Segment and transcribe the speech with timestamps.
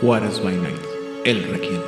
[0.00, 0.78] Juárez by Night,
[1.24, 1.80] el Requiem.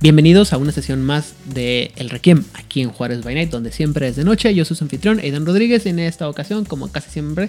[0.00, 4.08] Bienvenidos a una sesión más de El Requiem aquí en Juárez by Night, donde siempre
[4.08, 4.54] es de noche.
[4.54, 5.86] Yo soy su anfitrión, Aidan Rodríguez.
[5.86, 7.48] Y en esta ocasión, como casi siempre,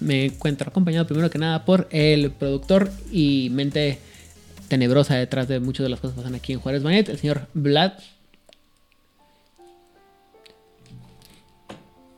[0.00, 3.98] me encuentro acompañado primero que nada por el productor y mente
[4.68, 7.18] tenebrosa detrás de muchas de las cosas que pasan aquí en Juárez by Night, el
[7.18, 7.92] señor Vlad.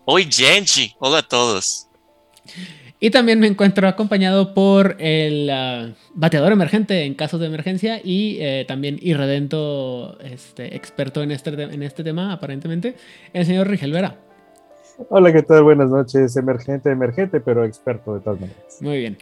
[0.04, 0.96] Oi, gente!
[0.98, 1.86] Olá a todos.
[3.04, 8.36] Y también me encuentro acompañado por el ah, bateador emergente en casos de emergencia y
[8.40, 12.94] eh, también irredento este, experto en este, te- en este tema, aparentemente,
[13.32, 14.20] el señor Rigel Vera.
[15.08, 15.64] Hola, ¿qué tal?
[15.64, 16.36] Buenas noches.
[16.36, 18.78] Emergente, emergente, pero experto de todas maneras.
[18.80, 19.18] Muy bien.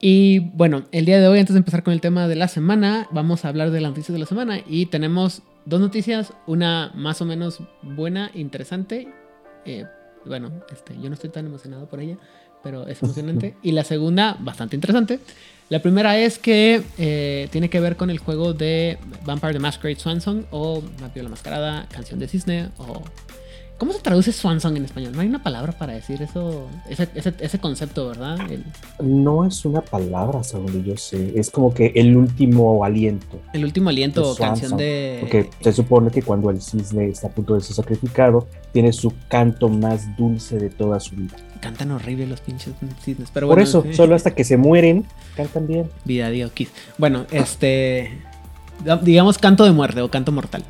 [0.00, 3.08] Y bueno, el día de hoy, antes de empezar con el tema de la semana,
[3.10, 4.60] vamos a hablar de las noticias de la semana.
[4.66, 9.06] Y tenemos dos noticias, una más o menos buena, interesante.
[9.66, 9.84] eh,
[10.24, 12.16] bueno, este, yo no estoy tan emocionado por ella,
[12.66, 13.54] pero es emocionante.
[13.62, 15.20] y la segunda, bastante interesante.
[15.68, 20.00] La primera es que eh, tiene que ver con el juego de Vampire the Masquerade
[20.00, 23.04] Swansong o Vampiro la Mascarada, Canción de Cisne o...
[23.78, 25.12] ¿Cómo se traduce Swansong en español?
[25.14, 28.38] No hay una palabra para decir eso, ese, ese, ese concepto, ¿verdad?
[28.50, 28.64] El-
[29.22, 31.32] No es una palabra, según yo sé.
[31.38, 33.38] Es como que el último aliento.
[33.52, 35.18] El último aliento De o canción de.
[35.20, 39.12] Porque se supone que cuando el cisne está a punto de ser sacrificado, tiene su
[39.28, 41.36] canto más dulce de toda su vida.
[41.60, 43.30] Cantan horrible los pinches cisnes.
[43.32, 43.92] Pero Por bueno, eso, sí.
[43.92, 45.04] solo hasta que se mueren,
[45.36, 45.90] cantan bien.
[46.06, 46.70] Vida, Dios, Kiss.
[46.96, 48.22] Bueno, este.
[49.02, 50.62] Digamos canto de muerte o canto mortal.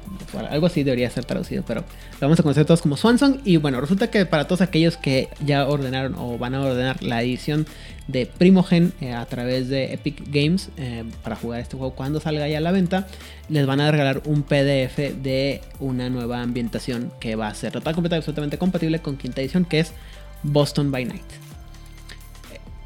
[0.50, 3.40] Algo así debería ser traducido, pero lo vamos a conocer todos como Swansong.
[3.44, 7.22] Y bueno, resulta que para todos aquellos que ya ordenaron o van a ordenar la
[7.22, 7.66] edición
[8.06, 12.46] de Primogen eh, a través de Epic Games eh, para jugar este juego cuando salga
[12.48, 13.06] ya a la venta,
[13.48, 17.94] les van a regalar un PDF de una nueva ambientación que va a ser total,
[17.94, 19.92] completa y absolutamente compatible con quinta edición, que es
[20.42, 21.24] Boston by Night.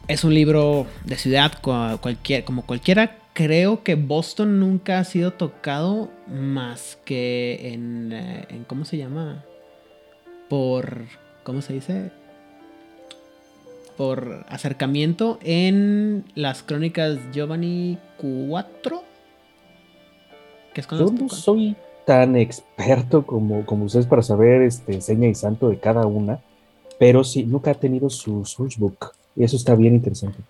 [0.09, 3.17] Es un libro de ciudad cua- cualquier, como cualquiera.
[3.33, 9.45] Creo que Boston nunca ha sido tocado más que en, eh, en ¿cómo se llama?
[10.49, 11.05] Por,
[11.45, 12.11] ¿cómo se dice?
[13.97, 19.03] Por acercamiento en las crónicas Giovanni 4.
[20.75, 25.29] Que es cuando Yo no soy tan experto como, como ustedes para saber este, seña
[25.29, 26.41] y santo de cada una,
[26.99, 29.13] pero sí, nunca ha tenido su sourcebook.
[29.37, 30.41] Y eso está bien interesante.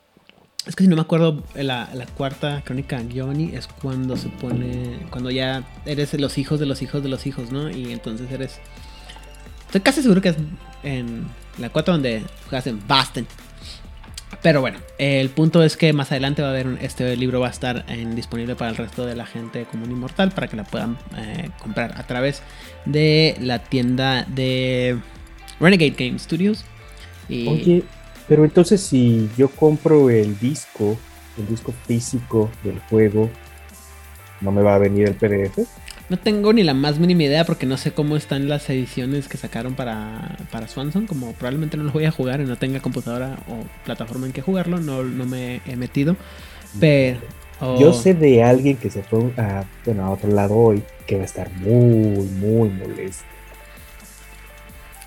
[0.66, 4.98] Es que si no me acuerdo, la, cuarta crónica Giovanni es cuando se pone.
[5.10, 7.71] Cuando ya eres los hijos de los hijos de los hijos, ¿no?
[7.71, 8.60] Y entonces eres.
[9.66, 10.37] Estoy casi seguro que es
[10.82, 11.26] en
[11.59, 13.26] la cuarta donde juegas en Boston.
[14.43, 17.50] Pero bueno, el punto es que más adelante va a haber este libro va a
[17.50, 17.84] estar
[18.15, 21.50] disponible para el resto de la gente común y mortal para que la puedan eh,
[21.59, 22.42] comprar a través
[22.87, 24.98] de la tienda de
[25.59, 26.65] Renegade Game Studios.
[27.28, 27.82] Y
[28.30, 30.96] pero entonces si yo compro el disco,
[31.36, 33.28] el disco físico del juego,
[34.41, 35.66] ¿no me va a venir el PDF?
[36.08, 39.36] No tengo ni la más mínima idea porque no sé cómo están las ediciones que
[39.36, 41.08] sacaron para, para Swanson.
[41.08, 44.42] Como probablemente no lo voy a jugar y no tenga computadora o plataforma en que
[44.42, 46.14] jugarlo, no, no me he metido.
[46.78, 47.18] Pero.
[47.80, 51.22] Yo sé de alguien que se fue a, bueno, a otro lado hoy que va
[51.22, 53.24] a estar muy, muy molesto.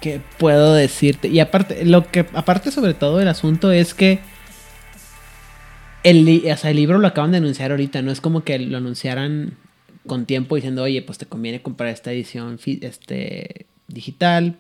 [0.04, 1.30] ¿Qué puedo decirte?
[1.30, 4.20] Y aparte, lo que, aparte sobre todo el asunto es que
[6.04, 8.80] el, o sea, el libro lo acaban de anunciar ahorita, no es como que lo
[8.80, 9.54] anunciaran
[10.06, 14.58] con tiempo diciendo, oye, pues te conviene comprar esta edición este, digital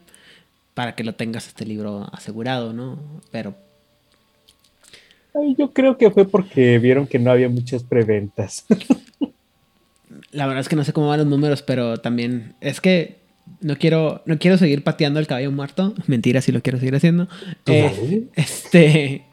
[0.75, 2.97] para que lo tengas este libro asegurado, ¿no?
[3.29, 3.53] Pero
[5.35, 8.65] Ay, yo creo que fue porque vieron que no había muchas preventas.
[10.31, 13.22] la verdad es que no sé cómo van los números, pero también es que
[13.61, 15.93] no quiero, no quiero seguir pateando el caballo muerto.
[16.07, 17.27] Mentira, si lo quiero seguir haciendo.
[17.65, 18.27] Eh.
[18.35, 19.25] Este,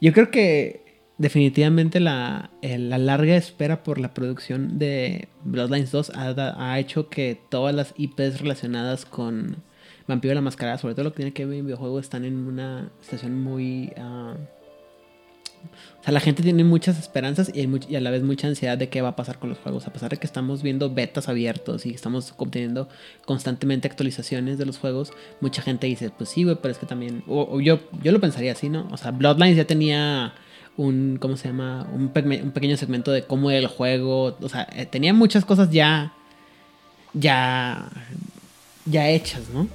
[0.00, 6.10] yo creo que definitivamente la, el- la larga espera por la producción de Bloodlines 2
[6.14, 9.56] ha, ha hecho que todas las IPs relacionadas con
[10.06, 12.90] Vampiro la Mascarada, sobre todo lo que tiene que ver en videojuegos, están en una
[13.00, 13.92] situación muy...
[13.98, 14.34] ah,
[16.00, 19.02] o sea, la gente tiene muchas esperanzas y, a la vez mucha ansiedad de qué
[19.02, 19.86] va a pasar con los juegos.
[19.88, 22.88] A pesar de que estamos viendo betas abiertos y estamos obteniendo
[23.26, 27.24] constantemente actualizaciones de los juegos, mucha gente dice, pues sí, güey, pero es que también...
[27.26, 28.86] O, yo, yo lo pensaría así, ¿no?
[28.92, 30.34] O sea, Bloodlines ya tenía
[30.76, 31.88] un, ¿cómo se llama?
[31.92, 34.36] Un, pe- un pequeño segmento de cómo era el juego.
[34.40, 36.12] O sea, eh, tenía muchas cosas ya,
[37.12, 37.88] ya
[38.86, 39.66] ya hechas, ¿no?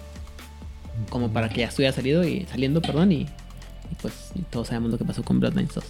[1.09, 4.97] Como para que ya estuviera salido y saliendo, perdón, y, y pues todos sabemos lo
[4.97, 5.83] que pasó con Bloodlines 2.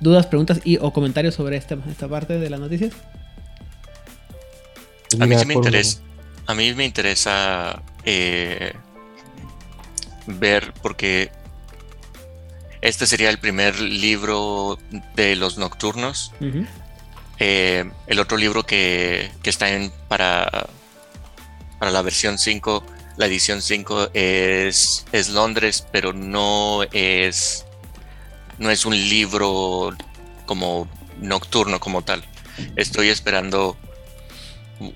[0.00, 2.92] ¿Dudas, preguntas y o comentarios sobre esta, esta parte de las noticias?
[5.18, 6.00] A mí sí me interesa.
[6.46, 8.72] A mí me interesa eh,
[10.26, 11.30] ver porque
[12.80, 14.78] este sería el primer libro
[15.14, 16.32] de los nocturnos.
[17.38, 20.68] Eh, el otro libro que, que está en para,
[21.78, 22.84] para la versión 5,
[23.16, 27.66] la edición 5 es, es Londres, pero no es
[28.58, 29.96] no es un libro
[30.46, 30.88] como
[31.20, 32.24] nocturno como tal.
[32.76, 33.76] Estoy esperando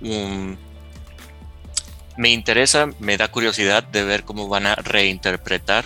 [0.00, 0.58] un
[2.16, 5.84] me interesa, me da curiosidad de ver cómo van a reinterpretar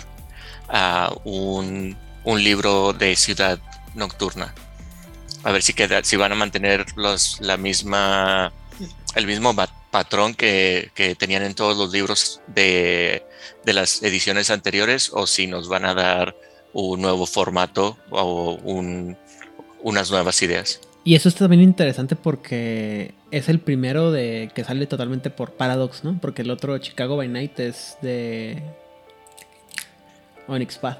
[0.67, 3.59] a un, un libro de ciudad
[3.95, 4.53] nocturna.
[5.43, 8.51] A ver si queda, si van a mantener los, la misma,
[9.15, 9.55] el mismo
[9.91, 13.25] patrón que, que tenían en todos los libros de,
[13.65, 16.35] de las ediciones anteriores o si nos van a dar
[16.73, 19.17] un nuevo formato o un-
[19.83, 20.79] unas nuevas ideas.
[21.03, 26.03] Y eso está también interesante porque es el primero de que sale totalmente por Paradox,
[26.03, 26.17] ¿no?
[26.19, 28.61] Porque el otro Chicago by Night es de
[30.47, 30.97] Onyx Path.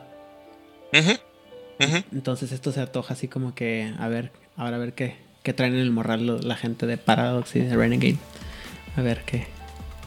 [2.11, 5.73] Entonces esto se antoja así como que a ver, ahora a ver qué, qué traen
[5.75, 8.17] en el morral lo- la gente de Paradox y de Renegade.
[8.95, 9.45] A ver qué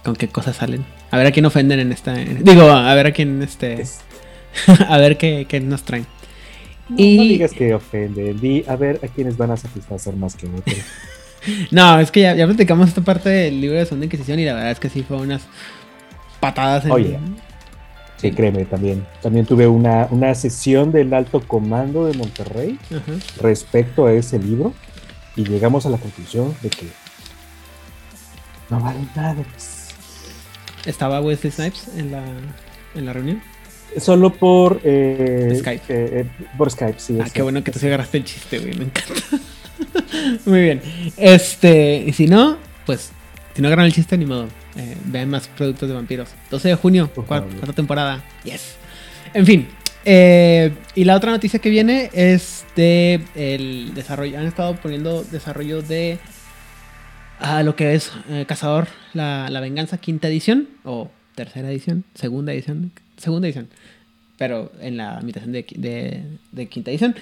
[0.04, 0.84] con qué cosas salen.
[1.10, 4.00] A ver a quién ofenden en esta en- digo, a ver a quién este Es-
[4.88, 6.06] a ver qué, qué nos traen.
[6.88, 10.34] No, Y- no digas que ofende, di a ver a quienes van a satisfacer más
[10.36, 10.76] que otros.
[11.70, 14.52] No, es que ya, ya platicamos esta parte del libro de Segunda Inquisición y la
[14.52, 15.40] verdad es que sí fue unas
[16.38, 16.90] patadas en...
[16.90, 17.18] Oye.
[18.18, 19.06] Sí, créeme, también.
[19.22, 23.12] También tuve una, una sesión del alto comando de Monterrey Ajá.
[23.40, 24.74] respecto a ese libro
[25.34, 26.86] y llegamos a la conclusión de que
[28.68, 29.36] no vale nada.
[30.84, 32.22] Estaba Wesley Snipes en la,
[32.94, 33.42] en la reunión.
[33.98, 35.82] Solo por eh, Skype.
[35.88, 36.26] eh, eh,
[36.56, 37.18] por Skype, sí.
[37.20, 39.14] Ah, qué bueno que te agarraste el chiste, güey, me encanta.
[40.46, 40.80] Muy bien.
[41.16, 42.56] Este, y si no,
[42.86, 43.10] pues,
[43.54, 44.48] si no agarran el chiste, ni modo.
[44.76, 46.28] Eh, vean más productos de vampiros.
[46.50, 47.56] 12 de junio, Por cuar- favor.
[47.56, 48.24] cuarta temporada.
[48.44, 48.76] Yes.
[49.34, 49.68] En fin.
[50.04, 54.38] y la otra noticia que viene es de el desarrollo.
[54.38, 56.18] Han estado poniendo desarrollo de
[57.40, 58.12] ah, lo que es
[58.46, 60.68] Cazador, la, la Venganza, quinta edición.
[60.84, 62.92] O tercera edición, segunda edición.
[63.20, 63.68] Segunda edición.
[64.38, 66.22] Pero en la imitación de, de-
[66.52, 67.14] de quinta edición.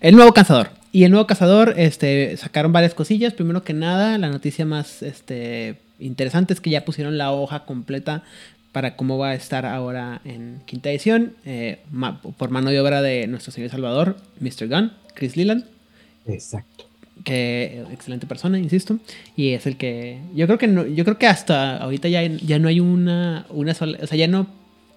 [0.00, 0.70] El nuevo cazador.
[0.90, 3.32] Y el nuevo cazador, este, sacaron varias cosillas.
[3.34, 8.22] Primero que nada, la noticia más este, interesante es que ya pusieron la hoja completa
[8.72, 11.34] para cómo va a estar ahora en quinta edición.
[11.44, 14.68] eh, ma- por mano de obra de nuestro señor Salvador, Mr.
[14.68, 15.64] Gunn, Chris Leland.
[16.26, 16.86] Exacto.
[17.24, 18.98] Que excelente persona, insisto.
[19.36, 20.18] Y es el que.
[20.34, 23.74] Yo creo que no, yo creo que hasta ahorita ya, ya no hay una, una
[23.74, 23.98] sola.
[24.02, 24.46] O sea, ya no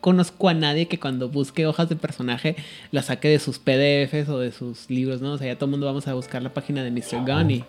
[0.05, 2.55] conozco a nadie que cuando busque hojas de personaje
[2.91, 5.31] la saque de sus PDFs o de sus libros, ¿no?
[5.33, 7.25] O sea, ya todo el mundo vamos a buscar la página de Mr.
[7.25, 7.63] Gunn y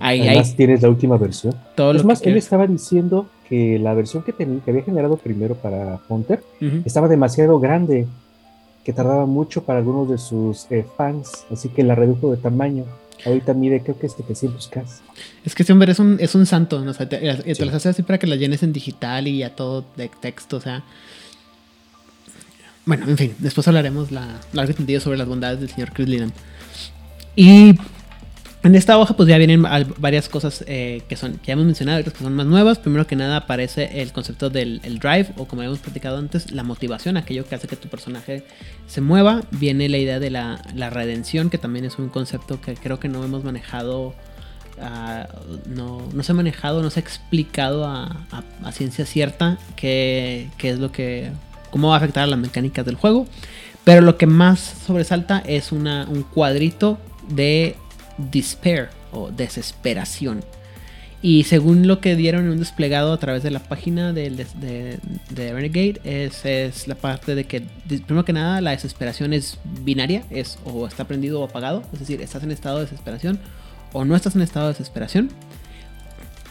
[0.00, 1.54] ahí Además, tienes la última versión.
[1.76, 2.44] todo es más, que él quieras.
[2.46, 6.42] estaba diciendo que la versión que, ten- que había generado primero para Hunter
[6.84, 8.06] estaba demasiado grande,
[8.84, 12.84] que tardaba mucho para algunos de sus eh, fans, así que la redujo de tamaño.
[13.24, 14.82] Ahorita mide, creo que es 700K.
[15.46, 16.90] Es que este hombre es un, es un santo, ¿no?
[16.90, 17.64] O sea, te, te Sí.
[17.64, 20.60] las hace así para que las llenes en digital y a todo de texto, o
[20.60, 20.82] sea.
[22.86, 26.08] Bueno, en fin, después hablaremos la largo y tendido sobre las bondades del señor Chris
[26.08, 26.32] Leland.
[27.34, 27.74] Y
[28.62, 29.62] en esta hoja, pues ya vienen
[29.98, 32.78] varias cosas eh, que son, que ya hemos mencionado, otras que son más nuevas.
[32.78, 36.62] Primero que nada aparece el concepto del el drive, o como habíamos platicado antes, la
[36.62, 38.44] motivación, aquello que hace que tu personaje
[38.86, 39.42] se mueva.
[39.50, 43.08] Viene la idea de la, la redención, que también es un concepto que creo que
[43.08, 44.14] no hemos manejado
[44.80, 45.26] ah,
[45.66, 50.48] no, no se ha manejado, no se ha explicado a, a- a ciencia cierta qué,
[50.58, 51.30] qué es lo que.
[51.74, 53.26] Cómo va a afectar las mecánicas del juego.
[53.82, 57.74] Pero lo que más sobresalta es una, un cuadrito de
[58.16, 60.44] despair o desesperación.
[61.20, 64.98] Y según lo que dieron en un desplegado a través de la página de, de-
[65.30, 67.62] de Renegade, es, es la parte de que,
[68.06, 72.20] primero que nada, la desesperación es binaria, es o está prendido o apagado, es decir,
[72.22, 73.40] estás en estado de desesperación
[73.92, 75.30] o no estás en estado de desesperación.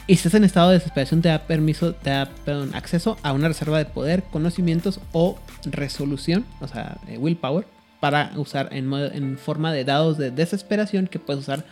[0.05, 3.31] Y si estás en estado de desesperación, te da permiso, te da perdón, acceso a
[3.31, 7.65] una reserva de poder, conocimientos o resolución, o sea, eh, willpower,
[8.01, 11.63] para usar en, forma de dados de desesperación que puedes usar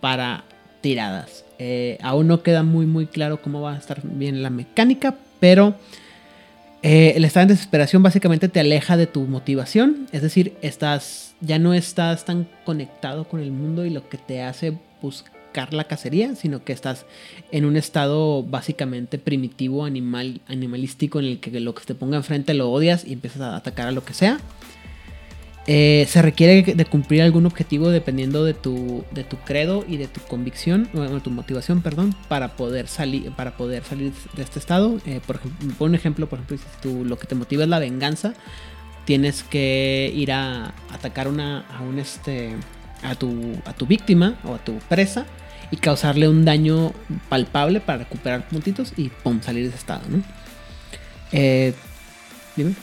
[0.00, 0.42] para
[0.80, 1.44] tiradas.
[1.60, 5.76] Eh, aún no queda muy muy claro cómo va a estar bien la mecánica, pero
[6.82, 11.60] eh, el estar en desesperación básicamente te aleja de tu motivación, es decir, estás ya
[11.60, 15.37] no estás tan conectado con el mundo y lo que te hace buscar
[15.72, 17.06] la cacería, sino que estás
[17.50, 22.54] en un estado básicamente primitivo, animal, animalístico, en el que lo que te ponga enfrente
[22.54, 24.38] lo odias y empiezas a atacar a lo que sea.
[25.70, 30.08] Eh, se requiere de cumplir algún objetivo dependiendo de tu, de tu credo y de
[30.08, 34.58] tu convicción, o de tu motivación, perdón, para poder salir, para poder salir de este
[34.58, 34.98] estado.
[35.04, 37.68] Eh, por ejemplo, por un ejemplo, por ejemplo, si tú, lo que te motiva es
[37.68, 38.32] la venganza,
[39.04, 42.54] tienes que ir a atacar una, a un este,
[43.02, 45.26] a tu, a tu víctima o a tu presa
[45.70, 46.92] y causarle un daño
[47.28, 50.22] palpable para recuperar puntitos y pum, salir de ese estado, ¿no?
[51.32, 51.74] Eh,
[52.56, 52.74] dime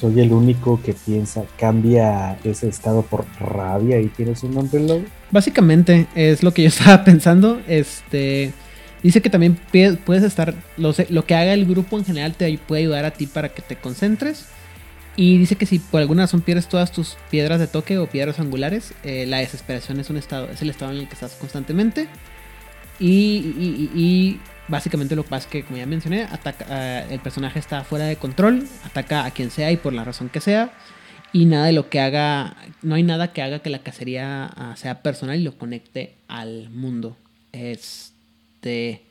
[0.00, 5.04] soy el único que piensa, cambia ese estado por rabia y tienes un nombre lobo.
[5.30, 7.60] Básicamente es lo que yo estaba pensando.
[7.66, 8.52] Este
[9.02, 9.58] dice que también
[10.04, 13.26] puedes estar, lo, lo que haga el grupo en general te puede ayudar a ti
[13.26, 14.46] para que te concentres.
[15.16, 18.40] Y dice que si por alguna razón pierdes todas tus piedras de toque o piedras
[18.40, 22.08] angulares, eh, la desesperación es un estado, es el estado en el que estás constantemente.
[23.00, 28.06] Y Básicamente lo que pasa es que, como ya mencioné, ataca, el personaje está fuera
[28.06, 30.72] de control, ataca a quien sea y por la razón que sea.
[31.32, 34.74] Y nada de lo que haga, no hay nada que haga que la cacería ah,
[34.76, 37.16] sea personal y lo conecte al mundo.
[37.52, 39.02] Este.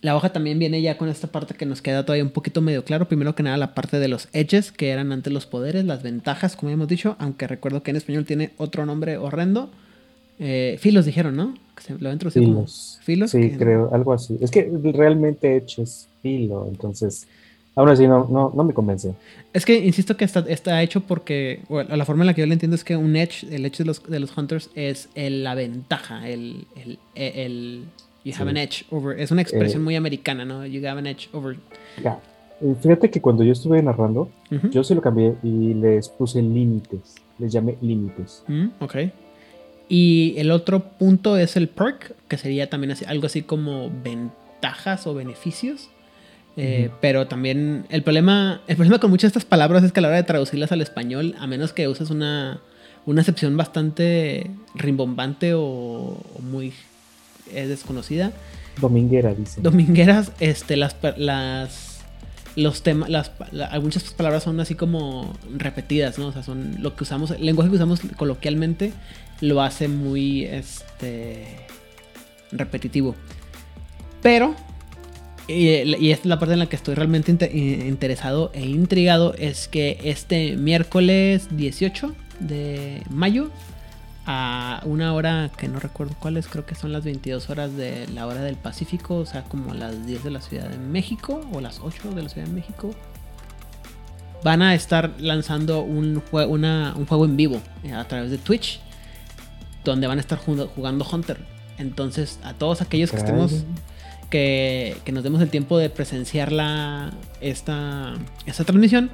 [0.00, 2.84] La hoja también viene ya con esta parte que nos queda todavía un poquito medio
[2.84, 3.08] claro.
[3.08, 6.56] Primero que nada, la parte de los edges, que eran antes los poderes, las ventajas,
[6.56, 7.16] como hemos dicho.
[7.18, 9.70] Aunque recuerdo que en español tiene otro nombre horrendo.
[10.38, 11.54] Eh, filos dijeron, ¿no?
[11.98, 12.98] lo filos.
[13.02, 13.30] filos.
[13.30, 14.36] Sí, creo, algo así.
[14.40, 17.26] Es que realmente Edge es filo, entonces.
[17.74, 19.14] Aún así no, no, no me convence.
[19.52, 22.46] Es que insisto que está, está hecho porque bueno, la forma en la que yo
[22.48, 25.54] lo entiendo es que un edge, el edge de los, de los hunters es la
[25.54, 27.84] ventaja, el, el, el,
[28.24, 29.20] you have an edge over.
[29.20, 29.84] Es una expresión eh.
[29.84, 30.66] muy americana, ¿no?
[30.66, 31.56] You have an edge over.
[32.02, 32.18] Ya.
[32.60, 34.28] Eh, fíjate que cuando yo estuve narrando,
[34.72, 37.14] yo se lo cambié y les puse límites.
[37.38, 38.42] Les llamé límites.
[38.48, 38.96] Mm, ok.
[39.88, 45.06] Y el otro punto es el perk, que sería también así, algo así como ventajas
[45.06, 45.88] o beneficios.
[46.60, 50.02] Eh, pero también el problema, el problema con muchas de estas palabras es que a
[50.02, 52.60] la hora de traducirlas al español, a menos que uses una,
[53.06, 56.72] una acepción bastante rimbombante o, muy
[57.52, 58.32] eh, desconocida.
[58.80, 59.60] Dominguera, dice.
[59.60, 62.00] Domingueras, este, las, las
[62.56, 63.30] los temas, las,
[63.80, 66.26] muchas palabras son así como repetidas, ¿no?
[66.26, 68.92] O sea, son lo que usamos, el lenguaje que usamos coloquialmente
[69.40, 71.46] lo hace muy este,
[72.52, 73.14] repetitivo.
[74.22, 74.54] Pero,
[75.46, 79.98] y, esta es la parte en la que estoy realmente interesado e intrigado, es que
[80.04, 83.50] este miércoles 18 de mayo,
[84.26, 88.06] a una hora que no recuerdo cuál es, creo que son las 22 horas de
[88.08, 91.60] la hora del Pacífico, o sea, como las 10 de la Ciudad de México, o
[91.60, 92.90] las 8 de la Ciudad de México,
[94.44, 98.80] van a estar lanzando un, un juego en vivo eh, a través de Twitch
[99.84, 101.38] donde van a estar jugando Hunter.
[101.78, 103.64] Entonces, a todos aquellos que estemos,
[104.30, 108.14] que, nos demos el tiempo de presenciar la, esta,
[108.46, 109.10] esta transmisión,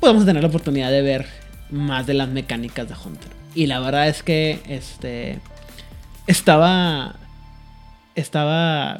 [0.00, 1.26] podemos tener la oportunidad de ver
[1.70, 3.30] más de las mecánicas de Hunter.
[3.54, 5.38] Y la verdad es que este
[6.26, 7.16] estaba
[8.14, 8.98] estaba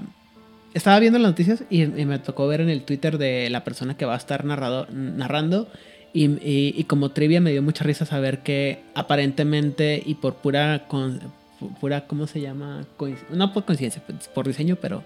[0.74, 4.04] estaba viendo las noticias y, me tocó ver en el Twitter de la persona que
[4.04, 5.68] va a estar narrado, narrando
[6.18, 10.88] y, como trivia me dio mucha risa saber que aparentemente y por pura,
[11.80, 12.86] pura ¿cómo se llama?
[13.30, 15.02] No por coincidencia, pues, por diseño, pero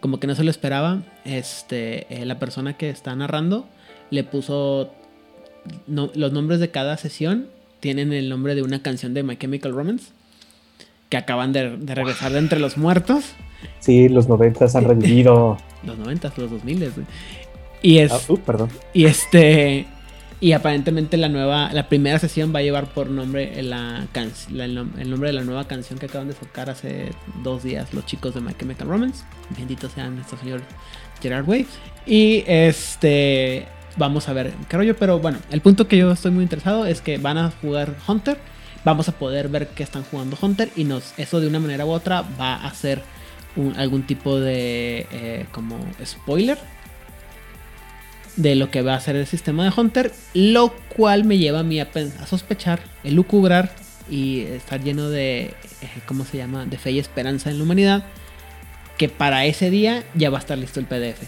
[0.00, 3.66] como que no se lo esperaba, este, eh, la persona que está narrando
[4.10, 4.92] le puso
[5.86, 7.48] los nombres de cada sesión,
[7.80, 10.10] tienen el nombre de una canción de My Chemical Romance,
[11.10, 13.34] que acaban de, regresar de entre los muertos.
[13.80, 15.58] Sí, los noventas han revivido.
[15.84, 16.92] los noventas, los dos miles.
[17.82, 18.12] Y es...
[18.12, 18.70] Ah, uh, perdón.
[18.94, 19.86] Y este...
[20.38, 25.32] Y aparentemente la nueva, la primera sesión va a llevar por nombre el nombre de
[25.32, 27.10] la nueva canción que acaban de sacar hace
[27.42, 29.24] dos días los chicos de My Chemical Romance.
[29.56, 30.60] Bendito sean nuestro señor
[31.22, 31.66] Gerard Way.
[32.04, 33.66] Y este
[33.96, 34.94] vamos a ver qué rollo.
[34.96, 38.38] Pero bueno, el punto que yo estoy muy interesado es que van a jugar Hunter.
[38.84, 40.70] Vamos a poder ver que están jugando Hunter.
[40.76, 43.02] Y eso de una manera u otra va a ser
[43.78, 46.58] algún tipo de eh, como spoiler
[48.36, 51.62] de lo que va a ser el sistema de Hunter, lo cual me lleva a
[51.62, 51.88] mí a,
[52.26, 53.70] sospechar, el lucubrar
[54.10, 55.54] y estar lleno de, eh,
[56.06, 58.04] ¿cómo se llama?, de fe y esperanza en la humanidad,
[58.98, 61.22] que para ese día ya va a estar listo el PDF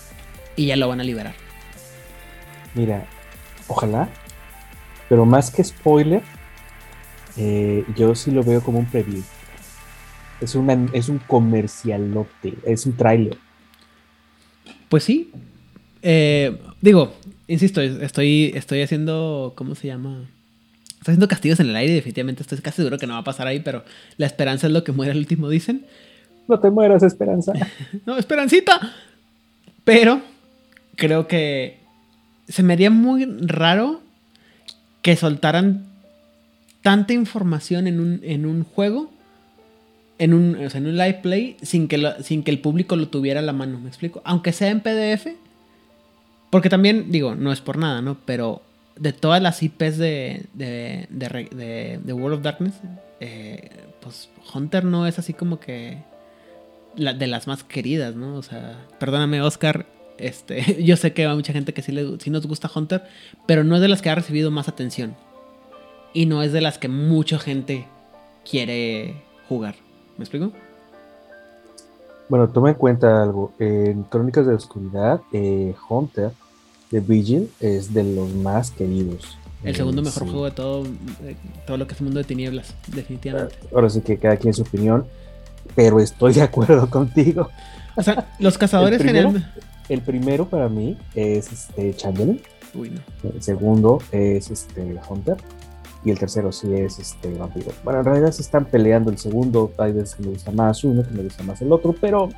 [0.56, 1.34] y ya lo van a liberar.
[2.74, 3.06] Mira,
[3.66, 4.08] ojalá,
[5.08, 6.22] pero más que spoiler,
[7.36, 9.22] eh, yo sí lo veo como un preview.
[10.40, 13.38] Es, una, es un comercialote, es un tráiler.
[14.88, 15.32] Pues sí,
[16.02, 17.14] eh, digo,
[17.46, 20.28] insisto, estoy, estoy haciendo, ¿cómo se llama?
[20.98, 23.46] Estoy haciendo castigos en el aire definitivamente estoy casi seguro que no va a pasar
[23.46, 23.84] ahí, pero
[24.16, 25.86] la esperanza es lo que muere al último, dicen.
[26.48, 27.52] No te mueras, Esperanza.
[28.06, 28.80] no, Esperancita.
[29.84, 30.20] Pero
[30.96, 31.78] creo que
[32.48, 34.00] se me haría muy raro
[35.02, 35.84] que soltaran
[36.82, 39.10] tanta información en un, en un juego,
[40.18, 42.96] en un, o sea, en un live play, sin que, lo- sin que el público
[42.96, 44.20] lo tuviera a la mano, ¿me explico?
[44.24, 45.28] Aunque sea en PDF,
[46.50, 48.16] porque también, digo, no es por nada, ¿no?
[48.24, 48.62] Pero
[48.96, 52.74] de todas las IPs de, de, World of Darkness,
[53.20, 55.98] eh, pues Hunter no es así como que
[56.96, 58.36] la- de las más queridas, ¿no?
[58.36, 59.86] O sea, perdóname, Oscar.
[60.18, 63.04] Este, yo sé que hay mucha gente que sí, le, sí nos gusta Hunter,
[63.46, 65.14] pero no es de las que ha recibido más atención.
[66.14, 67.86] Y no es de las que mucha gente
[68.48, 69.14] quiere
[69.48, 69.76] jugar.
[70.16, 70.52] ¿Me explico?
[72.28, 73.52] Bueno, toma en cuenta algo.
[73.58, 76.30] En Crónicas de la Oscuridad, eh, Hunter
[76.90, 79.38] de Vigil es de los más queridos.
[79.62, 80.28] El Eh, segundo mejor sí.
[80.28, 80.84] juego de todo,
[81.22, 83.56] eh, todo lo que es el mundo de tinieblas, definitivamente.
[83.74, 85.04] Ahora sí que cada quien su opinión,
[85.74, 87.48] pero estoy de acuerdo contigo.
[87.96, 89.32] O sea, los cazadores ¿El primero?
[89.88, 92.40] El primero para mí es este Chamberlain,
[92.74, 93.30] Uy, no.
[93.30, 95.36] el segundo es este Hunter
[96.04, 97.72] y el tercero sí es este Vampiro.
[97.84, 101.02] Bueno, en realidad se están peleando el segundo, hay veces que me gusta más uno,
[101.02, 102.28] que me gusta más el otro, pero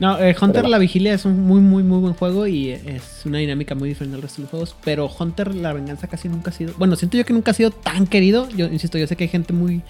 [0.00, 3.22] No, eh, Hunter Pero- la vigilia es un muy, muy, muy buen juego y es
[3.24, 4.76] una dinámica muy diferente al resto de los juegos.
[4.84, 6.74] Pero Hunter la venganza casi nunca ha sido.
[6.78, 8.48] Bueno, siento yo que nunca ha sido tan querido.
[8.50, 9.82] Yo insisto, yo sé que hay gente muy.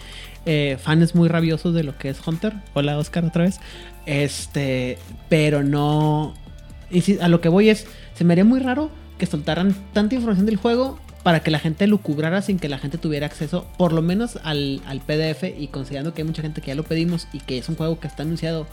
[0.44, 2.52] Eh, fans muy rabiosos de lo que es Hunter.
[2.74, 3.60] Hola, Oscar, otra vez.
[4.04, 4.98] Este.
[5.30, 6.34] Pero no.
[6.90, 7.86] y si- a lo que voy es.
[8.14, 11.88] Se me haría muy raro que soltaran tanta información del juego para que la gente
[11.88, 15.42] lo cubrara sin que la gente tuviera acceso, por lo menos al, al PDF.
[15.58, 17.98] Y considerando que hay mucha gente que ya lo pedimos y que es un juego
[17.98, 18.66] que está anunciado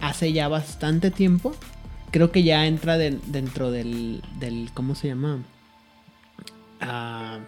[0.00, 1.54] hace ya bastante tiempo.
[2.10, 4.70] Creo que ya entra de- dentro del, del.
[4.74, 5.44] ¿Cómo se llama?
[6.80, 7.38] Ah,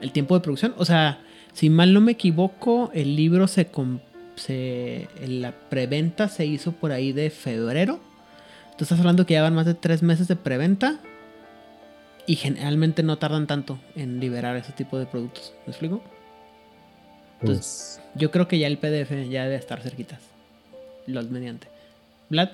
[0.00, 0.74] el tiempo de producción.
[0.78, 1.20] O sea,
[1.52, 3.68] si mal no me equivoco, el libro se.
[4.36, 8.00] se la preventa se hizo por ahí de febrero.
[8.78, 10.98] Tú estás hablando que ya van más de tres meses de preventa.
[12.26, 15.52] Y generalmente no tardan tanto en liberar ese tipo de productos.
[15.66, 16.02] ¿Me explico?
[17.40, 20.20] pues Yo creo que ya el PDF ya debe estar cerquitas.
[21.06, 21.66] Los mediante.
[22.28, 22.50] Vlad.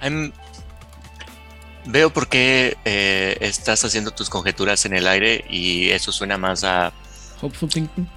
[0.00, 0.32] I'm-
[1.88, 6.64] Veo por qué eh, estás haciendo tus conjeturas en el aire y eso suena más
[6.64, 6.92] a...
[7.40, 8.08] Hopeful Thinking.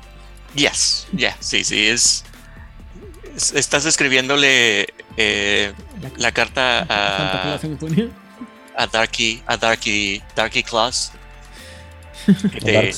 [0.56, 2.26] Yes, ya, sí, sí, es...
[3.40, 5.74] es- Estás escribiéndole eh,
[6.18, 7.60] la carta a,
[8.92, 11.12] Darky, a Darky, Darky Claus.
[12.64, 12.94] que-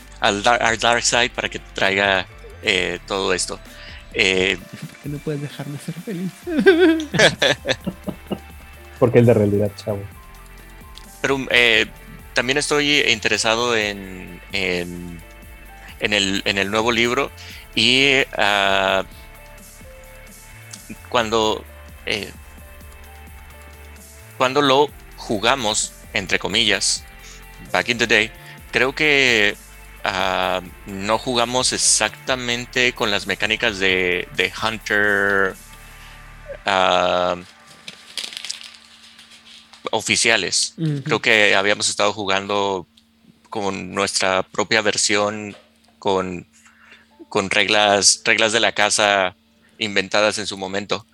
[0.20, 2.26] al, Dar- al Darkseid para que te traiga
[2.62, 3.58] eh, todo esto.
[4.14, 4.58] Eh,
[5.02, 6.30] Que no puedes dejarme ser feliz.
[8.98, 10.02] porque el de realidad, chavo.
[11.20, 11.86] Pero eh,
[12.32, 15.20] también estoy interesado en, en,
[16.00, 17.30] en el, en el nuevo libro
[17.74, 19.04] y ah,
[21.14, 21.64] cuando,
[22.06, 22.28] eh,
[24.36, 27.04] cuando lo jugamos, entre comillas,
[27.70, 28.32] back in the day,
[28.72, 29.56] creo que
[30.02, 35.54] ah, no jugamos exactamente con las mecánicas de, de Hunter.
[36.66, 37.36] ah,
[39.92, 40.74] oficiales.
[41.04, 42.88] Creo que habíamos estado jugando
[43.50, 45.56] con nuestra propia versión,
[46.00, 46.48] con,
[47.28, 49.36] con reglas, reglas de la casa
[49.78, 51.06] inventadas en su momento.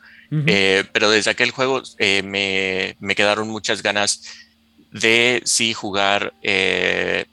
[0.47, 4.23] Eh, pero desde aquel juego eh, me, me quedaron muchas ganas
[4.93, 7.25] de sí jugar eh,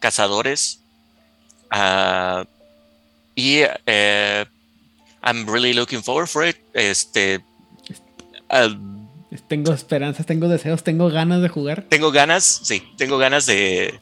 [0.00, 0.80] cazadores.
[1.70, 2.44] ah,
[3.34, 4.46] y eh,
[5.22, 6.56] I'm really looking forward for it.
[6.72, 7.40] Este,
[8.48, 8.68] ah,
[9.46, 11.84] Tengo esperanzas, tengo deseos, tengo ganas de jugar.
[11.90, 14.00] tengo ganas, sí, tengo ganas de,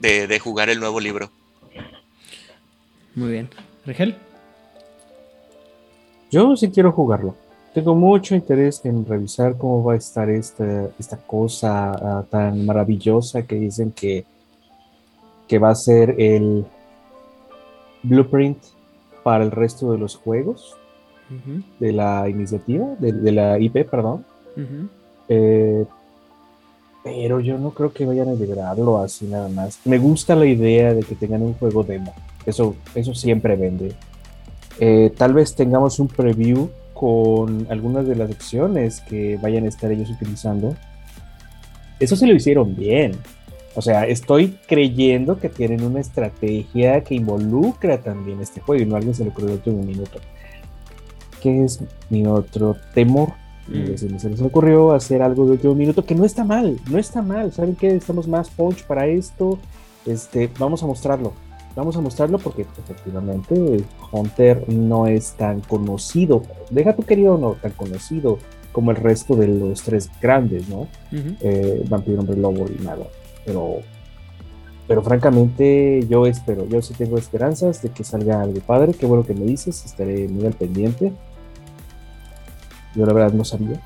[0.00, 1.30] de, de jugar el nuevo libro.
[3.14, 3.50] Muy bien.
[3.86, 4.16] Rigel.
[6.30, 7.34] Yo sí quiero jugarlo.
[7.74, 13.42] Tengo mucho interés en revisar cómo va a estar esta, esta cosa ah, tan maravillosa
[13.42, 14.24] que dicen que,
[15.46, 16.64] que va a ser el
[18.02, 18.58] blueprint
[19.22, 20.76] para el resto de los juegos
[21.78, 24.24] de la iniciativa, de, de la IP, perdón.
[25.28, 25.84] Eh,
[27.04, 29.78] pero yo no creo que vayan a liberarlo así nada más.
[29.84, 32.12] Me gusta la idea de que tengan un juego demo.
[32.44, 33.94] Eso, eso siempre vende.
[34.80, 39.92] Eh, tal vez tengamos un preview con algunas de las opciones que vayan a estar
[39.92, 40.74] ellos utilizando.
[41.98, 43.12] Eso sí lo hicieron bien.
[43.74, 48.94] O sea, estoy creyendo que tienen una estrategia que involucra también este juego y no
[48.94, 50.18] a alguien se le ocurrió en un minuto.
[51.40, 53.34] ¿Qué es mi otro temor?
[53.68, 53.96] Mm.
[53.96, 57.22] Se se les ocurrió hacer algo de último minuto que no está mal, no está
[57.22, 57.52] mal.
[57.52, 57.94] ¿Saben qué?
[57.94, 59.58] Estamos más punch para esto.
[60.06, 61.32] Este, vamos a mostrarlo.
[61.74, 66.42] Vamos a mostrarlo porque efectivamente Hunter no es tan conocido.
[66.70, 68.38] Deja tu querido no tan conocido
[68.72, 70.88] como el resto de los tres grandes, ¿no?
[71.12, 73.06] Eh, Vampiro, Hombre Lobo y nada.
[73.44, 73.78] Pero,
[74.86, 78.94] pero francamente yo espero, yo sí tengo esperanzas de que salga algo padre.
[78.94, 81.12] Qué bueno que me dices, estaré muy al pendiente.
[82.94, 83.80] Yo la verdad no sabía.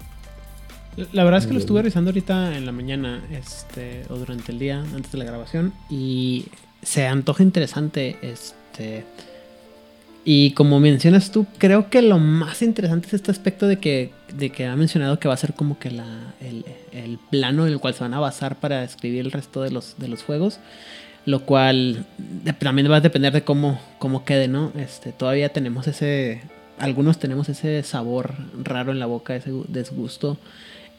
[1.12, 4.60] La verdad es que lo estuve revisando ahorita en la mañana, este, o durante el
[4.60, 6.46] día, antes de la grabación, y
[6.84, 9.04] se antoja interesante, este.
[10.24, 14.50] Y como mencionas tú, creo que lo más interesante es este aspecto de que, de
[14.50, 17.78] que ha mencionado que va a ser como que la, el, el, plano en el
[17.78, 20.60] cual se van a basar para escribir el resto de los, de los juegos.
[21.26, 22.06] Lo cual
[22.58, 24.72] también va a depender de cómo, cómo quede, ¿no?
[24.76, 26.42] Este, todavía tenemos ese.
[26.78, 30.38] Algunos tenemos ese sabor raro en la boca, ese desgusto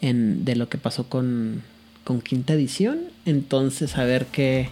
[0.01, 1.63] en, de lo que pasó con,
[2.03, 2.99] con quinta edición.
[3.25, 4.69] Entonces, a ver qué.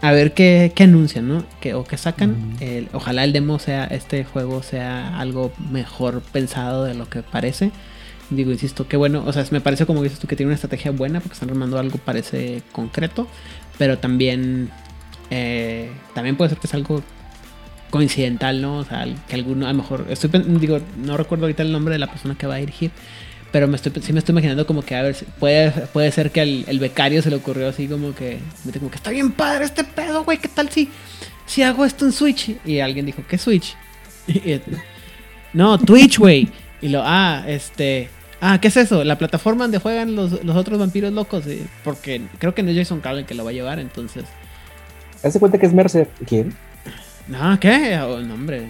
[0.00, 1.44] A ver qué, qué anuncian, ¿no?
[1.60, 2.56] Que, o qué sacan.
[2.92, 7.70] ojalá el demo sea, este juego sea algo mejor pensado de lo que parece.
[8.30, 10.90] Digo, insisto, que bueno, o sea, me parece como dices tú que tiene una estrategia
[10.90, 13.28] buena porque están armando algo parece concreto,
[13.78, 14.70] pero también,
[15.30, 17.02] eh, también puede ser que es algo
[17.90, 18.78] coincidental, ¿no?
[18.78, 21.98] O sea, que alguno, a lo mejor, estoy, digo, no recuerdo ahorita el nombre de
[21.98, 22.90] la persona que va a dirigir,
[23.54, 26.40] pero me estoy, sí me estoy imaginando como que, a ver, puede, puede ser que
[26.40, 28.40] al el becario se le ocurrió así como que,
[28.80, 30.90] como que está bien padre este pedo, güey, ¿qué tal si,
[31.46, 32.56] si hago esto en Switch?
[32.64, 33.76] Y alguien dijo, ¿qué Switch?
[35.52, 36.48] no, Twitch, güey.
[36.82, 38.08] Y lo, ah, este,
[38.40, 39.04] ah, ¿qué es eso?
[39.04, 41.44] La plataforma donde juegan los, los otros vampiros locos.
[41.84, 44.24] Porque creo que no es Jason Carlin que lo va a llevar, entonces.
[45.22, 46.08] Hace cuenta que es Mercer.
[46.26, 46.52] ¿Quién?
[47.28, 47.98] No, ¿qué?
[47.98, 48.68] Oh, no, hombre,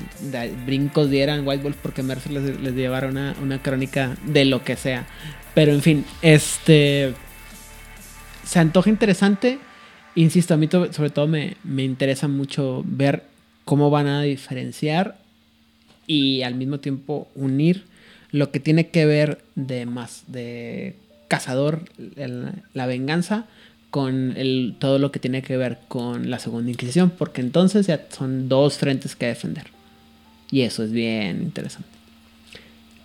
[0.65, 4.77] brincos dieran White Wolf porque Mercer les, les llevara una, una, crónica de lo que
[4.77, 5.07] sea.
[5.55, 7.15] Pero en fin, este.
[8.45, 9.59] Se antoja interesante.
[10.15, 13.25] Insisto, a mí sobre todo me, me interesa mucho ver
[13.65, 15.19] cómo van a diferenciar
[16.07, 17.85] y al mismo tiempo unir
[18.31, 20.97] lo que tiene que ver de más de
[21.29, 21.81] cazador,
[22.75, 23.47] la venganza
[23.95, 24.35] con
[24.81, 28.77] todo lo que tiene que ver con la segunda Inquisición, porque entonces ya son dos
[28.77, 29.67] frentes que defender.
[30.51, 31.89] Y eso es bien interesante.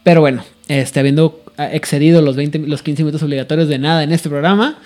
[0.01, 4.29] Pero bueno, este, habiendo excedido los, 20, los 15 minutos obligatorios de nada en este
[4.29, 4.79] programa,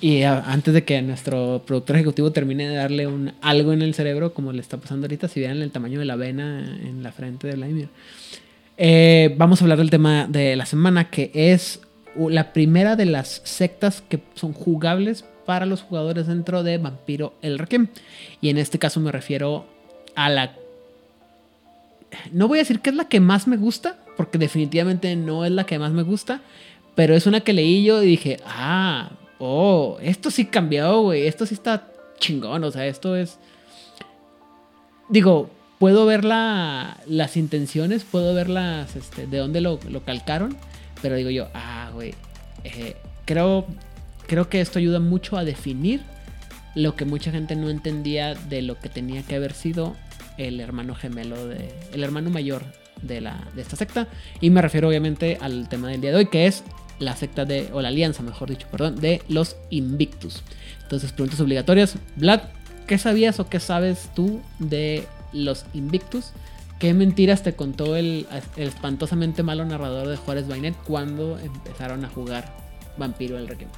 [0.00, 4.32] y, antes de que nuestro productor ejecutivo termine de darle un, algo en el cerebro,
[4.32, 7.48] como le está pasando ahorita, si vieran el tamaño de la vena en la frente
[7.48, 7.88] de Vladimir,
[8.78, 11.80] eh, vamos a hablar del tema de la semana, que es
[12.16, 17.58] la primera de las sectas que son jugables para los jugadores dentro de Vampiro el
[17.58, 17.88] Requiem.
[18.40, 19.66] Y en este caso me refiero
[20.14, 20.54] a la...
[22.32, 25.50] No voy a decir que es la que más me gusta, porque definitivamente no es
[25.50, 26.40] la que más me gusta,
[26.94, 31.44] pero es una que leí yo y dije, ah, oh, esto sí cambió, güey, esto
[31.46, 33.38] sí está chingón, o sea, esto es...
[35.08, 40.56] Digo, puedo ver las intenciones, puedo ver las, este, de dónde lo, calcaron,
[41.02, 42.14] pero digo yo, ah, güey,
[42.62, 43.66] eh, creo
[44.26, 46.02] creo que esto ayuda mucho a definir
[46.74, 49.96] lo que mucha gente no entendía de lo que tenía que haber sido
[50.38, 52.64] el hermano gemelo de el hermano mayor
[53.02, 54.08] de la de esta secta.
[54.40, 56.64] Y me refiero obviamente al tema del día de hoy que es
[56.98, 60.42] la secta de o la alianza mejor dicho perdón de los Invictus.
[60.82, 61.96] Entonces preguntas obligatorias.
[62.16, 62.40] Vlad
[62.86, 66.32] qué sabías o qué sabes tú de los Invictus
[66.78, 72.54] qué mentiras te contó el, espantosamente malo narrador de Juárez Bainet cuando empezaron a jugar
[72.98, 73.70] Vampiro el Requiem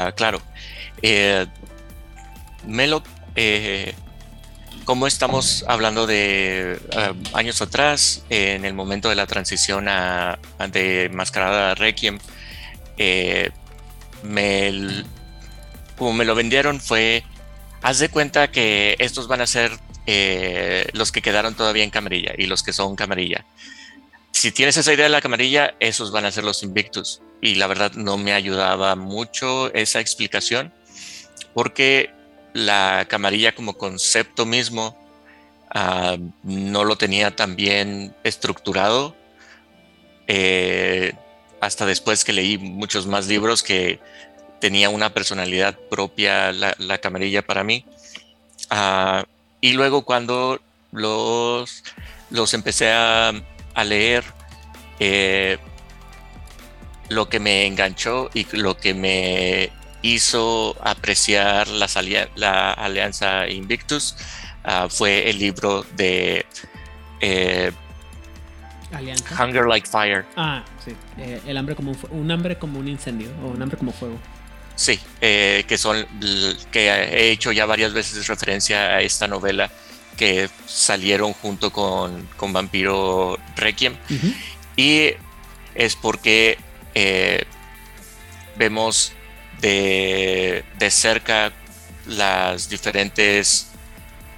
[0.00, 0.40] Ah, claro.
[1.02, 1.46] Eh,
[2.66, 3.02] Melo,
[3.34, 3.94] eh,
[4.86, 10.38] como estamos hablando de ah, años atrás, en el momento de la transición a,
[10.72, 12.18] de Mascarada Requiem,
[12.96, 13.50] eh,
[14.22, 15.04] me,
[15.98, 17.22] como me lo vendieron fue,
[17.82, 19.70] haz de cuenta que estos van a ser
[20.94, 23.44] los que quedaron todavía en camarilla y los que son camarilla.
[24.32, 27.20] Si tienes esa idea de la camarilla, esos van a ser los Invictus.
[27.42, 30.72] Y la verdad no me ayudaba mucho esa explicación
[31.54, 32.10] porque
[32.52, 34.96] la camarilla como concepto mismo
[35.70, 39.16] ah, no lo tenía tan bien estructurado.
[40.26, 41.12] Eh,
[41.60, 44.00] hasta después que leí muchos más libros que
[44.60, 47.84] tenía una personalidad propia la, camarilla para mí.
[48.70, 49.24] Ah,
[49.60, 50.60] y luego cuando
[50.92, 51.82] los,
[52.30, 53.32] los empecé a,
[53.84, 54.24] leer
[54.98, 55.58] eh,
[57.08, 59.70] lo que me enganchó y lo que me
[60.02, 64.16] hizo apreciar la alianza Invictus
[64.64, 66.46] ah, fue el libro de
[67.20, 67.72] eh,
[69.38, 70.24] Hunger Like Fire.
[70.36, 70.92] Ah, sí.
[71.18, 74.18] Eh, el hambre como un, hambre como un incendio o un hambre como fuego.
[74.74, 76.06] Sí, eh, que son
[76.72, 79.70] que he hecho ya varias veces referencia a esta novela
[80.20, 83.96] que salieron junto con, con Vampiro Requiem.
[84.76, 85.12] Y
[85.74, 86.58] es porque
[86.94, 87.46] eh,
[88.54, 89.14] vemos
[89.62, 91.52] de, de, cerca
[92.06, 93.68] las diferentes,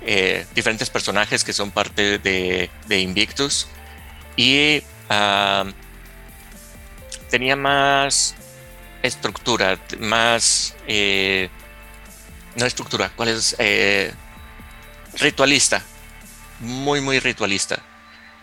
[0.03, 3.67] eh, diferentes personajes que son parte de, de Invictus.
[4.37, 4.85] Y
[7.29, 8.37] tenía más
[9.03, 10.77] estructura, más...
[10.87, 11.51] Eh,
[12.55, 13.57] no estructura, ¿cuál es?
[13.59, 14.13] Eh,
[15.19, 15.83] ritualista,
[16.61, 17.83] muy, muy ritualista,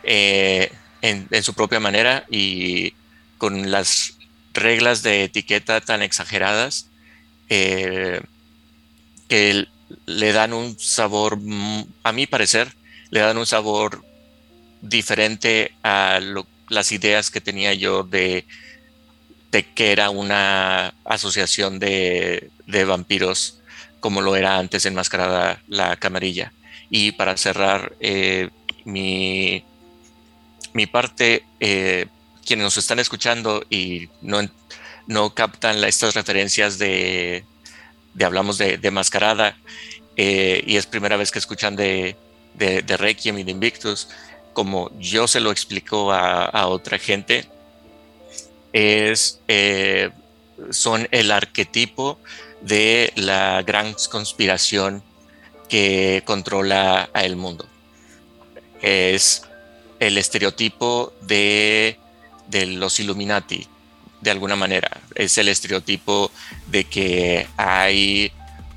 [0.03, 2.93] eh, en, su propia manera y
[3.37, 4.17] con las
[4.53, 6.87] reglas de etiqueta tan exageradas
[7.47, 8.21] que
[10.05, 12.73] le dan un sabor, mm, a mi parecer,
[13.09, 14.05] le dan un sabor
[14.81, 16.19] diferente a
[16.67, 18.45] las ideas que tenía yo de
[19.51, 22.51] de que era una asociación de,
[22.87, 23.59] vampiros
[23.99, 26.53] como lo era antes enmascarada la camarilla.
[26.89, 28.49] Y para cerrar eh,
[28.85, 29.63] mi,
[30.73, 32.07] mi, parte, eh,
[32.45, 34.41] quienes nos están escuchando y no,
[35.07, 37.43] no captan estas referencias de,
[38.13, 39.57] de hablamos de, de mascarada,
[40.17, 42.15] eh, y es primera vez que escuchan de,
[42.55, 44.09] de, Requiem y de Invictus,
[44.53, 47.45] como yo se lo explico a, a otra gente,
[48.73, 49.39] es,
[50.71, 52.19] son el arquetipo
[52.61, 55.03] de la gran conspiración
[55.69, 57.65] que controla el mundo.
[58.81, 59.43] Es
[59.99, 61.99] el estereotipo de,
[62.47, 63.67] de los Illuminati,
[64.21, 64.89] de alguna manera.
[65.15, 66.31] Es el estereotipo
[66.67, 68.31] de que hay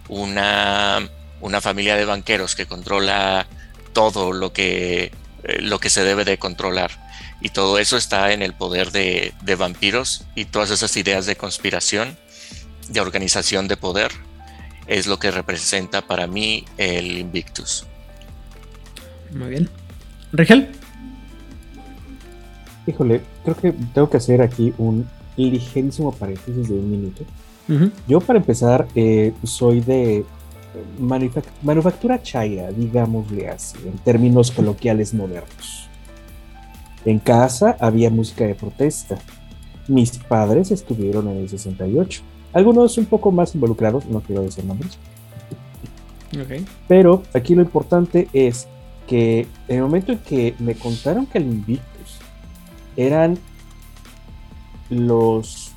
[0.09, 1.09] una,
[1.41, 3.47] una familia de banqueros que controla
[3.93, 5.13] todo lo que,
[5.45, 7.03] eh, lo que se debe de controlar
[7.43, 12.17] y todo eso está en el poder de, vampiros y todas esas ideas de conspiración,
[12.89, 14.13] de organización de poder,
[14.87, 17.87] es lo que representa para mí el Invictus.
[19.33, 19.69] Muy bien.
[20.33, 20.69] Rigel.
[22.87, 27.25] Híjole, creo que tengo que hacer aquí un ligerísimo paréntesis de un minuto.
[28.07, 30.27] Yo para empezar eh, soy de
[31.63, 35.89] manufactura chaira, digámosle así, en términos coloquiales modernos.
[37.05, 39.19] En casa había música de protesta.
[39.89, 42.23] Mis padres estuvieron en el 68.
[42.53, 44.99] Algunos un poco más involucrados, no quiero decir nombres.
[46.89, 48.67] Pero aquí lo importante es
[49.07, 52.19] que en el momento en que me contaron que el Invictus
[52.97, 53.39] eran
[54.89, 55.73] los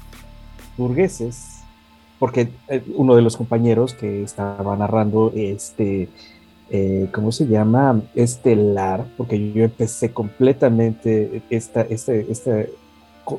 [0.78, 1.62] burgueses,
[2.20, 6.10] porque eh, uno de los compañeros que estaba narrando este
[6.70, 8.02] eh, ¿cómo se llama?
[8.16, 12.74] Estelar, porque yo empecé completamente esta, este, este,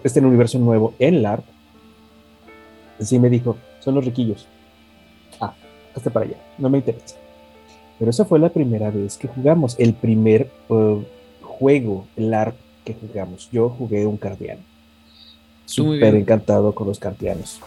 [0.04, 1.44] este universo nuevo en LARP.
[3.00, 4.46] Así me dijo, son los riquillos.
[5.40, 5.54] Ah,
[5.94, 7.16] hasta para allá, no me interesa.
[7.98, 11.02] Pero esa fue la primera vez que jugamos, el primer uh,
[11.42, 13.50] juego LARP que jugamos.
[13.50, 14.62] Yo jugué un cardiano.
[15.64, 17.60] Súper encantado con los cardianos.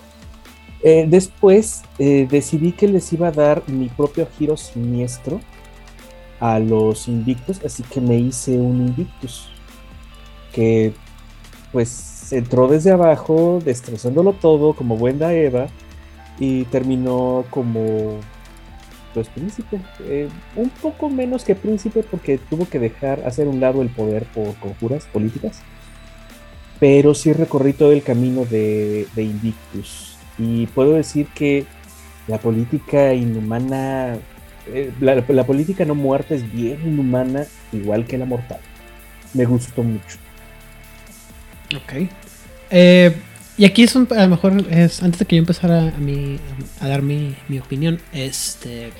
[0.81, 5.41] Eh, después eh, decidí que les iba a dar mi propio giro siniestro
[6.39, 9.49] a los Invictus, así que me hice un Invictus
[10.53, 10.93] que
[11.73, 15.67] pues entró desde abajo, destrozándolo todo como buena Eva
[16.39, 18.19] y terminó como
[19.13, 23.81] pues príncipe, eh, un poco menos que príncipe porque tuvo que dejar hacer un lado
[23.81, 25.61] el poder por conjuras políticas,
[26.79, 31.65] pero sí recorrí todo el camino de Invictus y puedo decir que
[32.27, 34.17] la política inhumana,
[34.67, 38.59] eh, la, política no muerta es bien inhumana, igual que la mortal.
[39.33, 40.17] Me gustó mucho.
[41.75, 42.10] Ok.
[42.71, 43.15] Eh,
[43.58, 46.39] y aquí es un, a lo mejor es antes de que yo empezara a, mi,
[46.79, 48.91] a dar mi, mi, opinión, este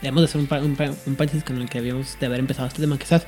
[0.00, 2.80] debemos de hacer un, un, un paréntesis con el que habíamos de haber empezado este
[2.80, 3.26] tema quizás,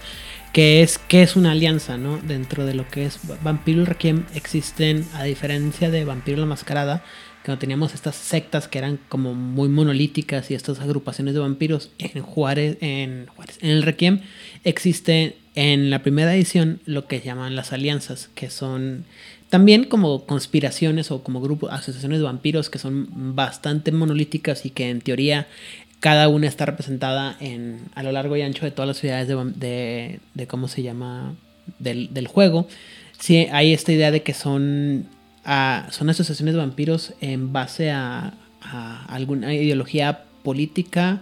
[0.53, 2.19] que es que es una alianza, ¿no?
[2.19, 7.05] Dentro de lo que es Vampiro y Requiem existen, a diferencia de Vampiro la Mascarada,
[7.45, 12.23] cuando teníamos estas sectas que eran como muy monolíticas y estas agrupaciones de vampiros en
[12.23, 13.27] Juárez, en,
[13.61, 14.21] en el Requiem,
[14.65, 19.05] existe en la primera edición lo que llaman las alianzas, que son
[19.51, 24.89] también como conspiraciones o como grupos, asociaciones de vampiros que son bastante monolíticas y que
[24.89, 25.49] en teoría
[25.99, 30.21] cada una está representada en, a lo largo y ancho de todas las ciudades de,
[30.33, 31.35] de, cómo se llama,
[31.81, 32.69] del, del, juego.
[33.19, 35.09] Sí, hay esta idea de que son
[35.91, 38.35] son asociaciones de vampiros en base a,
[39.09, 41.21] alguna ideología política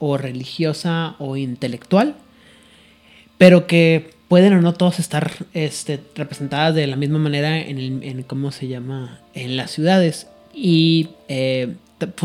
[0.00, 2.16] o religiosa o intelectual,
[3.38, 8.50] pero que pueden o no todos estar este, representadas de la misma manera en, cómo
[8.50, 10.26] se llama en las ciudades.
[10.52, 11.74] Y eh,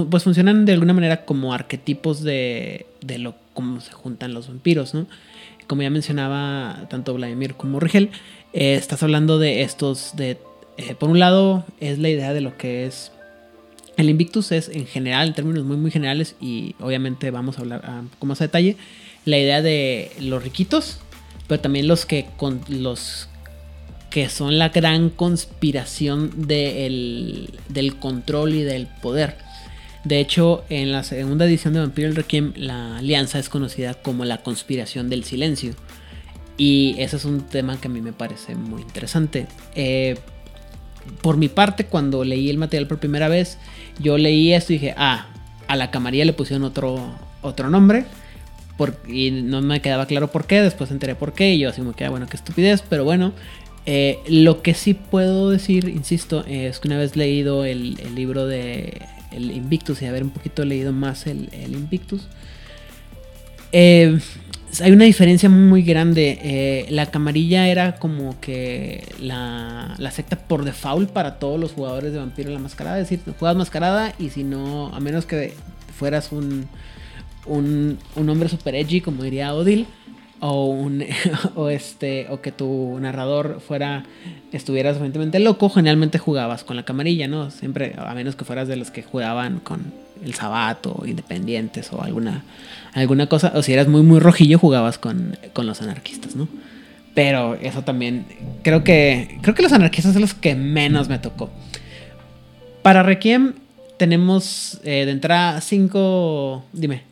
[0.10, 4.94] pues funcionan de alguna manera como arquetipos de, de lo cómo se juntan los vampiros,
[4.94, 5.08] ¿no?
[5.68, 8.10] Como ya mencionaba tanto Vladimir como Rigel,
[8.54, 10.38] eh, estás hablando de estos, de,
[10.78, 13.12] eh, por un lado es la idea de lo que es
[13.98, 17.84] el Invictus es en general, en términos muy muy generales y obviamente vamos a hablar
[17.88, 18.78] un poco más a detalle,
[19.26, 21.00] la idea de los riquitos,
[21.48, 23.28] pero también los que con los
[24.10, 29.38] que son la gran conspiración del control y del poder.
[30.04, 34.26] De hecho, en la segunda edición de Vampiro el Requiem, la alianza es conocida como
[34.26, 35.76] la conspiración del silencio.
[36.58, 39.48] Y ese es un tema que a mí me parece muy interesante.
[39.76, 40.18] Eh,
[41.22, 43.58] por mi parte, cuando leí el material por primera vez,
[44.00, 45.28] yo leí esto y dije, ah,
[45.68, 47.00] a la camarilla le pusieron otro,
[47.42, 48.06] otro nombre.
[49.08, 51.94] Y no me quedaba claro por qué, después enteré por qué y yo así me
[51.94, 53.34] quedé, bueno, qué estupidez, pero bueno,
[53.86, 58.46] eh, lo que sí puedo decir, insisto, es que una vez leído el, el libro
[58.46, 62.28] de el Invictus y haber un poquito leído más el, Invictus,
[63.72, 64.20] eh,
[64.82, 66.40] hay una diferencia muy grande.
[66.44, 72.14] Eh, la camarilla era como que la, la, secta por default para todos los jugadores
[72.14, 73.00] de Vampiro la Mascarada.
[73.00, 75.54] Es decir, juegas Mascarada y si no, a menos que
[75.98, 76.68] fueras un,
[77.46, 79.88] un, un hombre super edgy, como diría Odil,
[80.40, 81.04] o, un,
[81.56, 84.04] o, este, o que tu narrador fuera,
[84.52, 87.52] estuviera suficientemente loco, generalmente jugabas con la camarilla, ¿no?
[87.52, 92.44] Siempre, a menos que fueras de los que jugaban con el Sabato, Independientes o alguna,
[92.94, 96.48] alguna cosa, o si eras muy, muy rojillo, jugabas con, con los anarquistas, ¿no?
[97.14, 98.26] Pero eso también,
[98.64, 101.50] creo que, creo que los anarquistas son los que menos me tocó.
[102.82, 103.54] Para Requiem
[103.98, 107.11] tenemos eh, de entrada cinco, dime.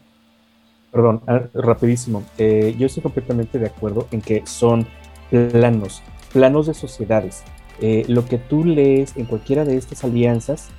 [0.91, 1.21] Perdón,
[1.54, 2.23] rapidísimo.
[2.38, 4.88] Eh, yo estoy completamente de acuerdo en que son
[5.30, 6.02] planos,
[6.34, 7.43] planos de sociedades.
[7.80, 10.69] Eh, lo que tú lees en cualquiera de estas alianzas,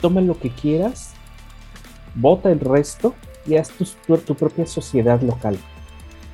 [0.00, 1.14] toma lo que quieras,
[2.14, 3.14] vota el resto
[3.46, 5.58] y haz tu, propia sociedad local.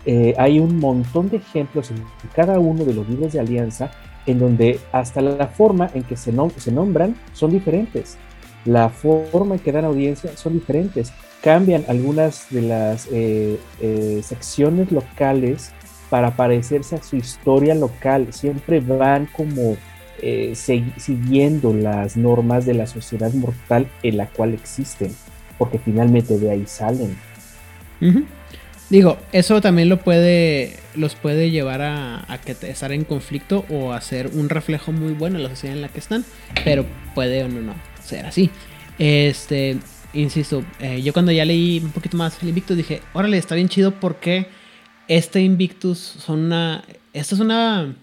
[0.06, 2.02] Eh, hay un montón de ejemplos en
[2.34, 3.90] cada uno de los libros de alianza
[4.26, 8.16] en donde hasta la forma en que se, se nombran son diferentes.
[8.64, 14.92] La forma en que dan audiencia son diferentes cambian algunas de las eh, eh, secciones
[14.92, 15.72] locales
[16.10, 18.32] para parecerse a su historia local.
[18.32, 19.76] Siempre van como
[20.22, 25.14] eh, siguiendo las normas de la sociedad mortal en la cual existen,
[25.56, 27.16] porque finalmente de ahí salen.
[28.90, 32.26] Digo, eso también lo puede, los puede llevar a,
[32.62, 35.88] estar en conflicto o a ser un reflejo muy bueno de la sociedad en la
[35.88, 36.24] que están,
[36.64, 38.50] pero puede o no, no ser así.
[38.98, 39.78] Este,
[40.14, 43.68] insisto, eh, yo cuando ya leí un poquito más el Invictus dije, órale, está bien
[43.68, 44.46] chido porque
[45.08, 46.84] este Invictus son una...
[47.12, 47.96] Esto es una...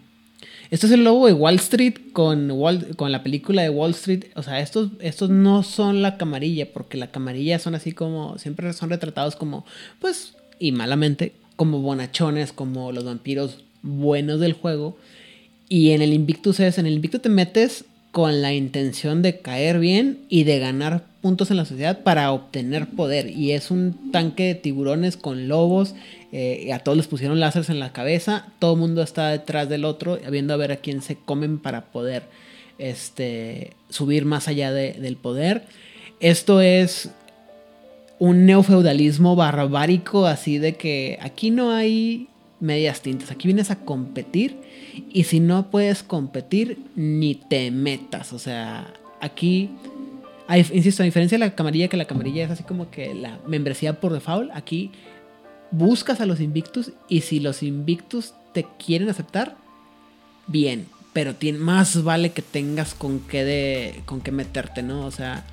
[0.69, 2.51] Esto es el logo de Wall Street con,
[2.97, 4.25] con la película de Wall Street.
[4.35, 8.73] O sea, estos, estos no son la camarilla, porque la camarilla son así como, siempre
[8.73, 9.65] son retratados como,
[9.99, 14.97] pues, y malamente, como bonachones, como los vampiros buenos del juego.
[15.69, 19.79] Y en el Invictus es, en el Invictus te metes con la intención de caer
[19.79, 23.29] bien y de ganar puntos en la sociedad para obtener poder.
[23.29, 25.93] Y es un tanque de tiburones con lobos.
[26.31, 28.47] Eh, a todos les pusieron láseres en la cabeza.
[28.59, 31.87] Todo el mundo está detrás del otro, viendo a ver a quién se comen para
[31.87, 32.23] poder
[32.77, 35.63] este, subir más allá del poder.
[36.21, 37.09] Esto es
[38.19, 42.29] un neofeudalismo barbárico, así de que aquí no hay
[42.61, 43.31] medias tintas.
[43.31, 44.55] Aquí vienes a competir
[45.11, 48.31] y si no puedes competir, ni te metas.
[48.31, 49.71] O sea, aquí,
[50.55, 53.99] insisto, a diferencia de la camarilla, que la camarilla es así como que la membresía
[53.99, 54.91] por default, aquí
[55.71, 59.57] buscas a los invictus y si los invictus te quieren aceptar,
[60.47, 60.87] bien.
[61.13, 65.05] Pero tiene, más vale que tengas con qué, de, con qué meterte, ¿no?
[65.05, 65.43] O sea,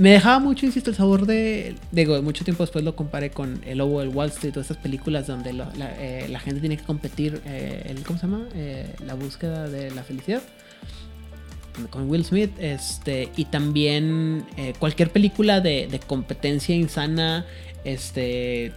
[0.00, 1.76] me dejaba mucho, insisto, el sabor de.
[1.92, 5.26] Digo, mucho tiempo después lo comparé con El Lobo del Wall Street o estas películas
[5.26, 7.42] donde eh, la, gente tiene que competir.
[7.44, 8.48] Eh, el, ¿Cómo se llama?
[8.54, 10.40] Eh, la búsqueda de la felicidad.
[11.90, 12.50] Con Will Smith.
[12.58, 14.44] Este, y también
[14.78, 17.46] cualquier película de, de competencia insana.
[17.84, 18.72] Este.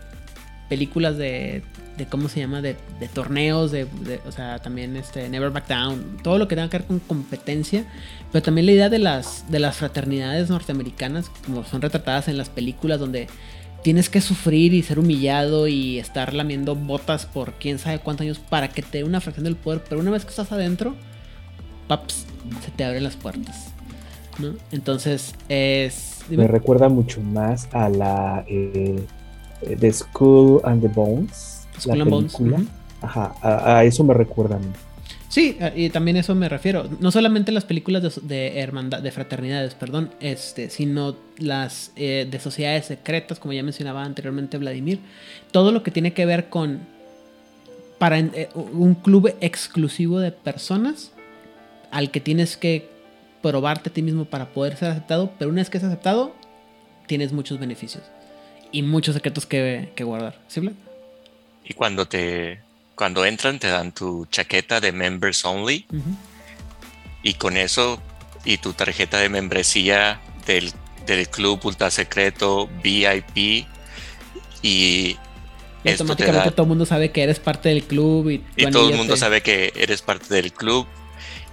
[0.70, 1.62] Películas de
[1.98, 2.76] de cómo se llama, de,
[3.14, 3.88] torneos, de,
[4.26, 7.86] o sea, también este Never Back Down, todo lo que tenga que ver con competencia,
[8.32, 12.50] pero también la idea de las, de las fraternidades norteamericanas, como son retratadas en las
[12.50, 13.28] películas donde
[13.84, 18.39] tienes que sufrir y ser humillado y estar lamiendo botas por quién sabe cuántos años
[18.39, 20.96] para que te dé una fracción del poder, pero una vez que estás adentro,
[21.88, 22.26] paps,
[22.64, 23.72] se te abren las puertas.
[24.40, 24.54] ¿no?
[24.72, 26.22] Entonces es...
[26.30, 28.46] Me recuerda mucho más a la...
[28.48, 29.04] Eh,
[29.80, 32.64] The School and the Bones la película.
[33.02, 34.68] Ajá, a, eso me recuerda a mí.
[35.28, 36.88] Sí, eh, y también eso me refiero.
[37.00, 42.40] No solamente las películas de, de hermandad, de fraternidades, perdón, este, sino las eh, de
[42.40, 45.00] sociedades secretas, como ya mencionaba anteriormente Vladimir.
[45.52, 46.82] Todo lo que tiene que ver con
[47.98, 51.12] para eh, un club exclusivo de personas
[51.94, 52.89] al que tienes que
[53.44, 56.36] probarte a ti mismo para poder ser aceptado, pero una vez que es aceptado,
[57.06, 58.04] tienes muchos beneficios
[58.72, 60.39] y muchos secretos que, que guardar.
[60.48, 60.74] ¿Sí, Vlad?
[61.64, 62.60] Y cuando te
[62.96, 66.16] cuando entran te dan tu chaqueta de members only Ujú.
[67.24, 68.02] y con eso
[68.46, 70.72] y tu tarjeta de membresía del,
[71.06, 73.68] del club ultra secreto VIP y
[74.62, 75.18] Y
[75.84, 78.89] esto te automáticamente da todo el mundo sabe que eres parte del club y, todo
[78.89, 80.88] el mundo sabe que eres parte del club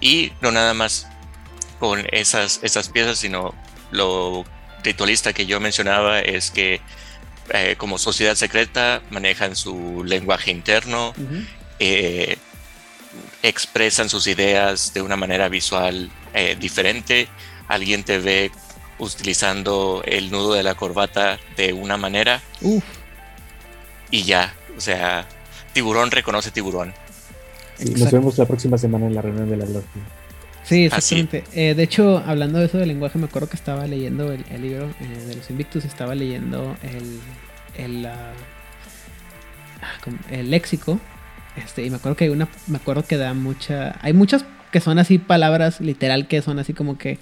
[0.01, 1.07] y no nada más
[1.79, 3.53] con esas, esas piezas, sino
[3.91, 4.43] lo
[4.83, 6.81] ritualista que yo mencionaba es que
[7.53, 11.13] eh, como sociedad secreta manejan su lenguaje interno,
[11.79, 12.37] eh,
[13.43, 17.27] expresan sus ideas de una manera visual eh, diferente.
[17.67, 18.51] Alguien te ve
[18.99, 22.41] utilizando el nudo de la corbata de una manera
[24.11, 25.27] y ya, o sea,
[25.73, 26.93] tiburón reconoce tiburón.
[27.97, 29.87] Nos vemos la próxima semana en la reunión de la Gloria.
[30.63, 31.43] Sí, exactamente.
[31.53, 34.61] Eh, de hecho, hablando de eso del lenguaje, me acuerdo que estaba leyendo el, el
[34.61, 38.07] libro eh, de los Invictus, estaba leyendo el, el,
[40.03, 40.99] como- el léxico.
[41.57, 44.79] Este, y me acuerdo que hay una, me acuerdo que da mucha, hay muchas que
[44.79, 47.17] son así palabras literal que son así como que,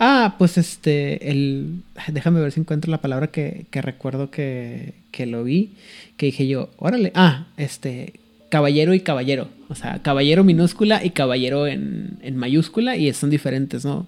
[0.00, 5.26] ah, pues este, el, déjame ver si encuentro la palabra que, que recuerdo que, que
[5.26, 5.74] lo vi,
[6.16, 8.14] que dije yo, órale, ah, este,
[8.48, 14.06] caballero y caballero, o sea, caballero minúscula y caballero en, mayúscula y son diferentes, ¿no?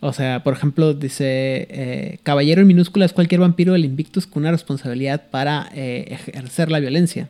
[0.00, 4.42] O sea, por ejemplo, dice, eh, caballero en minúscula es cualquier vampiro del Invictus con
[4.42, 7.28] una responsabilidad para eh, ejercer la violencia.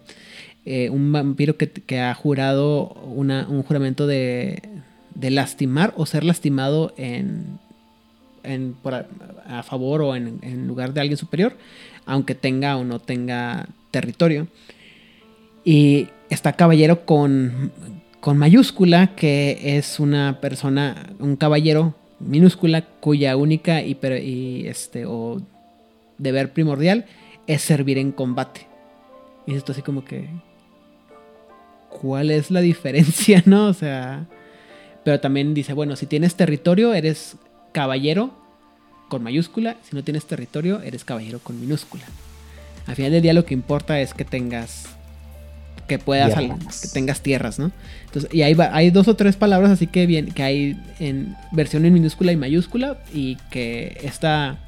[0.65, 4.63] Eh, un vampiro que, ha jurado un juramento de,
[5.15, 7.59] de lastimar o ser lastimado en,
[8.43, 9.07] en- por a,
[9.47, 11.57] a favor o en, en lugar de alguien superior,
[12.05, 14.49] aunque tenga o no tenga territorio.
[15.65, 17.73] Y está caballero con,
[18.21, 25.41] con mayúscula, que es una persona, un caballero minúscula, cuya única y, y, este, o
[26.19, 27.07] deber primordial
[27.47, 28.67] es servir en combate.
[29.47, 30.29] Y esto así como que.
[31.89, 33.67] ¿Cuál es la diferencia, no?
[33.67, 34.27] O sea.
[35.05, 37.37] Pero también dice, bueno, si tienes territorio, eres
[37.73, 38.35] caballero
[39.09, 39.77] con mayúscula.
[39.89, 42.05] Si no tienes territorio, eres caballero con minúscula.
[42.87, 44.96] Al final del día lo que importa es que tengas
[45.87, 47.71] que puedas al- que tengas tierras, ¿no?
[48.07, 51.85] Entonces, y hay, hay dos o tres palabras así que bien, que hay en versión
[51.85, 54.59] en minúscula y mayúscula y que esta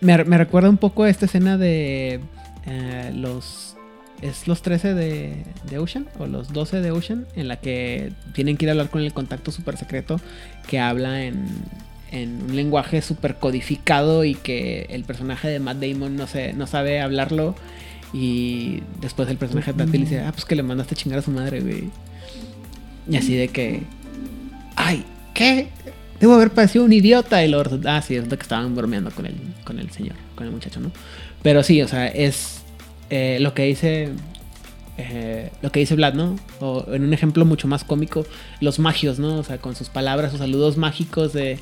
[0.00, 2.20] me, me recuerda un poco a esta escena de
[2.66, 3.76] eh, los
[4.22, 8.56] es los 13 de, de Ocean o los 12 de Ocean en la que tienen
[8.58, 10.20] que ir a hablar con el contacto super secreto
[10.68, 11.46] que habla en,
[12.12, 17.00] en un lenguaje super codificado y que el personaje de Matt Damon no, no sabe
[17.00, 17.54] hablarlo
[18.12, 21.22] y después el personaje de le dice, ah, pues que le mandaste a chingar a
[21.22, 21.90] su madre, güey.
[23.08, 23.82] Y así de que,
[24.76, 25.04] ay,
[25.34, 25.68] ¿qué?
[26.20, 27.44] Debo haber parecido un idiota.
[27.44, 30.52] Y lo ah, sí, resulta que estaban bromeando con el, con el señor, con el
[30.52, 30.90] muchacho, ¿no?
[31.42, 32.62] Pero sí, o sea, es
[33.10, 34.10] eh, lo que dice.
[35.10, 36.36] Eh, lo que dice Vlad, ¿no?
[36.60, 38.26] O en un ejemplo mucho más cómico,
[38.60, 39.38] los magios, ¿no?
[39.38, 41.58] O sea, con sus palabras, sus saludos mágicos de,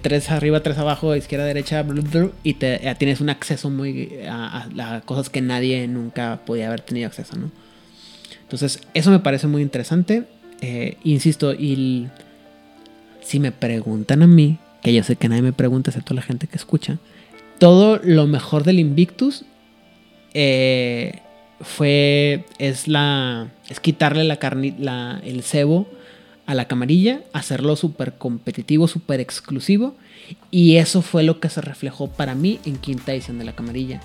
[0.00, 5.40] tres arriba, tres abajo, izquierda, derecha, blu, y tienes un acceso muy a, cosas que
[5.40, 7.50] nadie nunca podía haber tenido acceso, ¿no?
[8.42, 10.24] Entonces, eso me parece muy interesante.
[10.60, 12.08] Eh, insisto, y
[13.22, 16.46] si me preguntan a mí, que yo sé que nadie me pregunta excepto la gente
[16.46, 16.98] que escucha,
[17.58, 19.44] todo lo mejor del Invictus
[20.34, 21.20] eh,
[21.62, 25.88] fue es la es quitarle la carne la, el cebo
[26.46, 29.94] a la camarilla hacerlo súper competitivo súper exclusivo
[30.50, 34.00] y eso fue lo que se reflejó para mí en quinta edición de la camarilla.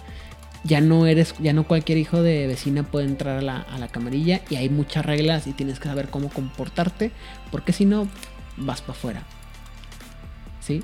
[0.63, 3.87] Ya no eres ya no cualquier hijo de vecina puede entrar a la, a la
[3.87, 7.11] camarilla y hay muchas reglas y tienes que saber cómo comportarte
[7.51, 8.07] porque si no
[8.57, 9.23] vas para afuera
[10.59, 10.83] sí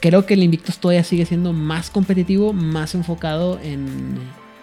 [0.00, 4.18] creo que el Invictus todavía sigue siendo más competitivo más enfocado en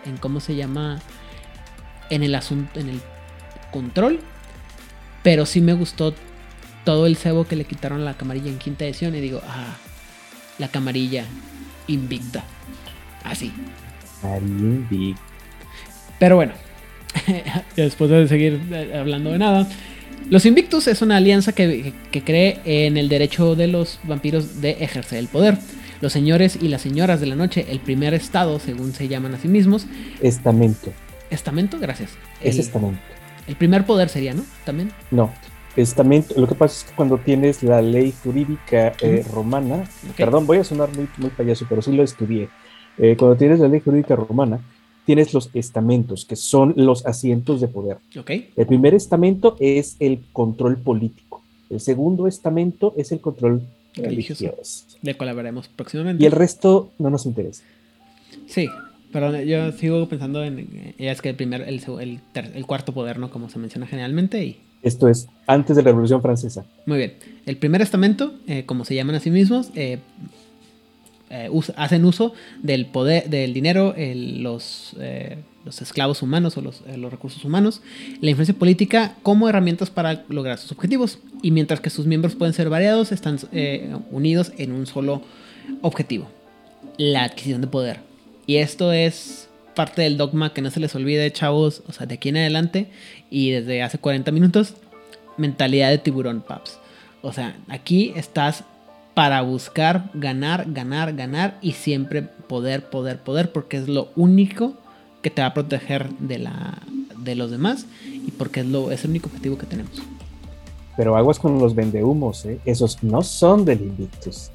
[0.08, 1.00] en cómo se llama
[2.10, 3.02] en el asunto en el
[3.72, 4.20] control
[5.24, 6.14] pero sí me gustó
[6.86, 9.76] todo el cebo que le quitaron a la camarilla en quinta edición y digo ah
[10.58, 11.26] la camarilla
[11.88, 12.44] invicta
[13.24, 13.52] así.
[16.20, 16.54] Pero bueno,
[17.76, 19.68] después de seguir eh, hablando de nada,
[20.30, 24.72] los Invictus es una alianza que, que cree en el derecho de los vampiros de
[24.80, 25.58] ejercer el poder.
[26.02, 29.40] Los señores y las señoras de la noche, el primer estado, según se llaman a
[29.40, 29.88] sí mismos,
[30.22, 30.92] Estamento.
[31.30, 32.12] estamento, gracias.
[32.42, 33.00] Es El- estamento.
[33.48, 34.44] El primer poder sería, ¿no?
[34.66, 34.92] También.
[35.10, 35.32] No.
[35.76, 39.84] Estamento, lo que pasa es que cuando tienes la ley jurídica eh, romana,
[40.18, 42.50] perdón, voy a sonar muy, muy payaso, pero sí lo estudié.
[42.98, 44.60] Eh, cuando tienes la ley jurídica romana,
[45.06, 47.98] tienes los estamentos, que son los asientos de poder.
[48.20, 48.52] Okay.
[48.56, 51.42] El primer estamento es el control político.
[51.70, 53.62] El segundo estamento es el control
[53.98, 54.46] religioso.
[54.46, 54.86] religioso.
[55.02, 56.24] De cual hablaremos próximamente.
[56.24, 57.64] Y el resto no nos interesa.
[58.48, 58.68] Sí,
[59.12, 60.94] Perdón, yo sigo pensando en.
[60.98, 63.30] es que el primer, el, el, el, cuarto poder, ¿no?
[63.30, 64.44] Como se menciona generalmente.
[64.44, 64.58] Y...
[64.84, 66.66] Esto es antes de la Revolución Francesa.
[66.86, 67.14] Muy bien.
[67.46, 70.00] El primer estamento, eh, como se llaman a sí mismos, eh,
[71.30, 74.96] eh, hacen uso del poder, del dinero, el, los,
[75.68, 77.82] los esclavos humanos o los, los, recursos humanos,
[78.22, 81.20] la influencia política como herramientas para lograr sus objetivos.
[81.44, 83.38] Y mientras que sus miembros pueden ser variados, están
[84.10, 85.22] unidos en un solo
[85.82, 86.28] objetivo:
[86.98, 88.00] la adquisición de poder.
[88.48, 92.16] Y esto es parte del dogma que no se les olvide, chavos, o sea, de
[92.16, 92.88] aquí en adelante
[93.30, 94.74] y desde hace 40 minutos,
[95.38, 96.80] mentalidad de tiburón, paps.
[97.22, 98.64] O sea, aquí estás
[99.14, 104.78] para buscar ganar, ganar, ganar y siempre poder, poder, poder, porque es lo único
[105.28, 106.78] que te va a proteger de, la,
[107.18, 109.92] de los demás y porque es, lo, es el único objetivo que tenemos.
[110.96, 112.60] Pero aguas con los vendehumos, ¿eh?
[112.64, 114.52] esos no son del Invictus.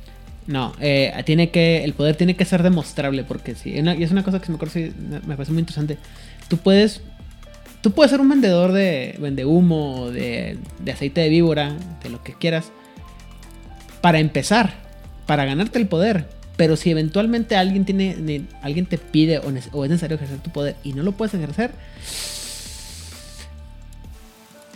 [0.46, 4.24] No, eh, tiene que, el poder tiene que ser demostrable, porque sí, y es una
[4.24, 4.80] cosa que me, acuerdo,
[5.26, 5.98] me parece muy interesante.
[6.48, 7.02] Tú puedes,
[7.82, 12.24] tú puedes ser un vendedor de, vende humo, de, de aceite de víbora, de lo
[12.24, 12.72] que quieras,
[14.00, 14.72] para empezar,
[15.26, 16.26] para ganarte el poder.
[16.56, 20.92] Pero si eventualmente alguien tiene, alguien te pide o, es necesario ejercer tu poder y
[20.92, 21.72] no lo puedes ejercer,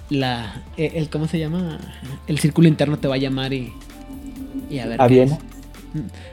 [0.08, 1.78] la, e, el, ¿cómo se llama?
[2.26, 3.72] El círculo interno te va a llamar y,
[4.70, 5.00] y a ver.
[5.00, 5.38] ¿A Viena?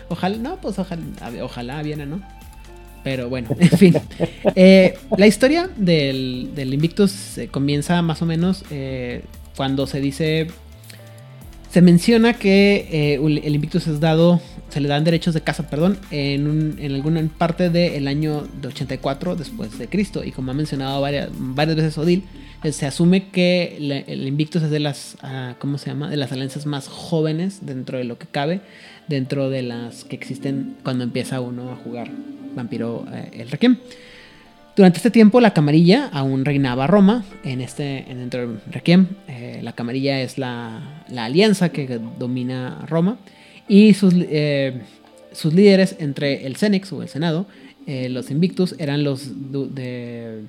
[0.10, 1.02] Ojalá, no, pues ojalá,
[1.42, 2.22] ojalá Viena, ¿no?
[3.04, 3.96] Pero bueno, en fin.
[4.56, 9.24] Eh, la historia del, Invictus comienza más o menos eh,
[9.56, 10.48] cuando se dice.
[11.74, 14.40] Se menciona que eh, el Invictus es dado.
[14.70, 19.36] Se le dan derechos de casa, perdón, en, en alguna parte del año de 84
[19.36, 20.24] después de Cristo.
[20.24, 22.26] Y como ha mencionado varias, varias veces Odil,
[22.72, 25.18] se asume que el Invictus es de las.
[25.24, 26.12] Ah, ¿Cómo se llama?
[26.12, 28.62] De las alianzas más jóvenes dentro de lo que cabe
[29.08, 32.12] dentro de las que existen cuando empieza uno a jugar
[32.54, 33.78] Vampiro eh, el Requiem.
[34.76, 39.08] Durante este tiempo la camarilla aún reinaba Roma en este, dentro del Requiem.
[39.28, 43.18] Eh, la camarilla es la, alianza que domina Roma
[43.68, 44.82] y sus, eh,
[45.52, 47.46] líderes entre el Cenex o el Senado,
[47.86, 49.30] los Invictus, eran los,
[49.76, 50.46] de,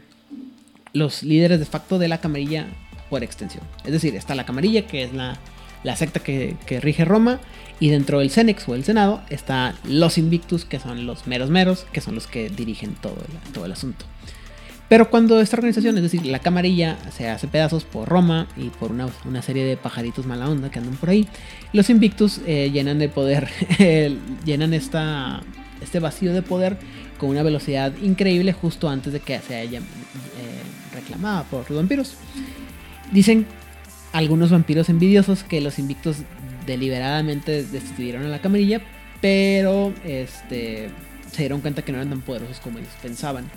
[0.95, 2.67] los líderes de facto de la camarilla
[3.11, 3.65] por extensión.
[3.85, 5.37] Es decir, está la camarilla que es la,
[5.97, 7.41] secta que, rige Roma
[7.81, 11.87] y dentro del Cenex o el Senado están los Invictus, que son los meros meros,
[11.93, 14.07] que son los que dirigen todo el, todo el asunto.
[14.89, 18.93] Pero cuando esta organización, es decir, la camarilla, se hace pedazos por Roma y por
[18.93, 21.27] una, una serie de pajaritos mala onda que andan por ahí,
[21.73, 23.49] los Invictus eh, llenan de poder,
[24.45, 25.43] llenan esta,
[25.81, 26.77] este vacío de poder
[27.19, 29.83] con una velocidad increíble justo antes de que se haya eh,
[30.93, 32.15] reclamada por los vampiros.
[33.11, 33.47] Dicen
[34.13, 36.19] algunos vampiros envidiosos que los Invictus
[36.67, 38.81] deliberadamente destruyeron a la camarilla,
[39.21, 40.91] pero este,
[41.31, 43.51] se dieron cuenta que no eran tan poderosos como ellos pensaban.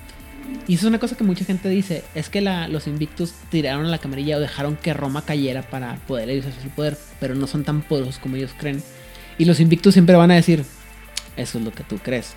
[0.68, 3.90] Y eso es una cosa que mucha gente dice, es que los Invictus tiraron a
[3.90, 7.64] la camarilla o dejaron que Roma cayera para poder usar su poder, pero no son
[7.64, 8.84] tan poderosos como ellos creen.
[9.38, 10.64] Y los Invictus siempre van a decir,
[11.38, 12.36] eso es lo que tú crees.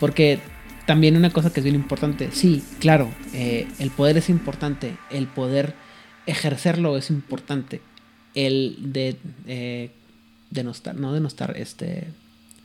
[0.00, 0.40] Porque
[0.86, 5.26] también una cosa que es bien importante, sí, claro, eh, el poder es importante, el
[5.26, 5.74] poder
[6.26, 7.80] ejercerlo es importante,
[8.34, 9.90] el de eh,
[10.50, 12.08] denostar, no denostar, este,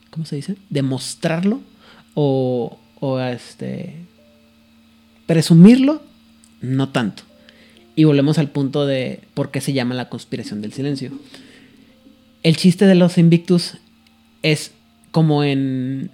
[0.09, 0.55] ¿cómo se dice?
[0.69, 1.61] Demostrarlo
[2.13, 4.05] o, o este,
[5.25, 6.01] presumirlo,
[6.61, 7.23] no tanto.
[7.95, 11.11] Y volvemos al punto de por qué se llama la conspiración del silencio.
[12.41, 13.77] El chiste de los Invictus
[14.41, 14.71] es
[15.11, 16.11] como en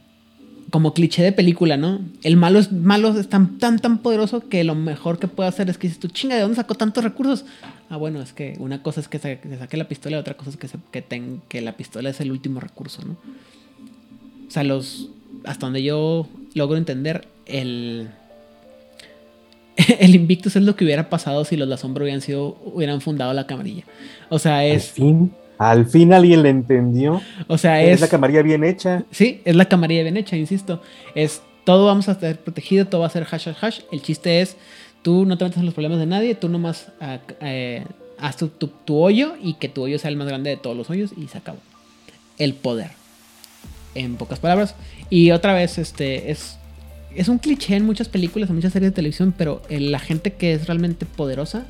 [0.69, 1.99] como cliché de película, ¿no?
[2.21, 5.69] El malo es malo es tan tan tan poderoso que lo mejor que puede hacer
[5.69, 7.45] es que dices tú, chinga, ¿de dónde sacó tantos recursos?
[7.89, 10.51] Ah, bueno, es que una cosa es que, se, saque la pistola y otra cosa
[10.51, 10.57] es
[10.91, 13.17] que, ten, que la pistola es el último recurso, ¿no?
[14.47, 15.09] O sea, los.
[15.45, 18.09] Hasta donde yo logro entender, el.
[19.99, 22.57] El Invictus es lo que hubiera pasado si los La Sombra hubieran sido.
[22.63, 23.83] hubieran fundado la camarilla.
[24.29, 24.89] O sea, es.
[24.89, 27.21] Al fin, al fin alguien le entendió.
[27.47, 27.95] O sea, es.
[27.95, 29.03] Es la camarilla bien hecha.
[29.11, 30.81] Sí, es la camarilla bien hecha, insisto.
[31.15, 31.41] Es.
[31.65, 33.79] Todo vamos a estar protegido, todo va a ser hash hash hash.
[33.91, 34.57] El chiste es
[35.01, 37.85] Tú no te metes en los problemas de nadie, tú nomás ah, eh,
[38.17, 38.49] haz tu,
[39.01, 41.37] hoyo y que tu hoyo sea el más grande de todos los hoyos y se
[41.37, 41.59] acabó.
[42.37, 42.91] El poder.
[43.95, 44.75] En pocas palabras.
[45.09, 46.58] Y otra vez, este es,
[47.15, 50.53] es un cliché en muchas películas, en muchas series de televisión, pero la gente que
[50.53, 51.65] es realmente poderosa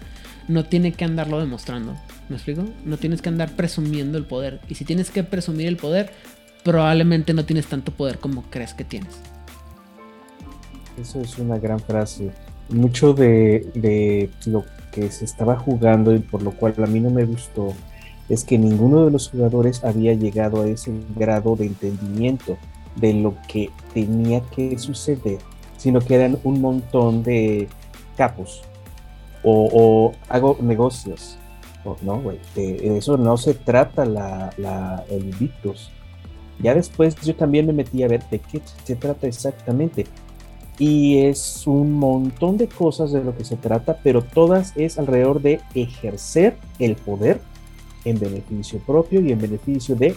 [0.48, 1.96] no tiene que andarlo demostrando.
[2.28, 2.66] ¿Me explico?
[2.86, 4.60] No tienes que andar presumiendo el poder.
[4.68, 6.12] Y si tienes que presumir el poder,
[6.64, 9.16] probablemente no tienes tanto poder como crees que tienes.
[11.00, 12.32] Eso es una gran frase.
[12.70, 17.10] Mucho de, de lo que se estaba jugando y por lo cual a mí no
[17.10, 17.74] me gustó
[18.28, 22.58] es que ninguno de los jugadores había llegado a ese grado de entendimiento
[22.96, 25.40] de lo que tenía que suceder,
[25.78, 27.68] sino que eran un montón de
[28.18, 28.64] capos
[29.44, 31.38] o, hago negocios.
[32.02, 35.92] no, güey, de eso no se trata la, la, el Invictus.
[36.62, 40.06] Ya después yo también me metí a ver de qué se trata exactamente.
[40.78, 45.42] Y es un montón de cosas de lo que se trata, pero todas es alrededor
[45.42, 47.42] de ejercer el poder
[48.06, 50.16] en beneficio propio y en beneficio de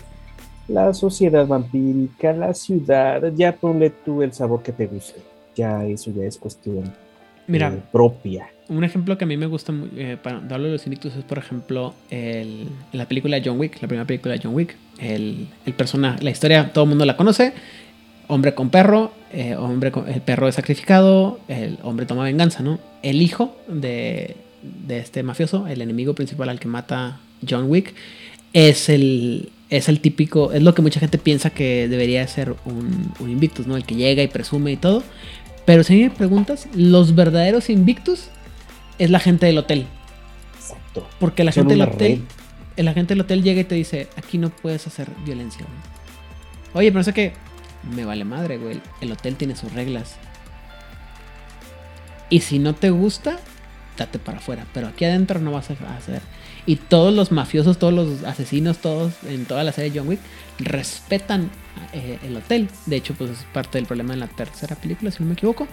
[0.68, 3.32] la sociedad vampírica, la ciudad.
[3.34, 5.20] Ya ponle tú el sabor que te guste.
[5.54, 6.92] Ya eso ya es cuestión
[7.46, 8.46] Mira, eh, propia.
[8.68, 11.94] Un ejemplo que a mí me gusta eh, para darle los invictus es, por ejemplo,
[12.10, 14.76] el, la película John Wick, la primera película de John Wick.
[14.98, 17.52] El, el persona, la historia, todo el mundo la conoce.
[18.28, 22.78] Hombre con perro, eh, hombre con, el perro es sacrificado, el hombre toma venganza, ¿no?
[23.02, 27.94] El hijo de, de este mafioso, el enemigo principal al que mata John Wick,
[28.52, 33.10] es el, es el típico, es lo que mucha gente piensa que debería ser un,
[33.18, 33.74] un Invictus, ¿no?
[33.74, 35.02] El que llega y presume y todo.
[35.64, 38.28] Pero si me preguntas, los verdaderos Invictus
[38.98, 39.86] es la gente del hotel.
[40.56, 41.08] Exacto.
[41.18, 42.22] Porque la gente del hotel,
[42.76, 45.64] la gente del hotel llega y te dice, aquí no puedes hacer violencia.
[46.74, 47.32] Oye, pero sé que
[47.94, 48.78] me vale madre, güey.
[49.00, 50.16] El hotel tiene sus reglas.
[52.28, 53.38] Y si no te gusta,
[53.96, 54.66] date para afuera.
[54.74, 56.20] Pero aquí adentro no vas a hacer.
[56.64, 60.20] Y todos los mafiosos, todos los asesinos, todos en toda la serie de John Wick
[60.58, 61.50] respetan
[61.92, 62.68] eh, el hotel.
[62.86, 65.66] De hecho, pues es parte del problema en la tercera película, si no me equivoco.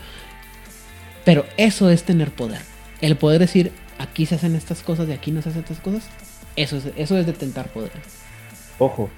[1.26, 2.62] Pero eso es tener poder.
[3.02, 6.10] El poder decir, aquí se hacen estas cosas y aquí no se hacen estas cosas.
[6.56, 7.92] Eso es, eso es detentar poder.
[8.80, 9.10] Ojo,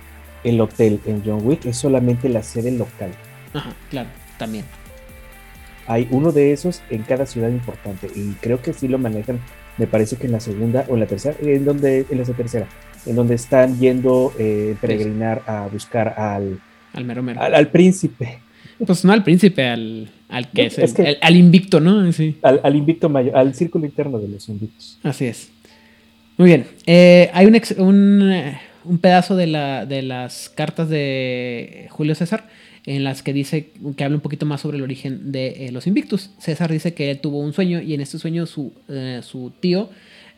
[0.44, 3.12] el hotel en John Wick es solamente la sede local.
[3.54, 4.66] Ajá, claro, también.
[5.88, 9.40] Hay uno de esos en cada ciudad importante y creo que sí lo manejan,
[9.78, 12.68] me parece que en la segunda o en la tercera, en donde en la tercera,
[13.06, 16.60] en donde están yendo eh, peregrinar a buscar al
[16.94, 17.42] al mero mero.
[17.42, 18.40] Al, príncipe.
[18.86, 22.12] Pues no al príncipe, al, al que es, el, al invicto, ¿no?
[22.12, 22.38] Sí.
[22.42, 25.00] Al, invicto mayor, al círculo interno de los invictos.
[25.04, 25.52] Así es.
[26.38, 26.66] Muy bien.
[26.86, 28.34] Eh, hay un, un,
[28.84, 32.48] un, pedazo de, la, de las cartas de Julio César
[32.86, 35.88] en las que dice que habla un poquito más sobre el origen de eh, los
[35.88, 36.32] invictus.
[36.40, 39.90] César dice que él tuvo un sueño y en este sueño su, eh, su tío,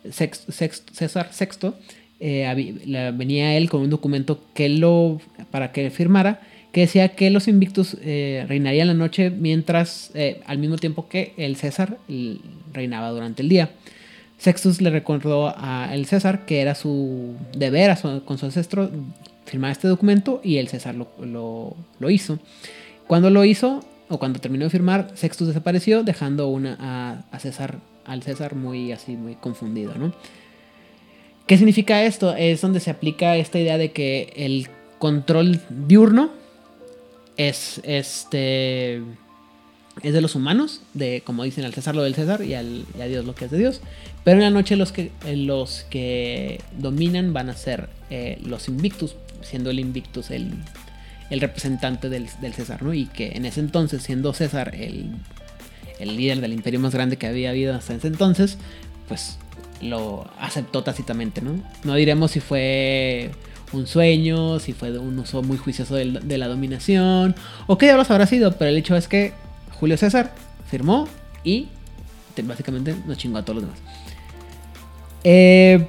[0.09, 1.73] César VI,
[2.19, 5.21] eh, venía él con un documento que lo,
[5.51, 6.41] para que firmara,
[6.73, 10.11] que decía que los invictus reinarían la noche mientras,
[10.45, 11.99] al mismo tiempo que el César
[12.73, 13.69] reinaba durante el día.
[14.39, 18.89] Sextus le recordó a el César que era su deber con su ancestro
[19.45, 21.75] firmar este documento y el César lo,
[22.09, 22.39] hizo.
[23.07, 27.79] Cuando lo hizo, o cuando terminó de firmar, Sextus desapareció, dejando una, a, a César,
[28.05, 30.13] al César muy así, muy confundido, ¿no?
[31.47, 32.35] ¿Qué significa esto?
[32.35, 36.31] Es donde se aplica esta idea de que el control diurno
[37.35, 39.01] es este
[40.01, 43.05] es de los humanos, de como dicen al César lo del César y, al, a
[43.05, 43.81] Dios lo que es de Dios.
[44.23, 49.15] Pero en la noche los que, los que dominan van a ser eh, los Invictus,
[49.43, 50.51] siendo el Invictus el,
[51.29, 52.93] el representante del, César, ¿no?
[52.93, 55.11] Y que en ese entonces, siendo César el,
[55.99, 58.57] el líder del imperio más grande que había habido hasta ese entonces,
[59.07, 59.37] pues
[59.81, 61.61] lo aceptó tácitamente, ¿no?
[61.83, 63.31] No diremos si fue
[63.73, 67.35] un sueño, si fue un uso muy juicioso de, la dominación,
[67.67, 69.33] o qué diablos habrá sido, pero el hecho es que
[69.71, 70.33] Julio César
[70.69, 71.07] firmó
[71.43, 71.67] y
[72.43, 73.79] básicamente nos chingó a todos los demás.
[75.23, 75.87] Eh,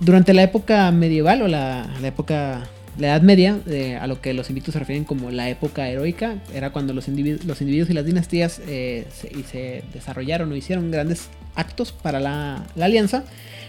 [0.00, 2.64] durante la época medieval o la, época,
[2.98, 3.58] la Edad Media,
[4.00, 7.90] a lo que los invictos se refieren como la época heroica, era cuando los, individuos
[7.90, 13.24] y las dinastías eh, se, se desarrollaron o hicieron grandes actos para la, alianza,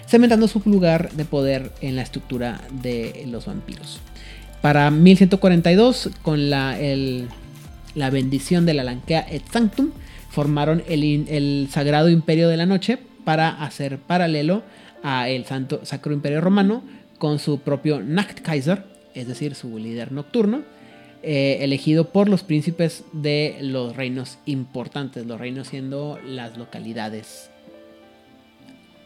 [0.08, 4.00] cementando su lugar de poder en la estructura de los vampiros.
[4.62, 6.78] Para 1142, con la,
[7.96, 9.92] la bendición de la Lankea et Sanctum,
[10.30, 14.64] formaron el, el, Sagrado Imperio de la Noche para hacer paralelo
[15.04, 16.84] a el Santo Sacro Imperio Romano
[17.20, 18.84] con su propio Nachtkaiser,
[19.16, 20.64] es decir, su líder nocturno,
[21.24, 27.50] eh, elegido por los príncipes de los reinos importantes, los reinos siendo las localidades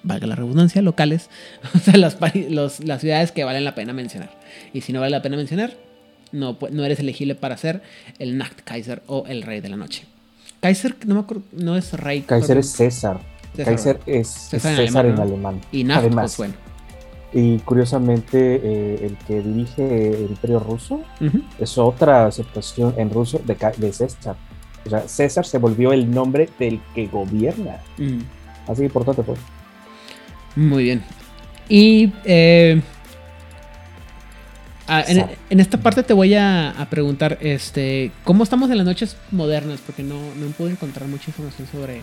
[0.04, 1.30] valga la redundancia, locales,
[1.76, 4.32] o sea, las, las ciudades que valen la pena mencionar.
[4.74, 5.74] Y si no vale la pena mencionar,
[6.32, 7.82] no, no eres elegible para ser
[8.20, 10.06] el Kaiser o el Rey de la Noche.
[10.62, 12.22] Kaiser, no me acuerdo, no es Rey.
[12.22, 13.20] Kaiser es César.
[13.56, 15.62] Kaiser es César César, en en alemán.
[15.72, 16.69] Y Naft, Además, pues bueno.
[17.32, 21.02] Y curiosamente, eh, el que dirige el Imperio Ruso
[21.60, 24.36] es otra aceptación en ruso de, César.
[24.86, 27.78] O sea, César se volvió el nombre del que gobierna.
[27.98, 28.20] Mm.
[28.68, 29.40] Así importante pues.
[30.56, 31.04] Muy bien.
[31.68, 32.82] Y eh,
[34.88, 39.18] ah, en, esta parte te voy a, a preguntar, este, ¿cómo estamos en las noches
[39.30, 39.80] modernas?
[39.86, 42.02] Porque no, no pude encontrar mucha información sobre.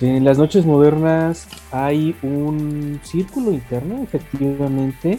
[0.00, 5.18] En las noches modernas hay un círculo interno, efectivamente.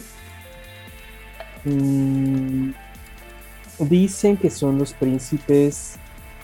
[1.64, 2.70] Mm,
[3.78, 5.98] dicen que son los príncipes,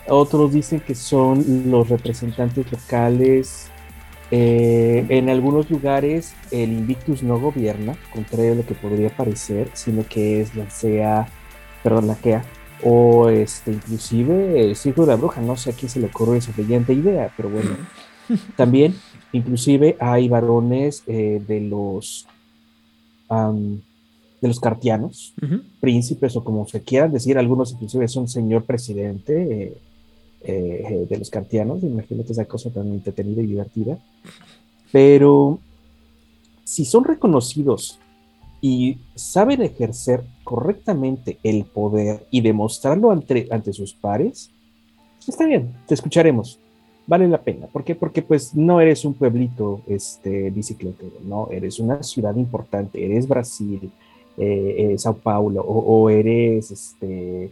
[0.09, 3.70] otros dicen que son los representantes locales.
[4.30, 10.07] Eh, en algunos lugares el Invictus no gobierna, contrario a lo que podría parecer, sino
[10.07, 11.26] que es la CEA,
[11.82, 12.45] perdón, la KEA,
[12.84, 15.41] o este, inclusive el Círculo de la Bruja.
[15.41, 17.70] No sé a quién se le ocurrió esa brillante idea, pero bueno.
[18.57, 18.95] También,
[19.33, 22.26] inclusive, hay varones eh, de los
[24.41, 25.35] de los cartianos,
[25.81, 29.76] príncipes o como se quieran decir, algunos inclusive son señor presidente eh,
[30.43, 33.99] eh, de los cartianos, imagínate esa cosa tan entretenida y divertida.
[34.93, 35.59] Pero
[36.64, 37.99] si son reconocidos
[38.61, 44.51] y saben ejercer correctamente el poder y demostrarlo ante, ante sus pares,
[45.26, 46.61] está bien, te escucharemos.
[47.09, 47.67] Vale la pena.
[47.67, 47.95] ¿Por qué?
[47.95, 53.91] Porque pues no eres un pueblito este, bicicletero, no, eres una ciudad importante, eres Brasil,
[54.37, 57.51] eh, eh, Sao Paulo, o, eres este,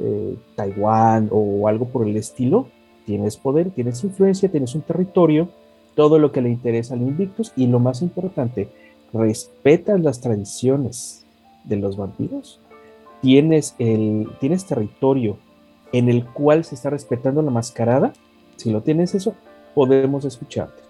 [0.00, 2.66] eh, Taiwán o algo por el estilo.
[3.04, 5.50] Tienes poder, tienes influencia, tienes un territorio,
[5.94, 8.68] todo lo que le interesa al Invictus y lo más importante,
[9.12, 11.24] respetas las tradiciones
[11.62, 12.58] de los vampiros.
[13.22, 15.38] Tienes, el, tienes territorio
[15.92, 18.12] en el cual se está respetando la mascarada.
[18.56, 19.34] Si lo tienes eso,
[19.74, 20.82] podemos escucharte.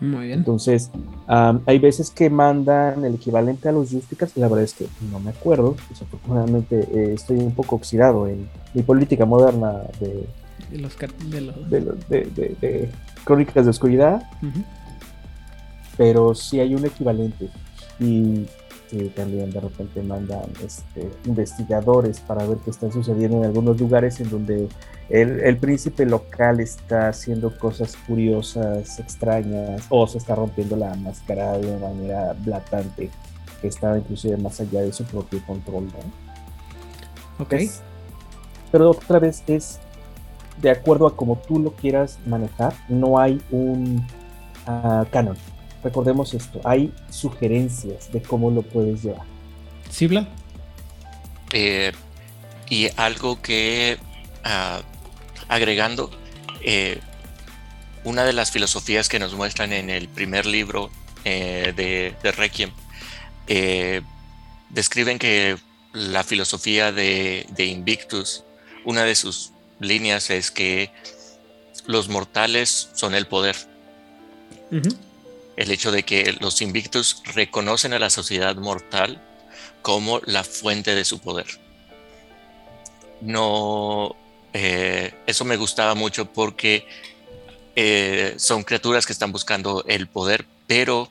[0.00, 0.38] Muy bien.
[0.40, 0.90] Entonces,
[1.26, 5.18] am, hay veces que mandan el equivalente a los Justicas, la verdad es que no
[5.18, 10.24] me acuerdo, desafortunadamente eh, estoy un poco oxidado en mi política moderna de,
[11.68, 12.90] De los, de los- de,
[13.24, 14.22] Crónicas de Oscuridad,
[15.96, 17.48] pero sí hay un equivalente.
[17.98, 18.46] Y
[18.92, 24.20] eh, también de repente mandan este, investigadores para ver qué está sucediendo en algunos lugares
[24.20, 24.68] en donde
[25.08, 31.56] el, el príncipe local está haciendo cosas curiosas, extrañas, o se está rompiendo la máscara
[31.58, 33.10] de una manera blatante,
[33.60, 35.86] que está inclusive más allá de su propio control.
[35.86, 37.44] ¿no?
[37.44, 37.52] Ok.
[37.54, 37.82] Es-
[38.70, 39.78] pero otra vez es
[40.60, 44.04] de acuerdo a como tú lo quieras manejar, no hay un
[44.66, 45.36] ah, canon.
[45.82, 49.26] Recordemos esto, hay sugerencias de cómo lo puedes llevar.
[49.90, 50.26] ¿Sí, Vlad?
[51.52, 51.92] Eh,
[52.68, 53.98] y algo que
[54.44, 54.82] ah,
[55.48, 56.10] agregando,
[56.62, 57.00] eh,
[58.04, 60.90] una de las filosofías que nos muestran en el primer libro
[61.24, 62.70] eh, de, de Requiem,
[63.46, 64.02] eh,
[64.70, 65.56] describen que
[65.92, 68.44] la filosofía de, de Invictus,
[68.84, 70.90] una de sus líneas es que
[71.86, 73.56] los mortales son el poder.
[74.70, 74.90] Ujú.
[75.58, 79.20] El hecho de que los Invictus reconocen a la sociedad mortal
[79.82, 81.46] como la fuente de su poder.
[83.20, 84.14] No,
[84.52, 86.86] eh, eso me gustaba mucho porque
[87.74, 91.10] eh, son criaturas que están buscando el poder, pero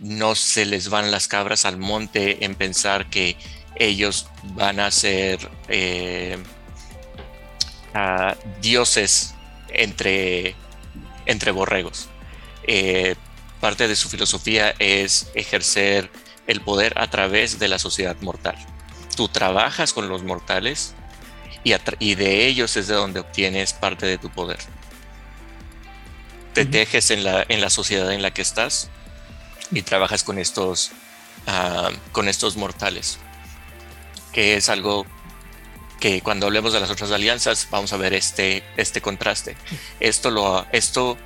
[0.00, 3.36] no se les van las cabras al monte en pensar que
[3.76, 4.26] ellos
[4.56, 5.38] van a ser
[5.68, 6.36] eh,
[8.60, 9.34] dioses
[9.68, 10.56] entre,
[11.26, 12.08] entre borregos.
[13.64, 16.10] Parte de su filosofía es ejercer
[16.46, 18.56] el poder a través de la sociedad mortal.
[19.16, 20.92] Tú trabajas con los mortales
[21.62, 24.58] y, de ellos es de donde obtienes parte de tu poder.
[26.52, 26.72] Te Ujú.
[26.72, 28.90] tejes en la, en la sociedad en la que estás
[29.70, 30.90] y trabajas con estos,
[31.46, 33.18] ah, con estos mortales,
[34.34, 35.06] que es algo
[36.00, 39.56] que cuando hablemos de las otras alianzas vamos a ver este, este contraste.
[40.00, 41.16] Esto, lo, esto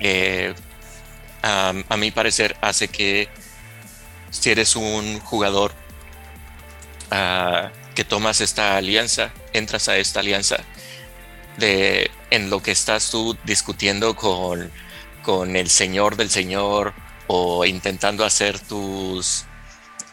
[0.00, 0.56] eh,
[1.42, 3.28] a, mi parecer hace que
[4.30, 5.72] si eres un jugador
[7.10, 10.58] ah, que tomas esta alianza, entras a esta alianza,
[11.56, 14.70] de, en lo que estás tú discutiendo con,
[15.22, 16.94] con el señor del señor
[17.26, 19.44] o intentando hacer tus,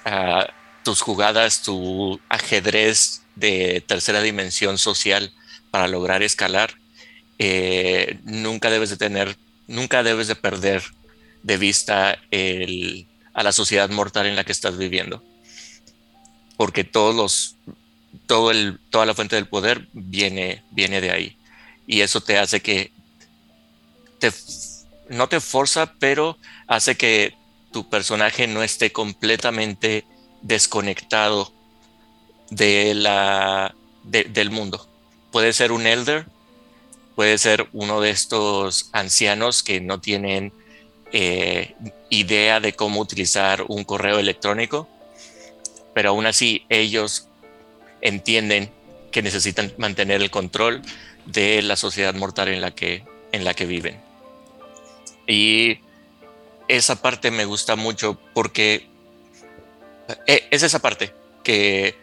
[0.06, 0.48] ah,
[0.84, 5.34] tus jugadas, tu ajedrez de tercera dimensión social
[5.72, 6.76] para lograr escalar,
[7.38, 10.84] eh, nunca debes de tener, nunca debes de perder
[11.46, 12.20] de vista
[13.36, 15.24] a la sociedad mortal en la que estás viviendo.
[16.58, 17.56] Porque todos los,
[18.26, 21.38] todo el, toda la fuente del poder viene, viene de ahí.
[21.86, 22.92] Y eso te hace que
[24.18, 24.32] te
[25.08, 27.36] no te forza, pero hace que
[27.72, 30.04] tu personaje no esté completamente
[30.42, 31.54] desconectado
[32.50, 34.90] de la, del mundo.
[35.32, 36.26] Puede ser un elder,
[37.16, 40.52] puede ser uno de estos ancianos que no tienen
[41.18, 41.76] eh,
[42.10, 44.86] idea de cómo utilizar un correo electrónico,
[45.94, 47.30] pero aún así ellos
[48.02, 48.70] entienden
[49.14, 50.82] que necesitan mantener el control
[51.26, 53.98] de la sociedad mortal en la que, en la que viven.
[55.26, 55.80] Y
[56.68, 58.86] esa parte me gusta mucho porque
[60.28, 61.14] eh, es esa parte
[61.46, 61.96] que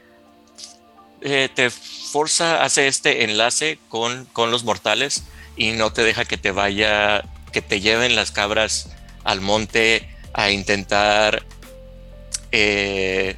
[1.20, 6.38] eh, te forza, hace este enlace con, con los mortales y no te deja que
[6.38, 8.88] te vaya, que te lleven las cabras
[9.24, 11.42] al monte a intentar
[12.50, 13.36] eh,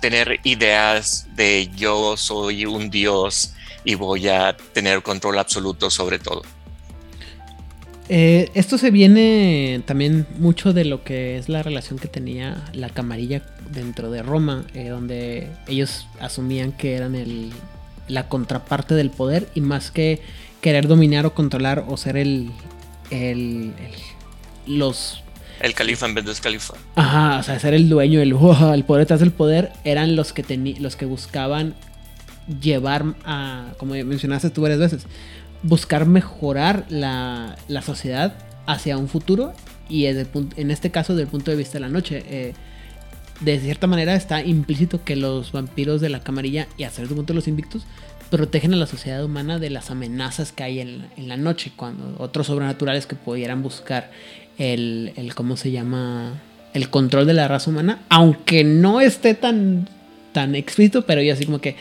[0.00, 3.54] tener ideas de yo soy un dios
[3.84, 6.42] y voy a tener control absoluto sobre todo.
[8.12, 12.88] Eh, esto se viene también mucho de lo que es la relación que tenía la
[12.88, 17.52] camarilla dentro de Roma, eh, donde ellos asumían que eran el,
[18.08, 20.20] la contraparte del poder y más que
[20.60, 22.50] querer dominar o controlar o ser el,
[23.12, 23.74] el,
[24.70, 25.22] los
[25.60, 26.74] el califa en vez de califa.
[26.94, 28.32] Ajá, o sea, ser el dueño, el,
[28.74, 30.42] el poder detrás del poder, eran los que,
[30.80, 31.74] los que buscaban
[32.60, 35.06] llevar a, como mencionaste tú varias veces,
[35.62, 38.34] buscar mejorar la, sociedad
[38.66, 39.52] hacia un futuro
[39.88, 42.24] y en este caso desde el punto de vista de la noche.
[42.26, 42.54] Eh,
[43.40, 47.32] de cierta manera está implícito que los vampiros de la camarilla y a cierto punto
[47.32, 47.86] los invictos
[48.30, 52.46] protegen a la sociedad humana de las amenazas que hay en, la noche, cuando otros
[52.46, 54.10] sobrenaturales que pudieran buscar
[54.58, 56.40] el, el, ¿cómo se llama?
[56.74, 59.88] El control de la raza humana, aunque no esté tan,
[60.32, 61.76] tan explícito, pero yo así como que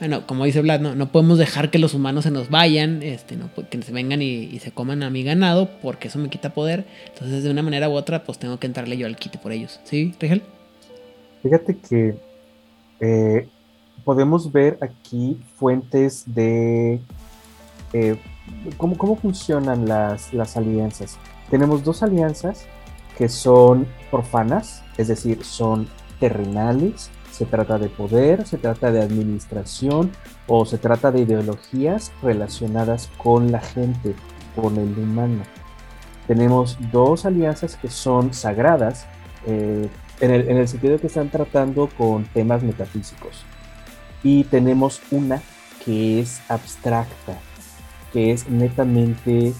[0.00, 3.36] bueno, como dice Vlad, no, no podemos dejar que los humanos se nos vayan, este,
[3.36, 6.84] no, que se vengan y, se coman a mi ganado, porque eso me quita poder.
[7.06, 9.80] Entonces, de una manera u otra, pues tengo que entrarle yo al quite por ellos.
[9.84, 10.42] ¿Sí, Rigel?
[11.42, 12.16] Fíjate que
[13.00, 13.48] eh,
[14.04, 17.00] podemos ver aquí fuentes de
[17.92, 18.16] eh,
[18.76, 21.18] ¿cómo, cómo, funcionan las, las alianzas.
[21.54, 22.66] Tenemos dos alianzas
[23.16, 25.86] que son profanas, es decir, son
[26.18, 30.10] terrenales, se trata de poder, se trata de administración
[30.48, 34.16] o se trata de ideologías relacionadas con la gente,
[34.56, 35.44] con el humano.
[36.26, 39.06] Tenemos dos alianzas que son sagradas
[39.46, 39.88] eh,
[40.18, 43.44] en, el, en el sentido de que están tratando con temas metafísicos.
[44.24, 45.40] Y tenemos una
[45.84, 47.38] que es abstracta,
[48.12, 49.52] que es netamente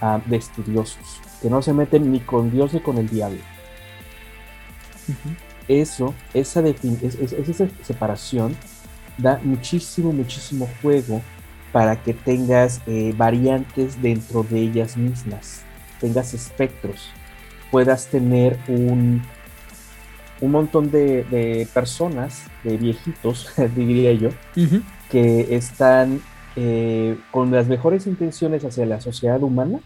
[0.00, 3.40] ah, de estudiosos, que no se meten ni con Dios ni con el diablo.
[5.68, 8.56] Eso, esa, esa separación
[9.18, 11.20] da muchísimo, muchísimo juego
[11.72, 15.62] para que tengas eh, variantes dentro de ellas mismas,
[16.00, 17.10] tengas espectros,
[17.70, 19.22] puedas tener un,
[20.40, 24.28] un montón de, personas, de viejitos, diría yo,
[25.10, 26.20] que están
[26.56, 29.80] eh, con las mejores intenciones hacia la sociedad humana,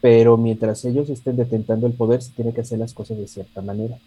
[0.00, 3.60] pero mientras ellos estén detentando el poder, se tiene que hacer las cosas de cierta
[3.60, 3.98] manera.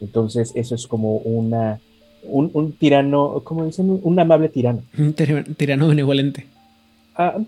[0.00, 1.80] Entonces, eso es como una,
[2.22, 3.98] un, tirano, ¿cómo dicen?
[4.02, 4.82] Un amable tirano.
[4.98, 6.46] Un tirano benevolente.
[7.16, 7.38] Ah,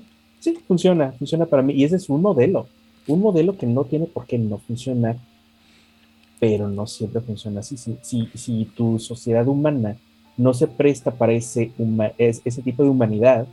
[0.40, 1.74] sí, funciona, funciona para mí.
[1.74, 2.68] Y ese es un modelo,
[3.06, 5.16] un modelo que no tiene por qué no funcionar,
[6.40, 7.76] pero no siempre funciona así.
[7.76, 9.96] Si, si, si tu sociedad humana
[10.38, 11.70] no se presta para ese,
[12.18, 13.46] ese tipo de humanidad,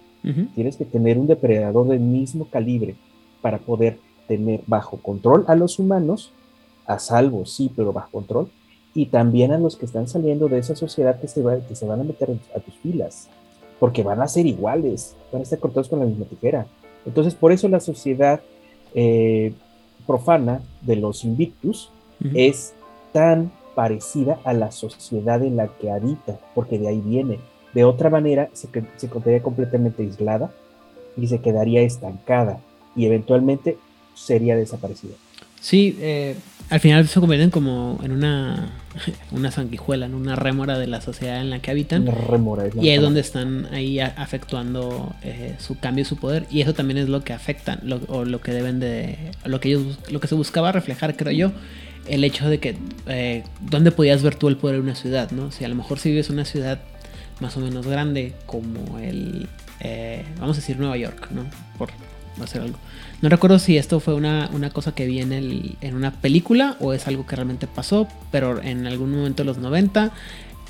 [0.56, 2.96] tienes que tener un depredador del mismo calibre
[3.42, 6.32] para poder tener bajo control a los humanos,
[6.86, 8.50] a salvo, sí, pero bajo control,
[8.94, 11.86] y también a los que están saliendo de esa sociedad que se, va, que se
[11.86, 13.28] van a meter a tus filas,
[13.80, 16.68] porque van a ser iguales, van a estar cortados con la misma tijera.
[17.06, 18.42] Entonces, por eso la sociedad
[18.94, 19.54] eh,
[20.06, 21.92] profana de los Invictus
[22.34, 22.74] es
[23.14, 27.40] tan parecida a la sociedad en la que habita, porque de ahí viene.
[27.74, 28.68] De otra manera, se,
[28.98, 30.52] se quedaría completamente aislada
[31.16, 32.60] y se quedaría estancada
[33.00, 33.78] y eventualmente
[34.14, 35.14] sería desaparecida.
[35.62, 36.36] Sí, eh,
[36.70, 38.74] al final se convierten como en una,
[39.32, 42.04] una sanguijuela, en una rémora de la sociedad en la que habitan.
[42.04, 42.66] Una rémora.
[42.80, 46.46] y es donde están ahí afectuando eh, su cambio y su poder.
[46.52, 47.80] Y eso también es lo que afectan,
[48.10, 51.52] o lo que deben de, lo que ellos, lo que se buscaba reflejar, creo yo,
[52.08, 52.76] el hecho de que,
[53.08, 55.32] eh, ¿dónde podías ver tú el poder de una ciudad?
[55.32, 55.52] ¿no?
[55.52, 56.80] Si a lo mejor si vives en una ciudad
[57.40, 59.48] más o menos grande como el,
[59.80, 61.46] eh, vamos a decir Nueva York, ¿no?
[61.78, 61.90] Por
[62.46, 62.78] hacer algo.
[63.22, 67.08] No recuerdo si esto fue una, cosa que vi en, en, una película o es
[67.08, 70.12] algo que realmente pasó, pero en algún momento de los 90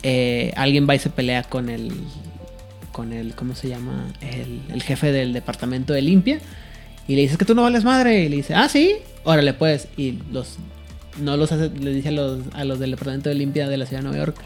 [0.04, 1.92] eh, alguien va y se pelea con el,
[2.92, 4.08] con el, ¿cómo se llama?
[4.22, 6.40] El, jefe del departamento de limpia
[7.08, 8.24] Y le dices que tú no vales madre.
[8.24, 9.88] Y le dice, ah, sí, órale pues.
[9.98, 10.58] Y los
[11.20, 13.86] no los hace, le dice a los, a los del departamento de limpia de la
[13.86, 14.38] ciudad de Nueva York.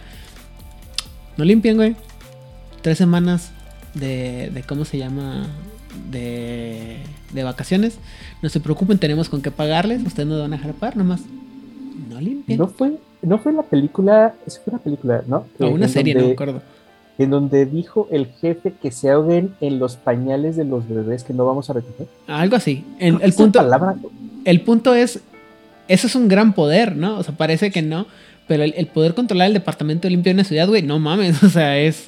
[1.37, 1.95] No limpien, güey.
[2.81, 3.51] Tres semanas
[3.93, 5.47] de, de ¿cómo se llama?
[6.09, 6.97] De,
[7.33, 7.97] de vacaciones.
[8.41, 10.03] No se preocupen, tenemos con qué pagarles.
[10.05, 11.21] Ustedes no van a dejar pagar, nomás.
[12.09, 12.57] No limpien.
[12.59, 15.45] No fue, no fue la película, eso fue una película, ¿no?
[15.59, 16.61] No, una En serie, no me donde- acuerdo.
[17.19, 21.31] En donde dijo el jefe que se ahoguen en los pañales de los bebés que
[21.33, 22.07] no vamos a recoger.
[22.25, 22.83] Algo así.
[22.99, 23.95] El, el punto, palabra,
[24.45, 25.19] el punto es,
[25.87, 27.19] eso es un gran poder, ¿no?
[27.19, 28.07] O sea, parece que no,
[28.47, 31.43] pero el, el poder controlar el departamento de limpio de una ciudad, güey, no mames,
[31.43, 32.07] o sea, es,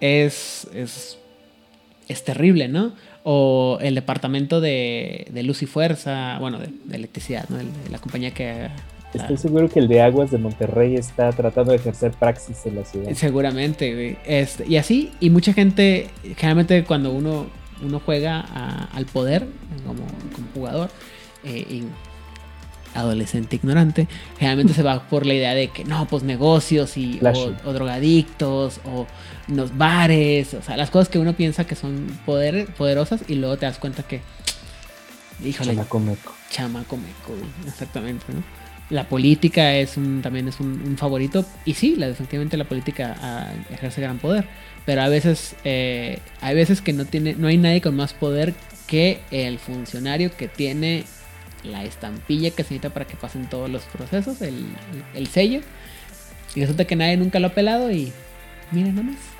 [0.00, 1.18] es, es,
[2.08, 2.92] es terrible, ¿no?
[3.26, 7.58] O el departamento de, de luz y fuerza, bueno, de, de electricidad, ¿no?
[7.58, 8.68] El- de la compañía que...
[9.14, 12.84] Estoy seguro que el de Aguas de Monterrey está tratando de ejercer praxis en la
[12.84, 13.12] ciudad.
[13.14, 14.18] Seguramente, güey.
[14.26, 17.46] Este, y así, y mucha gente, generalmente cuando uno,
[17.82, 19.46] uno juega a- al poder
[19.86, 20.02] como,
[20.34, 20.90] como jugador,
[21.44, 21.84] eh, y
[22.94, 24.06] adolescente ignorante,
[24.38, 27.18] generalmente se va por la idea de que no, pues negocios y
[27.64, 29.06] o, o drogadictos o
[29.48, 33.56] los bares, o sea, las cosas que uno piensa que son poder, poderosas y luego
[33.56, 34.20] te das cuenta que,
[35.44, 36.34] híjole, Chamaco meco.
[36.50, 37.34] chamaco meco,
[37.66, 38.42] exactamente, ¿no?
[38.90, 43.16] La política es un, también es un, un favorito y sí, la, definitivamente la política
[43.20, 44.46] ah, ejerce gran poder,
[44.84, 48.52] pero a veces eh, hay veces que no tiene, no hay nadie con más poder
[48.86, 51.04] que el funcionario que tiene
[51.62, 54.66] la estampilla que se necesita para que pasen todos los procesos, el,
[55.14, 55.60] el sello,
[56.54, 58.12] y resulta que nadie nunca lo ha pelado y
[58.70, 59.33] miren nomás.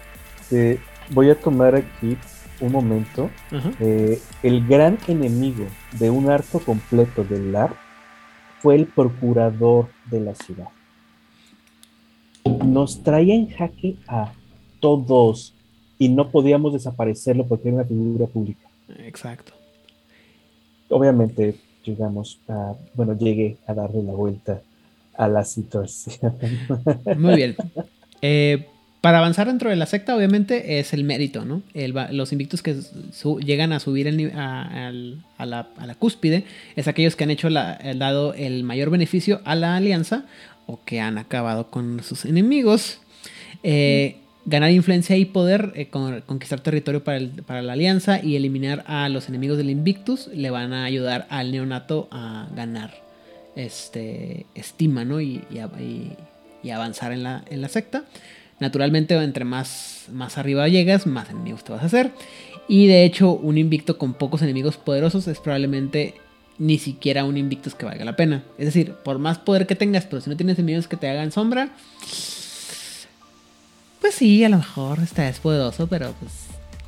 [0.51, 0.79] Eh,
[1.11, 2.17] voy a tomar aquí
[2.61, 3.31] un momento.
[3.81, 5.67] Eh, el gran enemigo
[5.99, 7.75] de un arco completo del LAR
[8.61, 10.69] fue el procurador de la ciudad.
[12.65, 14.33] Nos traía en jaque a
[14.81, 15.55] todos
[15.99, 18.69] y no podíamos desaparecerlo porque era una figura pública.
[18.99, 19.53] Exacto.
[20.89, 24.63] Obviamente llegamos a, bueno, llegué a darle la vuelta
[25.17, 26.37] a la situación.
[27.19, 27.57] Muy bien.
[28.27, 28.69] Eh,
[29.05, 31.61] para avanzar dentro de la secta, obviamente, es el mérito, ¿no?
[32.11, 32.75] Los invictos que
[33.45, 34.93] llegan a subir a,
[35.45, 36.45] la, cúspide
[36.75, 40.25] es aquellos que han hecho la, el dado el mayor beneficio a la alianza
[40.65, 43.01] o que han acabado con sus enemigos.
[43.63, 49.11] Eh, ganar influencia y poder, eh, con- conquistar territorio para, la alianza y eliminar a
[49.11, 53.03] los enemigos del Invictus le van a ayudar al neonato a ganar
[53.55, 55.21] este, estima, ¿no?
[55.21, 55.43] Y,
[56.73, 58.05] avanzar en la secta.
[58.61, 62.13] Naturalmente, entre más, más arriba llegas, más enemigos te vas a hacer.
[62.69, 66.15] Y de hecho, un invicto con pocos enemigos poderosos es probablemente
[66.59, 68.45] ni siquiera un invictus que valga la pena.
[68.59, 71.33] Es decir, por más poder que tengas, pero si no tienes enemigos que te hagan
[71.33, 71.71] sombra,
[74.01, 76.33] pues sí, a lo mejor está es poderoso, pero pues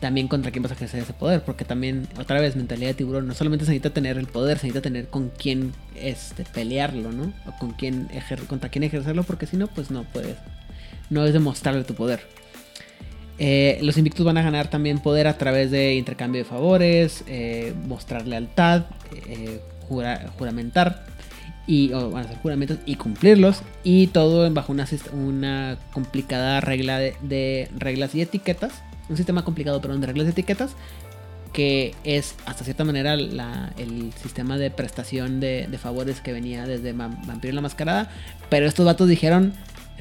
[0.01, 3.27] también contra quién vas a ejercer ese poder, porque también, otra vez, mentalidad de tiburón,
[3.27, 7.33] no solamente se necesita tener el poder, se necesita tener con quién este, pelearlo, ¿no?
[7.47, 8.09] O con quién
[8.47, 10.37] contra quién ejercerlo, porque si no, pues no puedes,
[11.11, 12.21] no es demostrarle tu poder.
[13.39, 17.75] Eh, los invictos van a ganar también poder a través de intercambio de favores, eh,
[17.87, 18.87] mostrar lealtad,
[19.29, 21.05] eh, jura- juramentar
[21.67, 24.87] y van a hacer juramentos y cumplirlos y todo bajo una,
[25.93, 28.73] complicada regla de, reglas y etiquetas,
[29.09, 30.71] un sistema complicado perdón de reglas y etiquetas
[31.53, 37.09] que es hasta cierta manera el sistema de prestación de, favores que venía desde Va-
[37.27, 38.11] Vampiro y la Mascarada,
[38.49, 39.53] pero estos vatos dijeron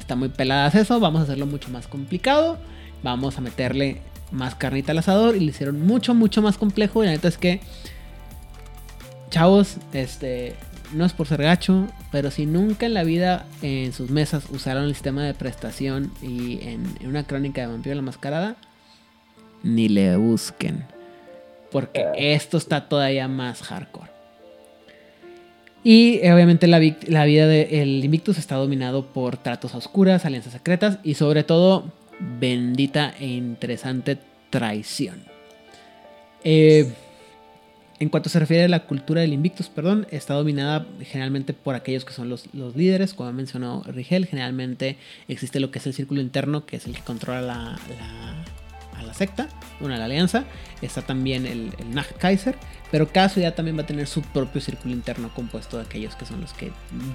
[0.06, 2.58] está muy peladas eso, vamos a hacerlo mucho más complicado,
[3.02, 7.06] vamos a meterle más carnita al asador y lo hicieron mucho mucho más complejo y
[7.06, 7.60] la neta es que
[9.30, 10.54] chavos, este,
[10.92, 14.84] no es por ser gacho, pero si nunca en la vida en sus mesas usaron
[14.84, 18.54] el sistema de prestación y en, en una crónica de Vampiro la Mascarada,
[19.64, 20.84] ni le busquen.
[21.72, 24.15] Porque esto está todavía más hardcore.
[25.88, 30.98] Y eh, obviamente la, vida del Invictus está dominado por tratos a oscuras, alianzas secretas
[31.04, 31.92] y sobre todo
[32.40, 34.18] bendita e interesante
[34.50, 35.22] traición.
[36.42, 36.92] Eh,
[38.00, 42.04] en cuanto se refiere a la cultura del Invictus, perdón, está dominada generalmente por aquellos
[42.04, 44.26] que son los, los líderes, como mencionó Rigel.
[44.26, 44.96] Generalmente
[45.28, 48.44] existe lo que es el círculo interno, que es el que controla la, la-
[48.96, 49.48] a la secta,
[49.80, 50.44] una la alianza.
[50.82, 52.56] Está también el, el Kaiser,
[52.90, 56.26] pero cada ciudad también va a tener su propio círculo interno compuesto de aquellos que
[56.26, 56.72] son los que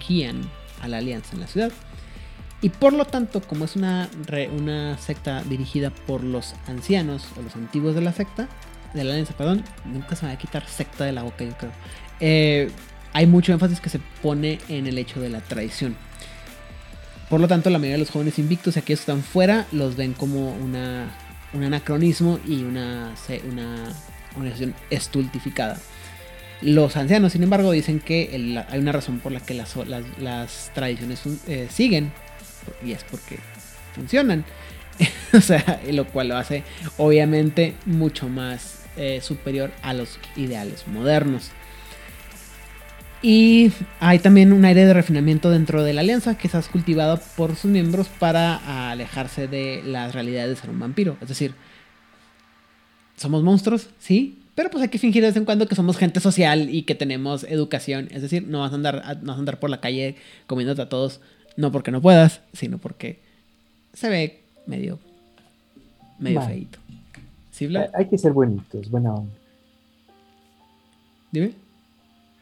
[0.08, 0.42] guían
[0.82, 1.72] a la alianza en la ciudad.
[2.62, 4.10] Y por lo tanto, como es una,
[4.56, 8.48] una secta dirigida por los ancianos o los antiguos de la secta,
[8.94, 11.58] de la alianza, perdón, nunca se me va a quitar secta de la boca, yo
[11.58, 11.72] creo.
[12.20, 12.70] Eh,
[13.14, 15.96] hay mucho énfasis que se pone en el hecho de la traición.
[17.30, 20.14] Por lo tanto, la mayoría de los jóvenes invictos, aquellos que están fuera, los ven
[20.14, 21.10] como una,
[21.54, 23.14] un anacronismo y una,
[23.50, 23.94] una
[24.36, 25.78] organización estultificada.
[26.62, 28.30] Los ancianos, sin embargo, dicen que
[28.70, 29.76] hay una razón por la que las,
[30.20, 32.12] las, tradiciones eh, siguen,
[32.86, 33.40] y es porque
[33.96, 34.46] funcionan.
[35.34, 36.64] o sea, lo cual lo hace
[36.98, 41.52] obviamente mucho más eh, superior a los ideales modernos.
[43.24, 47.70] Y hay también un aire de refinamiento dentro de la alianza, quizás cultivado por sus
[47.70, 51.18] miembros para alejarse de las realidades de ser un vampiro.
[51.22, 51.54] Es decir,
[53.16, 56.20] somos monstruos, sí, pero pues hay que fingir de vez en cuando que somos gente
[56.20, 58.08] social y que tenemos educación.
[58.10, 60.16] Es decir, no vas a andar, no vas a andar por la calle
[60.48, 61.22] comiéndote a todos,
[61.58, 63.20] no porque no puedas, sino porque
[63.94, 64.98] se ve medio,
[66.18, 66.80] medio feito.
[67.52, 67.90] ¿Sí, Vlad?
[67.94, 69.34] Hay- que ser buenitos, buena onda.
[71.32, 71.54] Dime.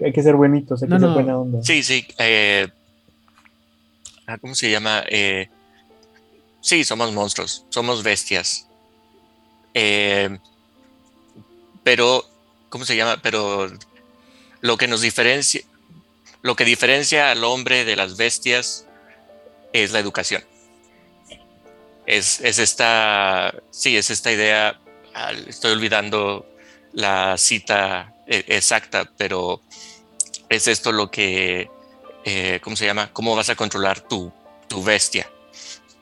[0.03, 1.13] Hay que ser buenitos, hay que No, ser no.
[1.13, 1.63] buena onda.
[1.63, 2.05] Sí, sí.
[2.17, 2.67] eh,
[4.27, 5.03] ah, ¿Cómo se llama?
[5.09, 5.49] Eh,
[6.61, 8.67] sí, somos monstruos, somos bestias.
[9.73, 10.37] Eh,
[11.83, 12.25] pero,
[12.69, 13.17] ¿cómo se llama?
[13.21, 13.69] Pero
[14.61, 15.61] lo que nos diferencia,
[16.41, 18.85] lo que diferencia al hombre de las bestias
[19.73, 20.43] es la educación.
[22.05, 24.79] Es, es esta, sí, es esta idea,
[25.47, 26.45] estoy olvidando
[26.93, 29.61] la cita exacta, pero
[30.49, 31.69] es esto lo que,
[32.25, 33.11] eh, ¿cómo se llama?
[33.13, 34.33] ¿Cómo vas a controlar tu,
[34.67, 35.29] tu bestia?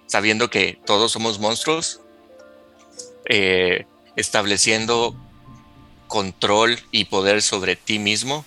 [0.07, 2.01] Sabiendo que todos somos monstruos,
[3.25, 3.85] eh,
[4.15, 5.15] estableciendo
[6.07, 8.45] control y poder sobre ti mismo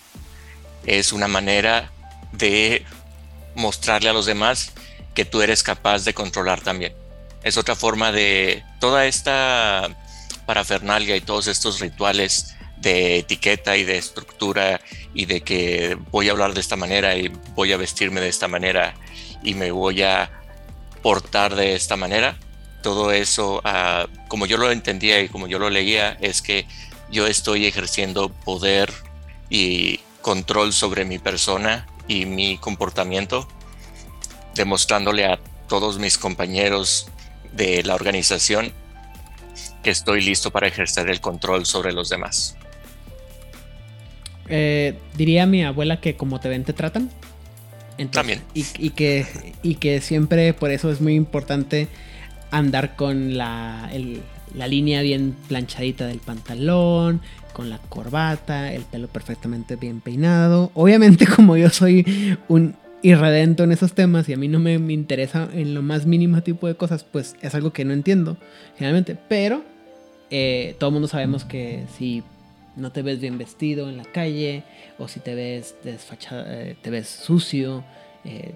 [0.85, 1.91] es una manera
[2.31, 2.83] de
[3.55, 4.71] mostrarle a los demás
[5.13, 6.93] que tú eres capaz de controlar también.
[7.43, 9.95] Es otra forma de toda esta
[10.45, 14.81] parafernalia y todos estos rituales de etiqueta y de estructura
[15.13, 18.47] y de que voy a hablar de esta manera y voy a vestirme de esta
[18.47, 18.95] manera
[19.43, 20.31] y me voy a
[21.01, 22.37] portar de esta manera.
[22.81, 26.65] Todo eso, ah, como yo lo entendía y como yo lo leía, es que
[27.11, 28.91] yo estoy ejerciendo poder
[29.49, 33.47] y control sobre mi persona y mi comportamiento,
[34.55, 37.07] demostrándole a todos mis compañeros
[37.51, 38.73] de la organización
[39.83, 42.55] que estoy listo para ejercer el control sobre los demás.
[44.51, 47.09] Eh, diría mi abuela que como te ven te tratan.
[47.97, 48.41] Entonces, También.
[48.53, 49.25] Y, y que,
[49.63, 51.87] y que siempre por eso es muy importante
[52.51, 54.21] andar con la, el-
[54.55, 57.21] la línea bien planchadita del pantalón,
[57.53, 60.71] con la corbata, el pelo perfectamente bien peinado.
[60.73, 64.93] Obviamente como yo soy un irredento en esos temas y a mí no me, me
[64.93, 68.37] interesa en lo más mínimo tipo de cosas, pues es algo que no entiendo
[68.77, 69.15] generalmente.
[69.29, 69.63] Pero
[70.29, 72.23] eh, todo el mundo sabemos que si
[72.81, 74.63] no te ves bien vestido en la calle
[74.97, 77.83] o si te ves desfachado, eh, te ves sucio.
[78.25, 78.55] eh,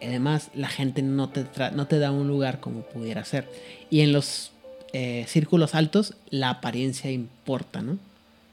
[0.00, 3.48] además, la gente no te, no te da un lugar como pudiera ser.
[3.90, 4.52] Y en los
[4.92, 7.98] eh, círculos altos, la apariencia importa, ¿no?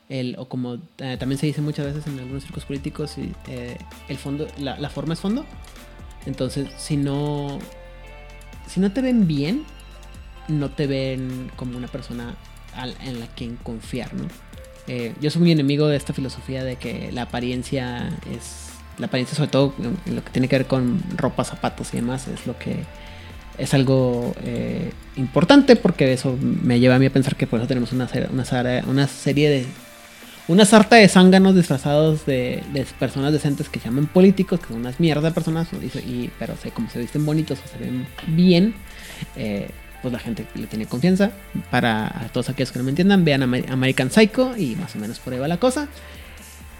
[0.10, 4.18] El, o como eh, también se dice muchas veces en algunos círculos políticos, eh, el
[4.18, 5.46] fondo, la, la forma es fondo.
[6.26, 7.60] Entonces, si no,
[8.68, 9.64] si no te ven bien,
[10.48, 12.36] no te ven como una persona
[13.04, 14.28] en la quien confiar, ¿no?
[14.90, 18.66] Eh, yo soy muy enemigo de esta filosofía de que la apariencia es.
[18.98, 22.28] La apariencia, sobre todo en- lo que tiene que ver con ropa, zapatos y demás,
[22.28, 22.76] es lo que
[23.58, 27.68] es algo eh, importante porque eso me lleva a mí a pensar que por eso
[27.68, 29.66] tenemos una, ser- una, sara- una serie de.
[30.48, 32.64] Una sarta de zánganos disfrazados de,
[32.98, 35.68] personas decentes que se llaman políticos, que son unas mierdas de personas,
[36.40, 38.74] pero sé, como se visten bonitos o se ven bien,
[39.36, 39.70] eh,
[40.02, 41.32] pues la gente le tiene confianza.
[41.72, 45.20] Para todos aquellos que no me entiendan, vean Amer- American Psycho y más o menos
[45.20, 45.88] por ahí va la cosa.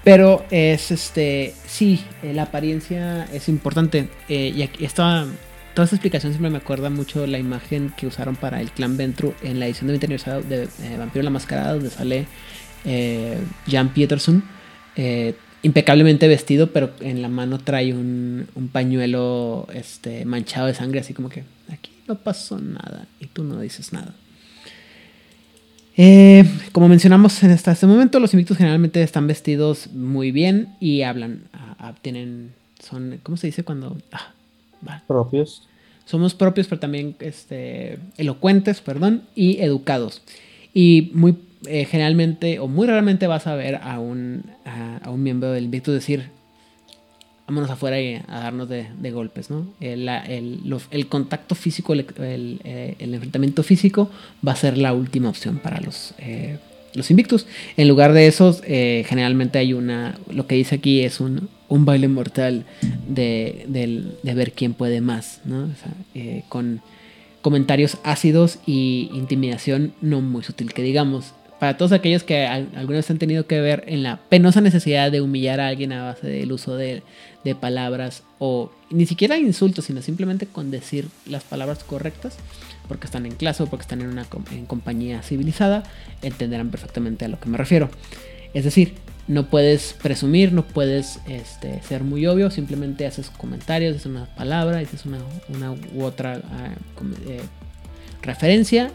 [0.04, 4.08] Pero es este, sí, eh, la apariencia es importante.
[4.30, 5.26] eh, y aquí esta,
[5.74, 9.34] toda esta explicación siempre me acuerda mucho la imagen que usaron para el clan Ventru
[9.44, 12.26] en la edición de 20 aniversario de eh, Vampiro la Mascarada, donde sale
[13.70, 14.42] Jan Peterson.
[15.62, 21.14] impecablemente vestido, pero en la mano trae un, un pañuelo este, manchado de sangre, así
[21.14, 24.14] como que aquí no pasó nada y tú no dices nada.
[25.96, 31.04] Eh, como mencionamos en hasta este momento, los invictos generalmente están vestidos muy bien y
[31.04, 31.44] hablan,
[32.02, 33.98] tienen, son, ¿cómo se dice cuando?
[34.12, 34.34] ah,
[34.88, 35.04] va.
[35.08, 35.68] Propios.
[36.06, 40.22] Somos propios, pero también este, elocuentes, perdón, y educados.
[40.74, 45.22] Y muy eh, generalmente, o muy raramente vas a ver a un, a, a un
[45.22, 46.30] miembro del Invictus decir,
[47.50, 49.66] vámonos afuera y a darnos de, golpes, ¿no?
[49.80, 54.12] El, contacto físico, eh, el enfrentamiento físico
[54.48, 56.60] va a ser la última opción para los, eh,
[56.94, 57.48] los Invictus.
[57.76, 62.08] En lugar de esos, eh, generalmente hay una, lo que dice aquí es un, baile
[62.08, 62.66] mortal
[63.08, 65.64] de ver quién puede más, ¿no?
[65.64, 66.82] O sea, eh, con
[67.42, 73.10] comentarios ácidos y intimidación no muy sutil, que digamos, para todos aquellos que alguna vez
[73.12, 76.52] han tenido que ver en la penosa necesidad de humillar a alguien a base del
[76.52, 77.04] uso de,
[77.44, 82.38] de palabras o ni siquiera insultos, sino simplemente con decir las palabras correctas,
[82.88, 85.84] porque están en clase o porque están en una en compañía civilizada,
[86.22, 87.90] entenderán perfectamente a lo que me refiero.
[88.54, 88.94] Es decir,
[89.28, 94.80] no puedes presumir, no puedes este, ser muy obvio, simplemente haces comentarios, dices una palabra,
[94.80, 95.20] dices una,
[95.50, 96.74] una u otra ah,
[97.28, 97.42] eh,
[98.22, 98.92] referencia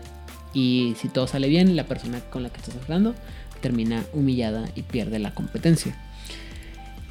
[0.54, 3.14] y si todo sale bien, la persona con la que estás hablando
[3.60, 5.96] termina humillada y pierde la competencia.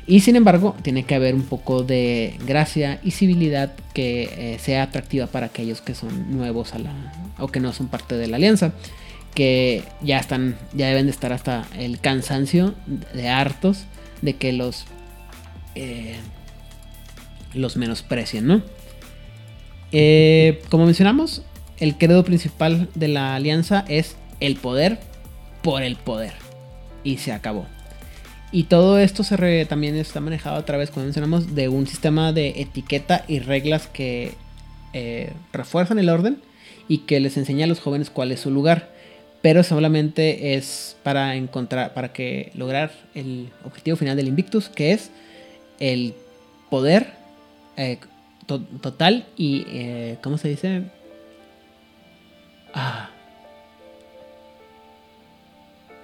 [0.06, 4.84] Y sin embargo, tiene que haber un poco de gracia y civilidad que eh, sea
[4.84, 6.92] atractiva para aquellos que son nuevos a la,
[7.40, 8.74] o que no son parte de la alianza
[9.34, 12.76] que ya están, ya deben de estar hasta el cansancio
[13.14, 13.86] de hartos
[14.22, 14.86] de que los
[15.76, 16.18] eh,
[17.54, 18.62] los menosprecien, ¿no?
[19.92, 21.44] Eh, como mencionamos,
[21.84, 25.00] el credo principal de la alianza es el poder
[25.62, 26.32] por el poder
[27.04, 27.66] y se acabó.
[28.54, 32.62] Y todo esto se también está manejado a través, como mencionamos, de un sistema de
[32.62, 34.32] etiqueta y reglas que
[34.94, 36.38] eh, refuerzan el orden
[36.88, 38.94] y que les enseña a los jóvenes cuál es su lugar
[39.44, 45.12] pero solamente es para encontrar, para que lograr el objetivo final del Invictus, que es
[45.82, 46.14] el
[46.70, 47.08] poder
[47.76, 47.98] eh,
[48.48, 50.84] total y, eh, ¿cómo se dice?
[52.74, 53.10] Ah.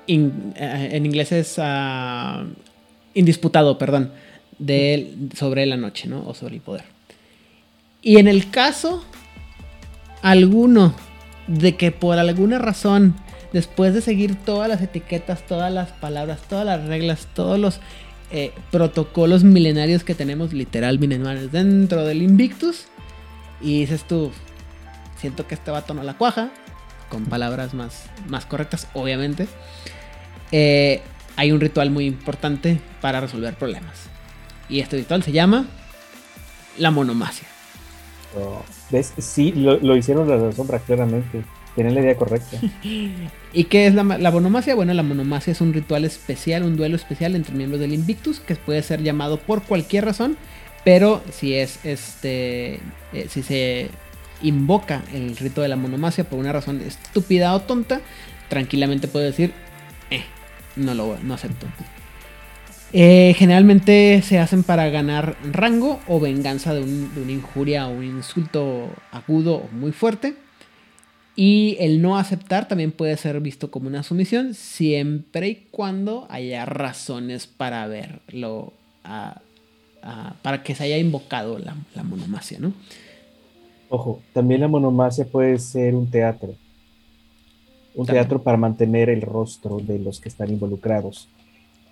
[0.08, 2.44] Eh, en inglés es ah,
[3.14, 4.12] indisputado, perdón,
[5.36, 6.26] sobre la noche, ¿no?
[6.28, 6.84] O sobre el poder.
[8.02, 9.04] Y en el caso
[10.22, 10.94] alguno
[11.48, 13.16] de que por alguna razón
[13.54, 17.80] después de seguir todas las etiquetas, todas las palabras, todas las reglas, todos los
[18.32, 22.86] eh, protocolos milenarios que tenemos, literal milenarios, dentro del Invictus,
[23.62, 24.32] y dices tú,
[25.20, 26.50] siento que este vato no la cuaja,
[27.10, 29.48] con palabras más, más correctas, obviamente.
[30.52, 31.02] Eh,
[31.36, 34.10] hay un ritual muy importante para resolver problemas.
[34.70, 35.66] Y este ritual se llama
[36.78, 37.48] la monomasia.
[38.38, 39.14] Oh, ¿Ves?
[39.18, 41.44] Sí, lo, lo hicieron las sombras claramente.
[41.76, 42.58] Tienen la idea correcta.
[42.84, 44.76] ¿Y qué es la, la, monomasia?
[44.76, 48.56] Bueno, la monomasia es un ritual especial, un duelo especial entre miembros del Invictus que
[48.56, 50.38] puede ser llamado por cualquier razón,
[50.84, 52.80] pero si es este,
[53.14, 53.90] eh, si se
[54.42, 58.02] invoca el rito de la monomasia por una razón estúpida o tonta,
[58.50, 59.54] tranquilamente puede decir,
[60.10, 60.24] eh,
[60.76, 61.68] no lo no acepto.
[62.92, 68.04] Eh, generalmente se hacen para ganar rango o venganza de, de una injuria o un
[68.04, 70.36] insulto agudo o muy fuerte.
[71.42, 76.66] Y el no aceptar también puede ser visto como una sumisión siempre y cuando haya
[76.66, 78.74] razones para verlo,
[80.42, 82.74] para que se haya invocado la, monomasia, ¿no?
[83.90, 86.56] Ojo, también la monomasia puede ser un teatro.
[87.96, 91.28] Un teatro para mantener el rostro de los que están involucrados.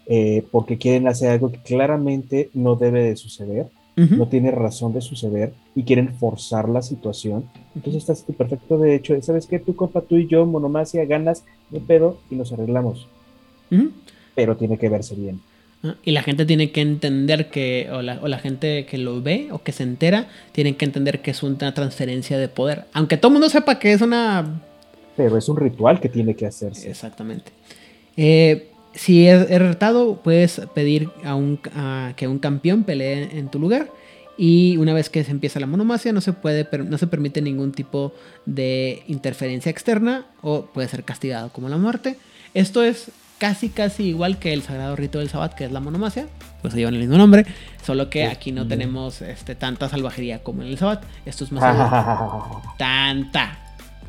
[0.05, 5.01] Eh, porque quieren hacer algo que claramente no debe de suceder no tiene razón de
[5.01, 7.45] suceder y quieren forzar la situación.
[7.73, 9.57] Entonces estás tu perfecto de hecho, ¿sabes qué?
[9.57, 13.07] Tu compa, tú y yo, monomasia, ganas, un pedo y nos arreglamos.
[14.35, 15.41] Pero tiene que verse bien.
[16.03, 19.49] Y la gente tiene que entender que, o la, o la, gente que lo ve
[19.51, 22.85] o que se entera, tienen que entender que es una transferencia de poder.
[22.93, 24.61] Aunque todo el mundo sepa que es una...
[25.15, 26.89] Pero es un ritual que tiene que hacerse.
[26.89, 27.51] Exactamente.
[28.17, 31.59] Eh, si es, retado, puedes pedir a, un,
[32.15, 33.91] que un campeón pelee en tu lugar.
[34.37, 37.71] Y una vez que se empieza la monomasia, no se, puede, no se permite ningún
[37.71, 38.13] tipo
[38.45, 42.17] de interferencia externa o puede ser castigado como la muerte.
[42.53, 46.27] Esto es casi casi igual que el sagrado rito del Sabbat, que es la monomasia,
[46.61, 47.45] pues se llevan el mismo nombre,
[47.83, 51.03] solo que aquí no tenemos este, tanta salvajería como en el Sabbat.
[51.25, 51.63] Esto es más
[52.77, 53.59] tanta.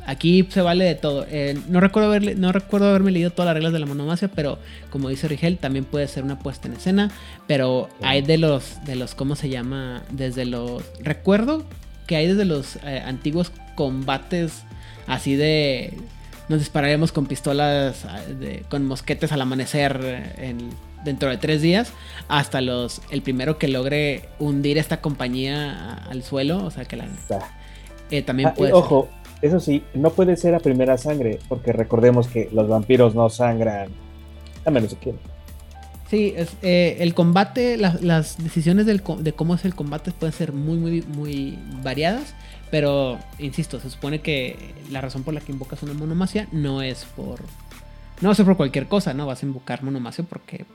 [0.05, 1.27] Aquí se vale de todo.
[1.29, 4.57] Eh, no, recuerdo haberle, no recuerdo haberme leído todas las reglas de la monomasia, pero
[4.89, 7.11] como dice Rigel, también puede ser una puesta en escena.
[7.45, 10.01] Pero hay de los, de los, ¿cómo se llama?
[10.09, 10.83] Desde los...
[10.99, 11.63] Recuerdo
[12.07, 14.63] que hay desde los eh, antiguos combates
[15.05, 15.93] así de...
[16.49, 18.21] Nos dispararemos con pistolas, ah,
[18.69, 20.55] con mosquetes al amanecer eh,
[21.05, 21.93] dentro de tres días,
[22.27, 27.07] hasta los el primero que logre hundir esta compañía al suelo, o sea que la...
[28.25, 28.73] también ah, puede...
[28.73, 29.07] Ojo,
[29.41, 33.89] eso sí, no puede ser a primera sangre, porque recordemos que los vampiros no sangran,
[34.65, 35.13] a menos que
[36.09, 38.99] Sí, es, eh, el combate, las decisiones de
[39.35, 42.33] cómo es el combate pueden ser muy, muy, muy variadas,
[42.71, 47.05] pero insisto, se supone que la razón por la que invocas una monomasia no es
[47.15, 47.41] por.
[48.21, 49.25] No va a ser por cualquier cosa, ¿no?
[49.25, 50.65] Vas a invocar monomasia porque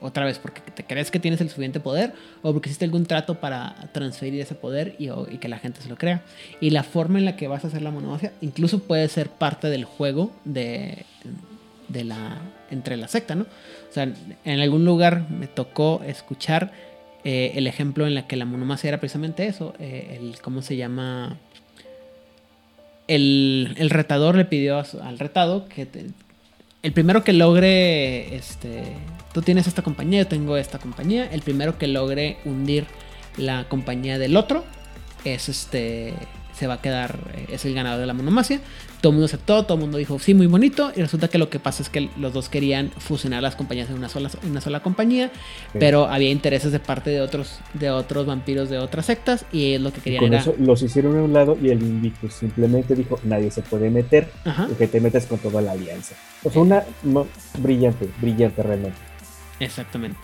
[0.00, 2.12] otra vez porque te crees que tienes el suficiente poder
[2.42, 5.08] o porque hiciste algún trato para transferir ese poder y,
[5.38, 6.22] que la gente se lo crea.
[6.60, 9.68] Y la forma en la que vas a hacer la monomasia incluso puede ser parte
[9.68, 11.06] del juego de
[11.90, 12.38] de la,
[12.70, 13.42] entre la secta, ¿no?
[13.42, 14.12] O sea,
[14.44, 16.72] en algún lugar me tocó escuchar
[17.24, 20.76] eh, el ejemplo en la que la monomasia era precisamente eso, eh, el, ¿cómo se
[20.76, 21.38] llama?
[23.08, 26.06] El, el retador le pidió al retado que te-
[26.82, 28.84] el primero que logre, este,
[29.34, 32.86] tú tienes esta compañía, yo tengo esta compañía, el primero que logre hundir
[33.36, 34.64] la compañía del otro
[35.24, 36.14] es este,
[36.54, 38.60] se va a quedar, eh, es el ganador de la monomasia.
[39.00, 40.92] Todo el mundo aceptó, todo el mundo dijo sí, muy bonito.
[40.94, 43.96] Y resulta que lo que pasa es que los dos querían fusionar las compañías en
[43.96, 45.30] una sola, una sola compañía,
[45.78, 49.82] pero había intereses de parte de otros, de otros vampiros de otras sectas y ellos
[49.82, 52.34] lo que Y querían con era, eso los hicieron a un lado y el Invictus
[52.34, 54.66] simplemente dijo, nadie se puede meter, Ajá.
[54.66, 56.14] porque te metes con toda la alianza.
[56.42, 57.26] O sea, una no,
[57.58, 58.98] brillante, brillante realmente.
[59.60, 60.18] Exactamente.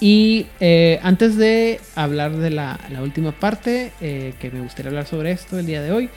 [0.00, 5.30] Y eh, antes de hablar de la, última parte, eh, que me gustaría hablar sobre
[5.30, 6.08] esto el día de hoy,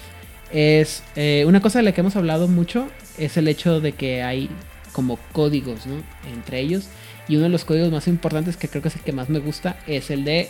[0.52, 2.88] es eh, una cosa de la que hemos hablado mucho,
[3.18, 4.50] es el hecho de que hay
[4.94, 6.02] como códigos, ¿no?
[6.34, 6.88] Entre ellos.
[7.28, 9.40] Y uno de los códigos más importantes, que creo que es el que más me
[9.40, 10.48] gusta, es el de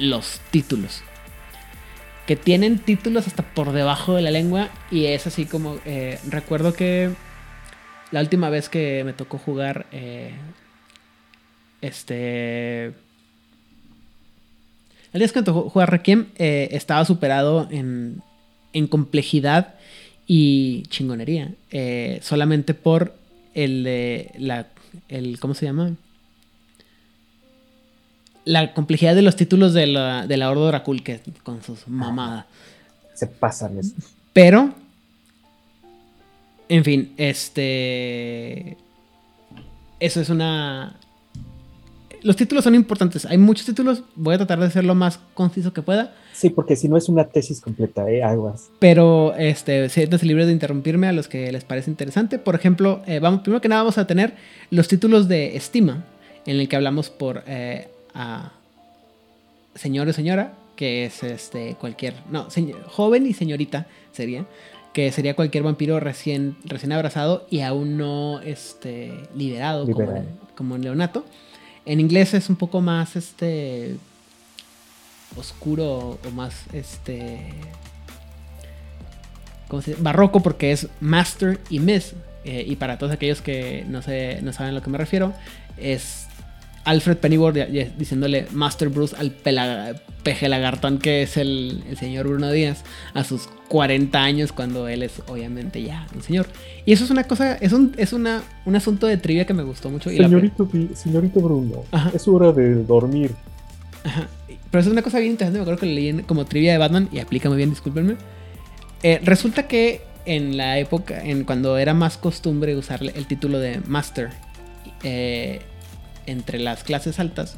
[0.00, 1.02] los títulos.
[2.26, 5.78] Que tienen títulos hasta por debajo de la lengua y es así como,
[6.28, 7.10] recuerdo que
[8.10, 9.86] la última vez que me tocó jugar,
[11.80, 12.86] este...
[15.12, 18.22] El día que me tocó jugar Requiem eh, estaba superado en,
[18.72, 19.74] en complejidad
[20.26, 21.54] y chingonería.
[21.70, 23.14] eh, solamente por
[23.54, 24.66] el de la...
[25.08, 25.94] El, ¿Cómo se llama?
[28.44, 32.46] La complejidad de los títulos de la, de la Horda Dracul, que con sus mamadas.
[33.14, 33.94] Se pasan eso.
[34.32, 34.72] Pero,
[36.68, 38.76] en fin, este.
[40.00, 40.96] Eso es una.
[42.22, 43.24] Los títulos son importantes.
[43.26, 44.02] Hay muchos títulos.
[44.16, 46.14] Voy a tratar de ser lo más conciso que pueda.
[46.32, 48.22] Sí, porque si no es una tesis completa, ¿eh?
[48.22, 48.70] Aguas.
[48.78, 52.38] Pero, este, siéntanse libres de interrumpirme a los que les parece interesante.
[52.38, 54.34] Por ejemplo, eh, vamos, primero que nada vamos a tener
[54.70, 56.04] los títulos de estima,
[56.46, 58.52] en el que hablamos por eh, a
[59.74, 64.44] señor o señora, que es este cualquier, no, señ- joven y señorita sería,
[64.92, 70.26] que sería cualquier vampiro recién, recién abrazado y aún no este, liberado, Como, Liberado.
[70.56, 71.24] como en Leonato.
[71.88, 73.96] En inglés es un poco más este
[75.36, 77.40] oscuro o más este
[79.68, 80.02] ¿cómo se dice?
[80.02, 84.52] barroco porque es master y miss Eh, y para todos aquellos que no sé no
[84.52, 85.34] saben a lo que me refiero
[85.76, 86.27] es
[86.88, 87.56] Alfred Pennyworth
[87.98, 92.82] diciéndole Master Bruce al peje lagartón que es el, el señor Bruno Díaz
[93.14, 96.46] a sus 40 años cuando él es obviamente ya un señor
[96.86, 99.62] y eso es una cosa es un es una un asunto de trivia que me
[99.62, 102.10] gustó mucho y la- Señorito, Bruno, Ajá.
[102.14, 103.32] es hora de dormir.
[104.04, 104.26] Ajá.
[104.70, 105.58] Pero eso es una cosa bien interesante.
[105.58, 108.16] Me acuerdo que leí como trivia de Batman y aplica muy bien, discúlpenme.
[109.02, 113.80] Eh, resulta que en la época, en cuando era más costumbre usar el título de
[113.86, 114.28] Master
[115.02, 115.60] eh,
[116.30, 117.56] entre las clases altas,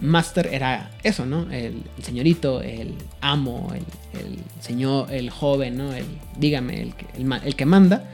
[0.00, 1.50] Master era eso, ¿no?
[1.52, 5.92] El, señorito, el amo, el, señor, el joven, ¿no?
[5.92, 6.04] El,
[6.38, 7.06] dígame, el que,
[7.44, 8.04] el, que manda.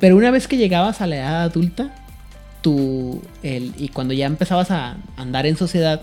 [0.00, 1.94] Pero una vez que llegabas a la edad adulta,
[2.62, 6.02] tú, y cuando ya empezabas a andar en sociedad,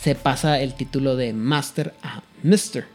[0.00, 2.86] se pasa el título de Master a Mister.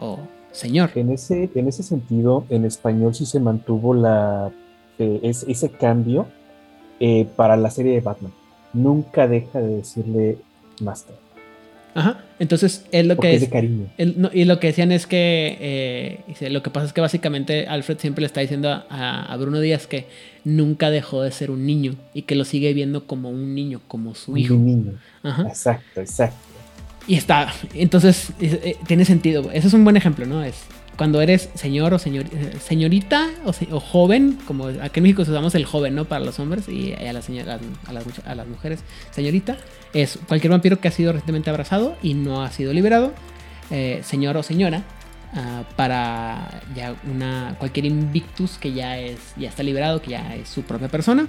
[0.00, 0.18] O
[0.50, 0.90] señor.
[0.96, 4.50] En ese, en ese sentido, en español sí se mantuvo la,
[4.98, 6.26] eh, es- ese cambio
[7.00, 8.32] eh, para la serie de Batman.
[8.72, 10.38] Nunca deja de decirle
[10.80, 11.14] Master,
[11.96, 12.18] Ajá.
[12.40, 13.86] Entonces, es lo porque que es de cariño.
[13.98, 17.00] el- no, y lo que decían es que eh, dice, lo que pasa es que
[17.00, 20.06] básicamente Alfred siempre le está diciendo a, a Bruno Díaz que
[20.42, 24.16] nunca dejó de ser un niño y que lo sigue viendo como un niño, como
[24.16, 24.54] su hijo.
[24.54, 24.92] Un niño.
[25.22, 25.42] Ajá.
[25.46, 26.36] Exacto, exacto.
[27.06, 29.50] Y está, entonces eh, tiene sentido.
[29.52, 30.42] Ese es un buen ejemplo, ¿no?
[30.42, 30.64] Es
[30.96, 32.26] cuando eres señor o señor,
[32.60, 36.04] señorita o, joven, como aquí en México usamos el joven, ¿no?
[36.04, 38.80] Para los hombres y a las mujeres,
[39.10, 39.56] señorita,
[39.92, 43.12] es cualquier vampiro que ha sido recientemente abrazado y no ha sido liberado,
[43.70, 44.84] eh, señor o señora,
[45.34, 50.48] ah, para ya una cualquier invictus que ya es ya está liberado, que ya es
[50.48, 51.28] su propia persona.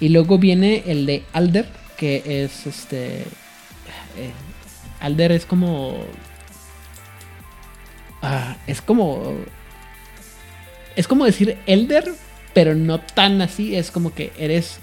[0.00, 3.20] Y luego viene el de Alder, que es este
[4.16, 4.32] eh,
[5.00, 5.96] Alder es como.
[8.22, 9.34] Ah, es como.
[10.96, 12.04] Es como decir Elder,
[12.54, 13.74] pero no tan así.
[13.76, 14.78] Es como que eres.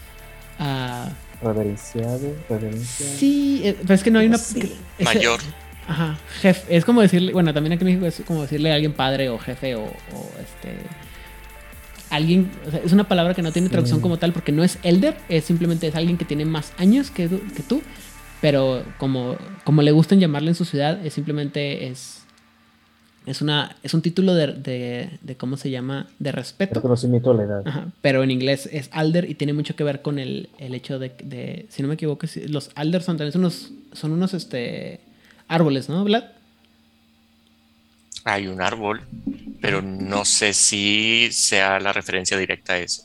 [0.60, 1.10] ah,
[1.42, 3.14] Reverenciado, reverenciado.
[3.18, 4.38] sí, eh, pero es que no hay una.
[4.38, 4.76] Sí.
[4.98, 5.40] es- Mayor.
[5.88, 6.76] Ajá, jefe.
[6.76, 7.32] Es como decirle.
[7.34, 10.32] Bueno, también aquí en México es como decirle a alguien padre o jefe o, o
[10.42, 10.76] este.
[12.10, 12.50] Alguien.
[12.68, 13.72] o sea, es una palabra que no tiene Sí.
[13.72, 17.12] traducción como tal porque no es elder, es simplemente es alguien que tiene más años
[17.12, 17.82] que, tú- que tú.
[18.42, 22.19] Pero como, como le gustan llamarle en su ciudad, es simplemente es.
[23.30, 26.08] Es, una, es un título de, de, de ¿cómo se llama?
[26.18, 26.74] De respeto.
[26.76, 27.62] Reconocimiento a la edad.
[27.68, 30.98] Ajá, pero en inglés es Alder y tiene mucho que ver con el, el hecho
[30.98, 34.34] de, de, si no me equivoco, si- los Alders son también son unos, son unos
[34.34, 35.00] este,
[35.48, 36.24] árboles, ¿no, Vlad?
[38.26, 39.02] Hay un árbol,
[39.62, 43.04] pero no sé si sea la referencia directa a eso.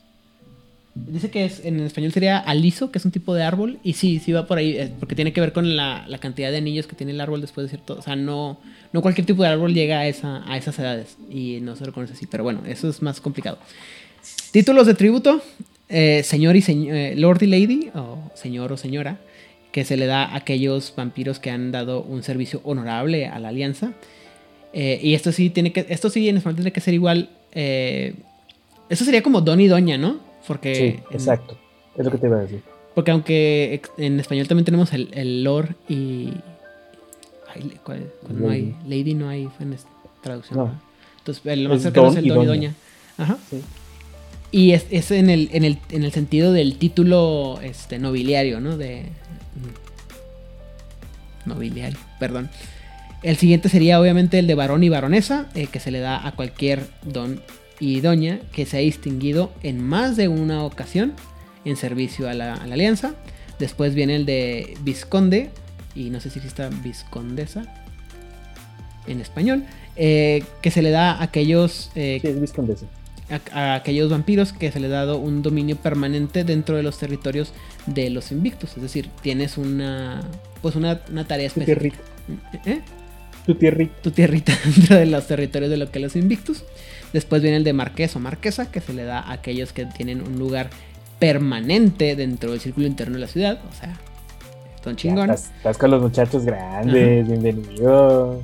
[0.94, 4.20] Dice que es, en español sería aliso, que es un tipo de árbol, y sí,
[4.20, 6.94] sí va por ahí, eh, porque tiene que ver con la, cantidad de anillos que
[6.94, 8.60] tiene el árbol después de cierto, o sea, no,
[8.92, 11.92] no cualquier tipo de árbol llega a, esa, a esas edades, y no se lo
[11.92, 13.58] conoce así, pero bueno, eso es más complicado.
[14.52, 15.42] Títulos de tributo,
[15.88, 19.18] eh, señor y señor, Lord y Lady, o señor o señora,
[19.72, 23.48] que se le da a aquellos vampiros que han dado un servicio honorable a la
[23.48, 23.94] alianza.
[24.72, 27.30] Eh, y esto sí tiene que, esto sí en español tiene que ser igual.
[27.52, 28.14] eh,
[28.88, 30.20] esto sería como don y doña, ¿no?
[30.46, 31.56] Porque, Sí, en- exacto.
[31.96, 32.62] Es lo que te iba a decir.
[32.94, 36.32] porque aunque en español también tenemos el, el lord y.
[37.54, 38.74] ay, ¿cuál- cuál no hay?
[38.86, 39.76] Lady no hay en
[40.22, 40.58] traducción.
[40.58, 40.80] No.
[41.18, 42.48] Entonces, el más Es cercano es el don y doña.
[42.68, 42.74] doña.
[43.16, 43.38] Ajá.
[43.48, 43.62] Sí.
[44.50, 48.76] Y es, es en, el, en, el, en el sentido del título este, nobiliario, ¿no?
[48.76, 49.02] De.
[51.44, 52.50] mm, Nobiliario, perdón.
[53.22, 56.32] El siguiente sería obviamente el de varón y baronesa, eh, que se le da a
[56.32, 57.40] cualquier don
[57.80, 61.14] y doña que se ha distinguido en más de una ocasión
[61.64, 63.14] en servicio a la, a la alianza.
[63.59, 65.51] Después viene el de visconde,
[65.94, 67.64] y no sé si exista viscondesa
[69.06, 69.64] en español,
[69.96, 72.86] eh, que se le da a aquellos eh, Sí, es viscondesa.
[73.52, 76.98] a, a aquellos vampiros que se le ha dado un dominio permanente dentro de los
[76.98, 77.52] territorios
[77.86, 78.76] de los invictos.
[78.76, 80.20] Es decir, tienes una
[80.62, 81.80] pues una, una tarea Tu específica.
[81.80, 81.98] tierrita.
[82.64, 82.80] ¿Eh?
[83.46, 83.94] Tu tierrita.
[84.02, 86.64] Tu tierrita dentro de los territorios de lo que los invictus.
[87.14, 90.20] Después viene el de marqués o marquesa, que se le da a aquellos que tienen
[90.20, 90.68] un lugar
[91.20, 93.60] permanente dentro del círculo interno de la ciudad.
[93.70, 93.96] O sea,
[94.82, 95.44] son chingones.
[95.44, 97.28] Estás, estás con los muchachos grandes.
[97.28, 98.42] Bienvenido.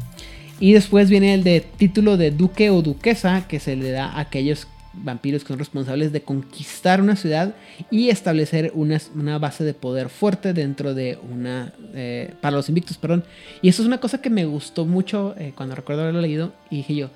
[0.60, 4.20] Y después viene el de título de duque o duquesa, que se le da a
[4.20, 7.56] aquellos vampiros que son responsables de conquistar una ciudad
[7.90, 11.72] y establecer una, una base de poder fuerte dentro de una...
[11.94, 13.24] eh, para los invictos, perdón.
[13.62, 16.76] Y eso es una cosa que me gustó mucho eh, cuando recuerdo haberlo leído y
[16.76, 17.10] dije yo,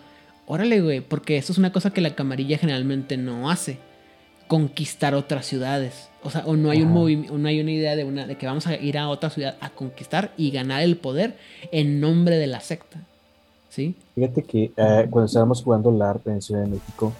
[0.46, 3.78] órale, güey, porque eso es una cosa que la camarilla generalmente no hace.
[4.46, 6.08] Conquistar otras ciudades.
[6.22, 8.46] O sea, o no hay, movim- o no hay una idea de, una, de que
[8.46, 11.36] vamos a ir a otra ciudad a conquistar y ganar el poder
[11.72, 13.00] en nombre de la secta.
[13.70, 13.94] ¿Sí?
[14.14, 17.12] Fíjate que eh, cuando estábamos jugando LARP en Ciudad de México,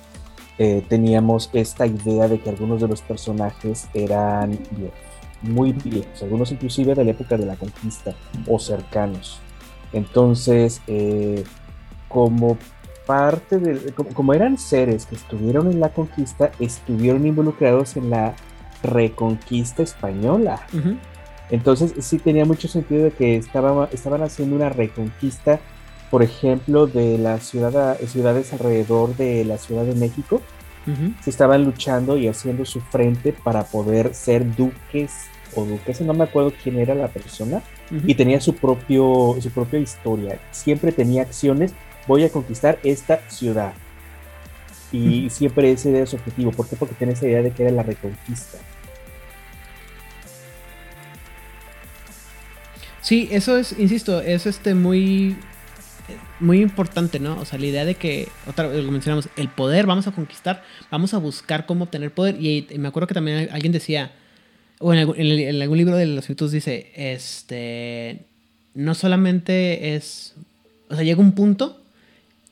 [0.59, 4.99] eh, teníamos esta idea de que algunos de los personajes eran viejos,
[5.43, 8.15] muy viejos, algunos inclusive de la época de la conquista
[8.47, 9.41] o cercanos.
[9.93, 11.43] Entonces, eh,
[12.09, 12.57] como
[13.07, 18.35] parte de, como, eran seres que estuvieron en la conquista, estuvieron involucrados en la
[18.83, 20.61] reconquista española.
[21.51, 25.61] Entonces sí tenía mucho sentido de que estaba- estaban haciendo una reconquista,
[26.11, 30.41] por ejemplo, de las ciudad- ciudades alrededor de la Ciudad de México.
[31.23, 35.13] Se estaban luchando y haciendo su frente para poder ser duques
[35.57, 37.63] o duquesas, no me acuerdo quién era la persona,
[38.07, 40.39] y tenía su, propio, su propia historia.
[40.51, 41.73] Siempre tenía acciones,
[42.07, 43.75] voy a conquistar esta ciudad.
[44.93, 46.53] Y siempre ese era su objetivo.
[46.53, 46.77] ¿Por qué?
[46.77, 48.59] Porque tenía esa idea de que era la reconquista.
[53.01, 55.37] Sí, eso es, insisto, es este muy
[56.41, 57.39] muy importante, ¿no?
[57.41, 60.63] O sea, la idea de que, otra vez lo mencionamos, el poder, vamos a conquistar,
[60.91, 62.37] vamos a buscar cómo obtener poder.
[62.41, 64.13] Y, me acuerdo que también alguien decía,
[64.79, 65.01] o en
[65.63, 68.27] algún libro de los mitos dice, este,
[68.75, 70.35] no solamente es,
[70.91, 71.81] o sea, llega un punto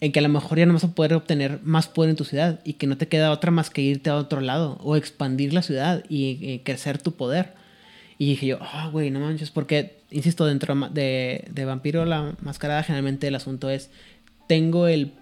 [0.03, 2.25] en que a lo mejor ya no vas a poder obtener más poder en tu
[2.25, 5.53] ciudad y que no te queda otra más que irte a otro lado o expandir
[5.55, 7.55] la ciudad y, y crecer tu poder.
[8.19, 12.83] Y dije yo, ah, güey, no manches, porque, insisto, dentro de, de Vampiro la Mascarada,
[12.83, 13.91] generalmente el asunto es,
[14.49, 15.13] tengo el,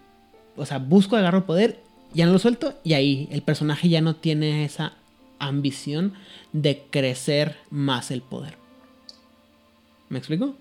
[0.57, 1.79] o sea, busco, agarro poder,
[2.15, 4.95] ya no lo suelto, y ahí el personaje ya no tiene esa
[5.39, 6.15] ambición
[6.55, 8.57] de crecer más el poder.
[10.09, 10.57] ¿Me explico?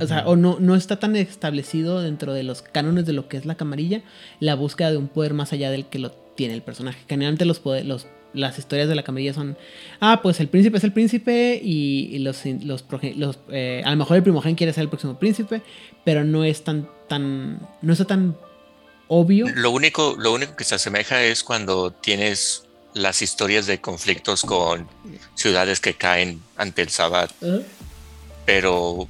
[0.00, 3.36] O sea, o no, no está tan establecido dentro de los cánones de lo que
[3.36, 4.02] es la camarilla
[4.40, 6.98] la búsqueda de un poder más allá del que lo tiene el personaje.
[7.08, 9.56] Generalmente los, poder- los las historias de la camarilla son,
[10.00, 12.84] ah, pues el príncipe es el príncipe y, y los, los,
[13.16, 15.62] los, eh, a lo mejor el primogén quiere ser el próximo príncipe,
[16.04, 18.36] pero no es tan, tan, no está tan
[19.06, 19.46] obvio.
[19.54, 24.88] Lo único, lo único que se asemeja es cuando tienes las historias de conflictos con
[25.36, 27.30] ciudades que caen ante el Sabbat,
[28.44, 29.06] pero,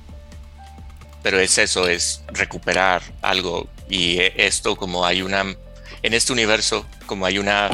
[1.24, 3.66] pero es eso, es recuperar algo.
[3.88, 5.40] Y eh, esto, como hay una,
[6.02, 7.70] en este universo, como hay una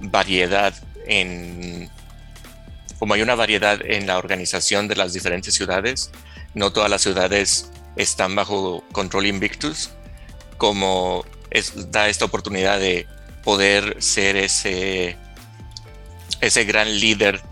[0.00, 0.74] variedad
[1.06, 1.88] en,
[2.98, 6.10] como hay una variedad en la organización de las diferentes ciudades,
[6.54, 9.90] no todas las ciudades están bajo control Invictus.
[10.56, 13.06] como es, da esta oportunidad de
[13.44, 15.16] poder ser ese,
[16.40, 17.42] ese gran líder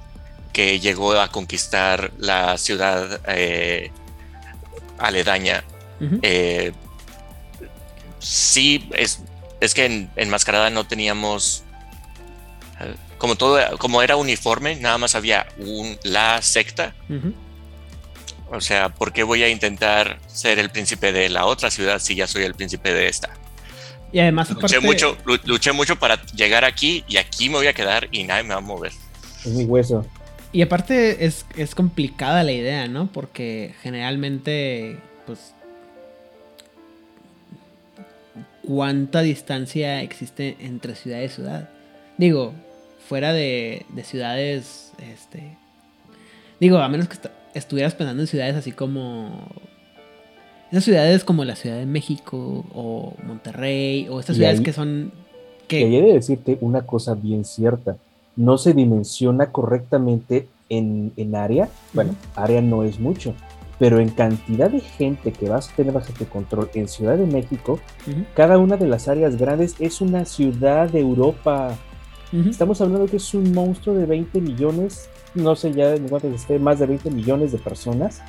[0.52, 3.92] que llegó a conquistar la ciudad eh,
[4.98, 5.64] aledaña.
[6.22, 6.72] Eh,
[8.18, 9.20] sí, es,
[9.60, 11.62] es que en Enmascarada no teníamos.
[13.18, 16.94] Como todo, como era uniforme, nada más había un, la secta.
[18.50, 22.14] O sea, ¿por qué voy a intentar ser el príncipe de la otra ciudad si
[22.14, 23.30] ya soy el príncipe de esta?
[24.12, 27.66] Y además, Luché aparte, mucho, lu- luché mucho para llegar aquí y aquí me voy
[27.66, 28.92] a quedar y nadie me va a mover.
[29.44, 30.06] Es mi hueso.
[30.52, 33.08] Y aparte es, es complicada la idea, ¿no?
[33.12, 34.96] Porque generalmente,
[35.26, 35.52] pues,
[38.66, 41.68] ¿cuánta distancia existe entre ciudad y ciudad?
[42.18, 42.52] Digo,
[43.08, 45.56] fuera de, de ciudades, este...
[46.58, 49.48] Digo, a menos que est- estuvieras pensando en ciudades así como...
[50.70, 54.72] Esas ciudades como la Ciudad de México o Monterrey o estas Y ciudades ahí- que
[54.72, 55.12] son...
[55.64, 57.96] Y Que, ahí he de decirte una cosa bien cierta.
[58.36, 61.68] No se dimensiona correctamente en, en área.
[61.92, 63.34] Bueno, área no es mucho.
[63.78, 67.26] Pero en cantidad de gente que vas a tener bajo tu control en Ciudad de
[67.26, 67.78] México,
[68.34, 71.76] cada una de las áreas grandes es una ciudad de Europa.
[72.32, 76.58] Estamos hablando que es un monstruo de 20 millones, no sé ya en cuántos esté,
[76.58, 78.22] más de 20 millones de personas.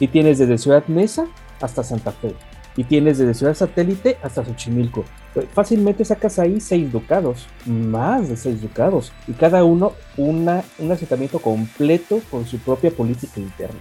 [0.00, 1.26] Y tienes desde Ciudad Mesa
[1.60, 2.34] hasta Santa Fe.
[2.80, 5.04] Y tienes desde Ciudad Satélite hasta Xochimilco.
[5.34, 9.12] Pues, Fácilmente sacas ahí seis ducados, más de seis ducados.
[9.28, 13.78] Y cada uno una, un asentamiento completo con su propia política interna.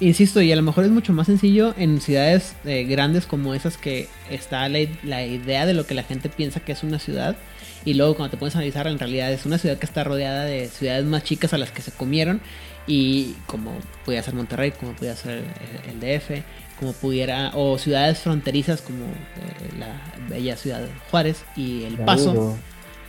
[0.00, 3.76] Insisto, y a lo mejor es mucho más sencillo en ciudades eh, grandes como esas
[3.76, 7.36] que está la, la idea de lo que la gente piensa que es una ciudad.
[7.84, 10.44] Y luego cuando te pones a analizar, en realidad es una ciudad que está rodeada
[10.44, 12.40] de ciudades más chicas a las que se comieron.
[12.88, 13.70] Y como
[14.04, 15.44] pudiera ser Monterrey, como pudiera ser
[15.88, 16.42] el DF,
[16.82, 22.56] como pudiera, o ciudades fronterizas como eh, la bella ciudad de Juárez y El Paso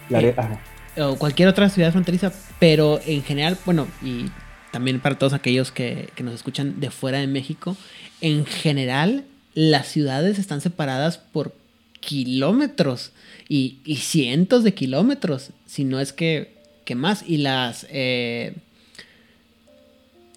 [0.10, 0.60] Lare- Eh, ajá.
[1.04, 4.26] o cualquier otra ciudad fronteriza, pero en general, bueno, y
[4.72, 7.76] también para todos aquellos que, que nos escuchan de fuera de México,
[8.22, 9.24] en general
[9.56, 11.56] las ciudades están separadas por
[12.00, 13.12] kilómetros
[13.50, 16.54] y, y cientos de kilómetros, si no es que,
[16.86, 17.88] que más, y las...
[17.90, 18.54] eh,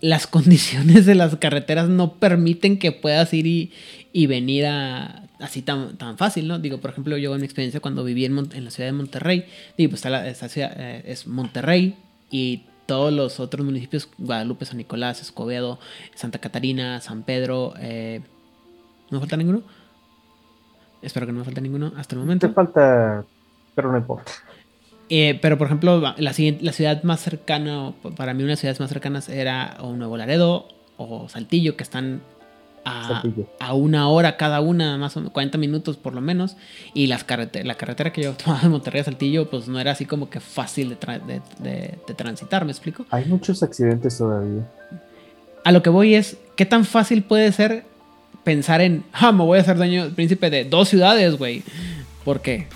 [0.01, 3.47] las condiciones de las carreteras no permiten que puedas ir
[4.13, 6.59] y, venir a, así tan, tan fácil, ¿no?
[6.59, 8.93] Digo, por ejemplo, yo en mi experiencia cuando viví en, Mon- en la ciudad de
[8.93, 9.47] Monterrey,
[9.77, 11.97] digo, pues está la, esta ciudad, eh, es Monterrey
[12.31, 15.79] y todos los otros municipios, Guadalupe, San Nicolás, Escobedo,
[16.15, 18.21] Santa Catarina, San Pedro, eh,
[19.11, 19.63] ¿no me falta ninguno?
[21.03, 22.47] Espero que no me falta ninguno hasta el momento.
[22.47, 23.25] Te falta,
[23.75, 24.33] pero no importa.
[25.09, 26.33] Eh, pero por ejemplo, la, la
[26.73, 30.67] ciudad más cercana, para mí unas ciudades más cercanas era o Nuevo Laredo
[30.97, 32.21] o Saltillo, que están
[32.85, 33.21] a,
[33.61, 36.57] a una hora cada una, más o menos 40 minutos por lo menos.
[36.95, 39.93] Y las carrete- la carretera que yo tomaba de Monterrey a Saltillo, pues no era
[39.93, 43.07] así como que fácil de, tra- de- de- de transitar, ¿me explico?
[43.11, 44.63] Hay muchos accidentes todavía.
[45.65, 47.85] A lo que voy es, ¿qué tan fácil puede ser
[48.45, 51.65] pensar en, ah, me voy a hacer dueño príncipe de dos ciudades, güey?
[52.25, 52.69] ¿Por qué?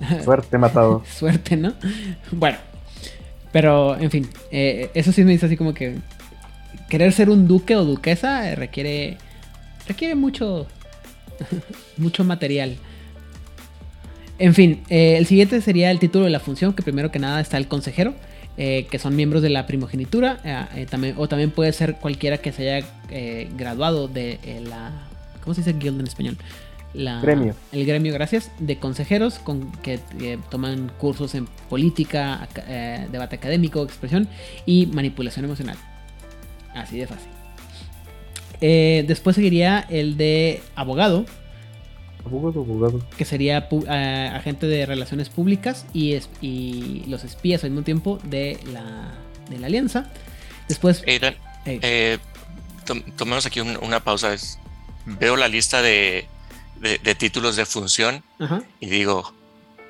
[0.24, 1.02] Suerte, matado.
[1.18, 1.74] Suerte, ¿no?
[2.30, 2.58] Bueno,
[3.52, 5.96] pero en fin, eh, eso sí me dice así como que
[6.88, 9.18] querer ser un duque o duquesa requiere
[9.88, 10.66] requiere mucho
[11.96, 12.76] mucho material.
[14.38, 17.40] En fin, eh, el siguiente sería el título de la función, que primero que nada
[17.40, 18.12] está el consejero,
[18.58, 22.70] eh, que son miembros de la primogenitura, también, o también puede ser cualquiera que se
[22.70, 22.86] haya
[23.56, 24.90] graduado de la...
[25.42, 26.36] ¿Cómo se dice guild en español?
[26.96, 27.54] La- Gremio.
[27.72, 30.00] El gremio, gracias, de consejeros con, que
[30.50, 34.28] toman cursos en política, eh, debate académico, expresión
[34.64, 35.76] y manipulación emocional.
[36.74, 37.28] Así de fácil.
[38.60, 41.26] Eh, después seguiría el de abogado,
[42.24, 43.00] Abogado, abogado.
[43.16, 48.18] que sería eh, agente de relaciones públicas y, es- y los espías al mismo tiempo
[48.24, 49.12] de la,
[49.50, 50.10] de la alianza.
[50.68, 51.20] Después, eh,
[51.66, 52.18] eh,
[52.84, 54.32] tom- tomemos aquí un- una pausa.
[54.34, 54.58] Es-
[55.04, 56.26] veo la lista de,
[56.80, 58.22] de- de títulos de función
[58.80, 59.32] y digo,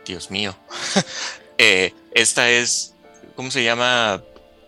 [0.05, 0.57] Dios mío,
[1.59, 2.95] Eh, esta es,
[3.35, 4.23] ¿cómo se llama?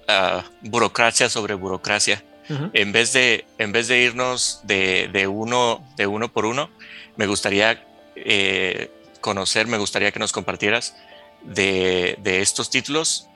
[0.08, 2.24] Ah, burocracia sobre burocracia.
[2.72, 6.70] En vez de, en vez de irnos de, de uno, de uno por uno,
[7.16, 7.84] me gustaría
[8.16, 8.90] eh,
[9.20, 10.96] conocer, me gustaría que nos compartieras
[11.42, 13.26] de, de estos títulos.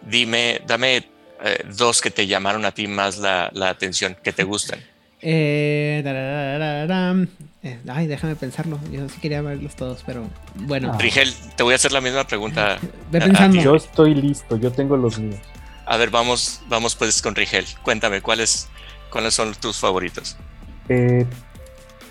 [0.00, 1.06] Dime, dame
[1.44, 4.82] eh, dos que te llamaron a ti más la, la atención, que te gustan.
[5.20, 6.00] Eh.
[7.64, 8.78] Eh, ay, déjame pensarlo.
[8.90, 10.24] Yo sí quería verlos todos, pero
[10.56, 10.98] bueno, Ah.
[10.98, 12.78] Rigel, te voy a hacer la misma pregunta.
[13.10, 13.60] ve a pensando.
[13.62, 15.40] Yo estoy listo, yo tengo los míos.
[15.86, 17.64] A ver, vamos, vamos pues con Rigel.
[17.82, 18.68] Cuéntame, ¿cuáles,
[19.10, 20.36] cuáles son tus favoritos?
[20.88, 21.24] Eh,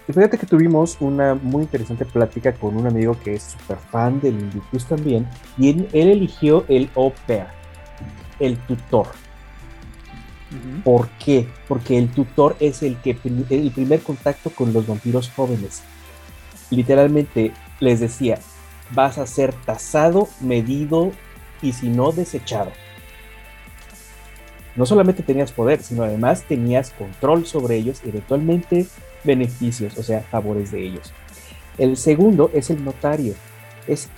[0.07, 4.35] fíjate que tuvimos una muy interesante plática con un amigo que es súper fan del
[4.35, 7.47] Invictus también, y él, él eligió el au pair,
[8.39, 9.07] el tutor.
[10.83, 11.47] ¿Por qué?
[11.67, 13.17] Porque el tutor es el, que,
[13.49, 15.81] el primer contacto con los vampiros jóvenes.
[16.69, 18.39] Literalmente les decía,
[18.91, 21.11] vas a ser tasado, medido
[21.61, 22.71] y si no, desechado.
[24.75, 28.87] No solamente tenías poder, sino además tenías control sobre ellos y eventualmente
[29.23, 31.13] beneficios, o sea, favores de ellos.
[31.77, 33.35] El segundo es el notario.
[33.87, 34.09] Es,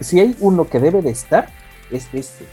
[0.00, 1.48] si hay uno que debe de estar,
[1.90, 2.44] es este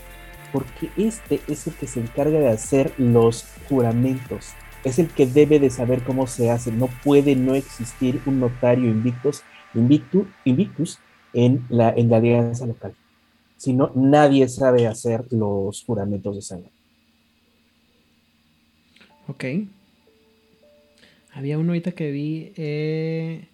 [0.54, 4.52] porque este es el que se encarga de hacer los juramentos.
[4.84, 6.72] Es el que debe de saber cómo se hace.
[6.72, 9.42] No puede no existir un notario invictus,
[9.74, 11.00] invictu, invictus
[11.34, 12.94] en, la, en la alianza local.
[13.58, 16.70] Si no, nadie sabe hacer los juramentos de sangre.
[19.28, 19.46] Ok.
[21.32, 22.52] Había uno ahorita que vi.
[22.58, 23.48] eh,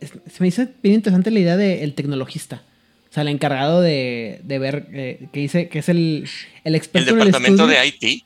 [0.00, 2.62] se me hizo bien interesante la idea del tecnologista.
[3.10, 4.86] O sea, el encargado de, de ver.
[4.92, 6.28] eh, que dice que es el, el
[6.64, 7.80] El experto en el departamento estudio.
[7.80, 8.24] de IT.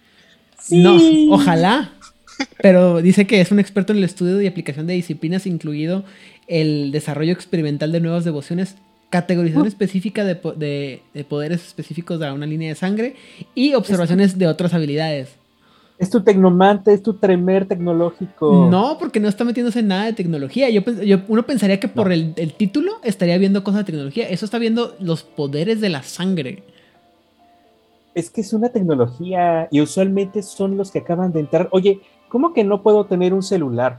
[0.71, 1.93] No, ojalá.
[2.61, 6.05] Pero dice que es un experto en el estudio y aplicación de disciplinas, incluido
[6.49, 8.75] el desarrollo experimental de nuevas devociones,
[9.11, 13.15] categorización específica de, po- de- de poderes específicos de una línea de sangre
[13.55, 15.29] y observaciones de otras habilidades.
[16.05, 18.69] Es tu tecnomante, es tu tremer tecnológico.
[18.71, 20.69] No, porque no está metiéndose en nada de tecnología.
[20.69, 22.13] Yo, yo- uno pensaría que por No.
[22.13, 24.29] el, el título estaría viendo cosas de tecnología.
[24.29, 26.63] Eso está viendo los poderes de la sangre.
[28.15, 31.69] Es que es una tecnología y usualmente son los que acaban de entrar.
[31.73, 33.99] Oye, ¿cómo que no puedo tener un celular?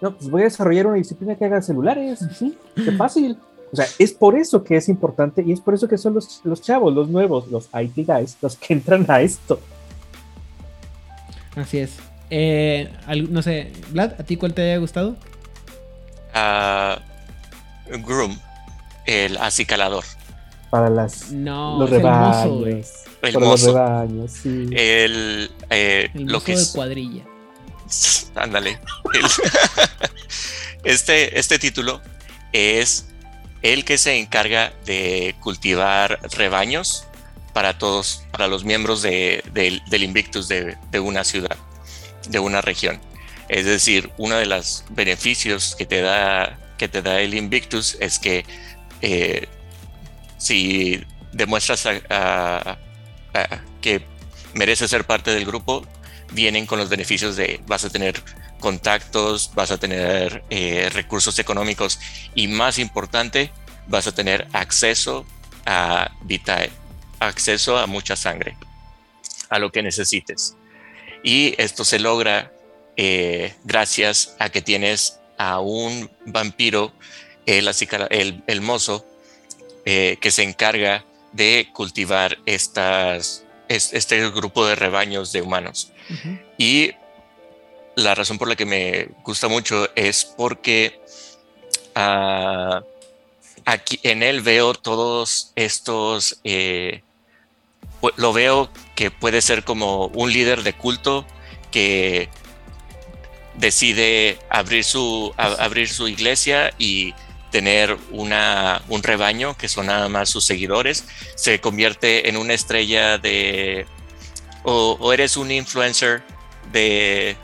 [0.00, 2.20] No, pues voy a desarrollar una disciplina que haga celulares.
[2.38, 3.36] Sí, qué fácil.
[3.72, 6.40] O sea, es por eso que es importante y es por eso que son los,
[6.44, 9.58] los chavos, los nuevos, los IT guys, los que entran a esto.
[11.56, 11.92] Así es.
[12.30, 15.16] Eh, al- no sé, Vlad, ¿a ti cuál te haya gustado?
[16.34, 16.98] ah,
[17.88, 18.38] Groom,
[19.06, 20.04] el acicalador.
[20.70, 22.88] Para las, No, los rebaños.
[23.20, 23.66] El para mozo.
[23.66, 24.66] los rebaños, sí.
[24.72, 26.68] El, eh, El lo mozo que de es.
[26.70, 27.24] cuadrilla.
[28.34, 28.78] Ándale.
[29.12, 29.26] El-
[30.84, 32.00] este, este título
[32.52, 33.06] es
[33.62, 37.04] el que se encarga de cultivar rebaños
[37.52, 41.56] para todos, para los miembros de- del- del Invictus de, de una ciudad,
[42.28, 43.00] de una región.
[43.48, 48.18] Es decir, uno de los beneficios que te da, que te da el Invictus es
[48.18, 48.44] que
[49.02, 49.48] eh,
[50.38, 51.02] si
[51.32, 52.78] demuestras a- a-
[53.34, 54.02] a- que
[54.54, 55.86] mereces ser parte del grupo,
[56.32, 58.22] vienen con los beneficios de vas a tener
[58.60, 61.98] contactos, vas a tener eh, recursos económicos
[62.34, 63.50] y más importante,
[63.88, 65.26] vas a tener acceso
[65.66, 66.70] a Vitae,
[67.26, 68.56] acceso a mucha sangre,
[69.48, 70.56] a lo que necesites.
[71.22, 72.52] Y esto se logra
[72.96, 76.92] eh, gracias a que tienes a un vampiro,
[77.46, 77.68] el,
[78.10, 79.04] el, el mozo,
[79.84, 85.90] eh, que se encarga de cultivar estas, es- este grupo de rebaños de humanos.
[86.58, 86.92] Y
[87.96, 91.00] la razón por la que me gusta mucho es porque
[91.94, 92.82] ah,
[93.64, 96.40] aquí en él veo todos estos.
[96.44, 97.02] eh,
[98.16, 101.26] lo veo que puede ser como un líder de culto
[101.70, 102.28] que
[103.56, 107.14] decide abrir su, a- abrir su iglesia y
[107.50, 111.04] tener una, un rebaño que son nada más sus seguidores,
[111.36, 113.84] se convierte en una estrella de,
[114.64, 116.22] o, o eres un influencer
[116.72, 117.36] de,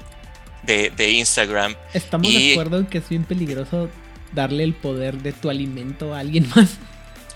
[0.63, 1.75] de, de Instagram.
[1.93, 3.91] Estamos Y- de acuerdo en que es bien peligroso
[4.33, 6.71] darle el poder de tu alimento a alguien más.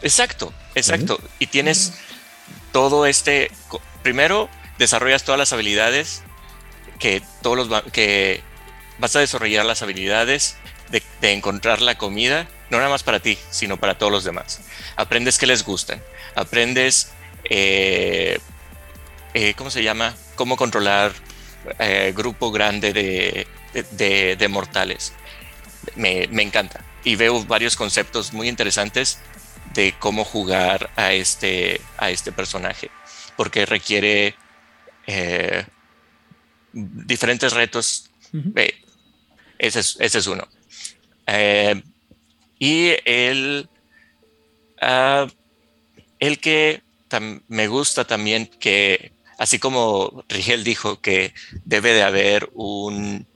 [0.01, 1.21] Exacto, exacto.
[1.39, 1.93] Y tienes
[2.73, 3.51] todo este,
[4.03, 6.23] primero desarrollas todas las habilidades
[6.99, 8.43] que todos los, que
[8.99, 10.57] vas a desarrollar las habilidades
[10.91, 14.61] de, de encontrar la comida, no nada más para ti, sino para todos los demás.
[14.97, 16.01] Aprendes qué les gustan,
[16.35, 17.13] aprendes,
[17.51, 18.39] eh,
[19.35, 20.15] eh, ¿cómo se llama?
[20.37, 21.13] Cómo controlar
[21.79, 25.13] eh, grupo grande de, de- de- de mortales.
[25.97, 26.81] Me, me encanta.
[27.05, 29.19] Y veo varios conceptos muy interesantes
[29.75, 32.91] de cómo jugar a este, a este personaje,
[33.37, 34.35] porque requiere
[35.07, 35.65] eh,
[36.73, 38.11] diferentes retos
[38.57, 38.75] eh,
[39.59, 40.47] ese, es, ese es uno.
[41.27, 41.83] Eh,
[42.59, 43.69] y el,
[44.81, 45.27] ah,
[46.19, 46.83] el que
[47.49, 51.35] me gusta también que, así como Rigel dijo que
[51.65, 53.27] debe de haber un,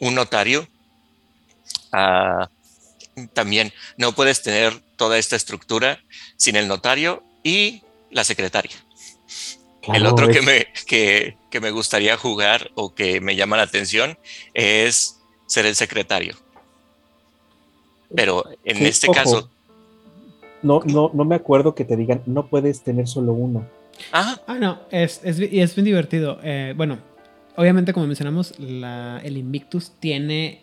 [0.00, 0.66] un notario,
[1.92, 2.48] ah,
[3.34, 5.98] también no puedes tener toda esta estructura
[6.36, 8.72] sin el notario y la secretaria.
[9.94, 14.18] El otro que me, que, que me gustaría jugar o que me llama la atención
[14.52, 15.16] es
[15.46, 16.36] ser el secretario.
[18.14, 19.14] Pero en Sí, este ojo.
[19.16, 19.50] caso,
[20.62, 23.66] No, no, no me acuerdo que te digan, no puedes tener solo uno.
[24.12, 26.38] ah, Ah, no, es, es, es bien divertido.
[26.42, 26.98] Eh, bueno,
[27.56, 30.60] obviamente, como mencionamos, la- el Invictus tiene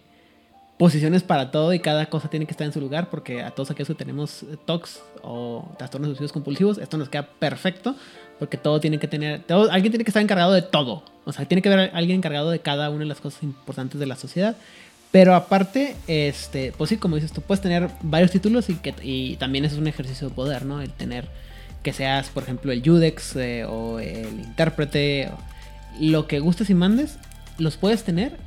[0.77, 3.71] posiciones para todo y cada cosa tiene que estar en su lugar porque a todos
[3.71, 7.95] aquellos que tenemos eh, TOCs o trastornos obsesivos compulsivos, esto nos queda perfecto
[8.37, 11.03] porque todo tiene que tener, todo- alguien tiene que estar encargado de todo.
[11.25, 14.05] O sea, tiene que haber alguien encargado de cada una de las cosas importantes de
[14.05, 14.55] la sociedad.
[15.11, 19.37] Pero aparte, este, pues sí, como dices, tú puedes tener varios títulos y, que, y
[19.37, 20.81] también es un ejercicio de poder, ¿no?
[20.81, 21.27] El tener
[21.81, 25.31] que seas, por ejemplo, el Judex eh, o el intérprete,
[25.99, 27.17] lo que gustes y mandes,
[27.57, 28.37] los puedes tener.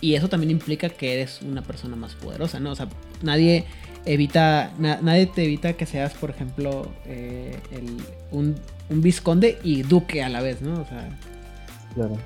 [0.00, 2.70] Y eso también implica que eres una persona más poderosa, ¿no?
[2.72, 2.88] O sea,
[3.22, 3.64] nadie
[4.06, 7.98] evita, na- nadie te evita que seas, por ejemplo, eh, el-
[8.30, 8.54] un,
[8.88, 10.80] un visconde y duque a la vez, ¿no?
[10.80, 11.08] O sea,
[11.94, 12.16] Claro.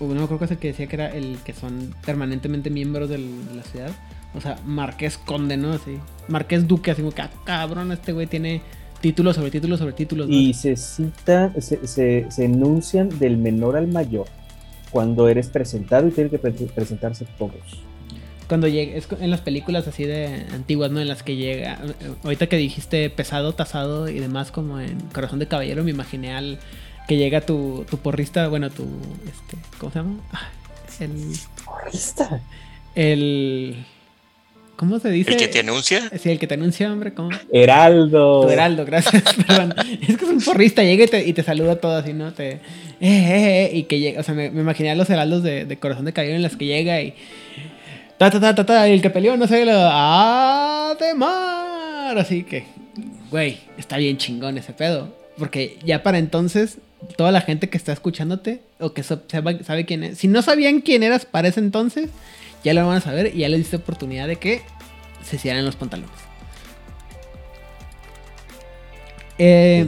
[0.00, 3.46] no creo que es el que decía que era el que son permanentemente miembros del-
[3.48, 3.90] de la ciudad.
[4.34, 5.72] O sea, Marqués Conde, ¿no?
[5.72, 5.98] Así.
[6.28, 8.60] Marqués Duque, así como que, ah, cabrón, este güey tiene
[9.00, 10.28] títulos sobre títulos sobre títulos.
[10.28, 10.34] ¿no?
[10.34, 14.26] Y se cita, se, se, se enuncian del menor al mayor
[14.96, 17.52] cuando eres presentado y tienen que pre- presentarse todos.
[18.48, 21.00] Cuando llega, es en las películas así de antiguas, ¿no?
[21.00, 21.78] En las que llega,
[22.24, 26.58] ahorita que dijiste pesado, tasado y demás, como en Corazón de Caballero, me imaginé al
[27.08, 28.84] que llega tu, tu porrista, bueno, tu,
[29.26, 30.16] este, ¿cómo se llama?
[30.32, 30.48] Ah,
[31.00, 31.32] El,
[31.64, 32.40] ¡Porrista!
[32.94, 33.76] el,
[34.76, 35.32] ¿cómo se dice?
[35.32, 37.30] el que te anuncia, Sí, el que te anuncia, hombre, ¿cómo?
[37.52, 38.42] Heraldo.
[38.46, 39.74] Tu heraldo, gracias, perdón.
[40.00, 42.32] Es que es un porrista, llega y te, y te saluda todo así, ¿no?
[42.32, 42.60] Te,
[43.00, 45.64] eh, eh, eh, y que llega, o sea, me, me imaginé a los heraldos de,
[45.64, 47.14] de Corazón de Caballero en las que llega y...
[48.18, 49.72] Ta, ta, ta, ta, ta, y el que peleó, no sé, lo...
[50.96, 51.36] Ademar.
[52.18, 52.64] Así que,
[53.30, 55.14] güey, está bien chingón ese pedo.
[55.36, 56.78] Porque ya para entonces,
[57.16, 60.80] toda la gente que está escuchándote, o que sabe, sabe quién es, si no sabían
[60.80, 62.08] quién eras para ese entonces,
[62.64, 64.62] ya lo van a saber y ya les diste oportunidad de que
[65.22, 66.10] se cierren los pantalones.
[69.38, 69.86] Eh,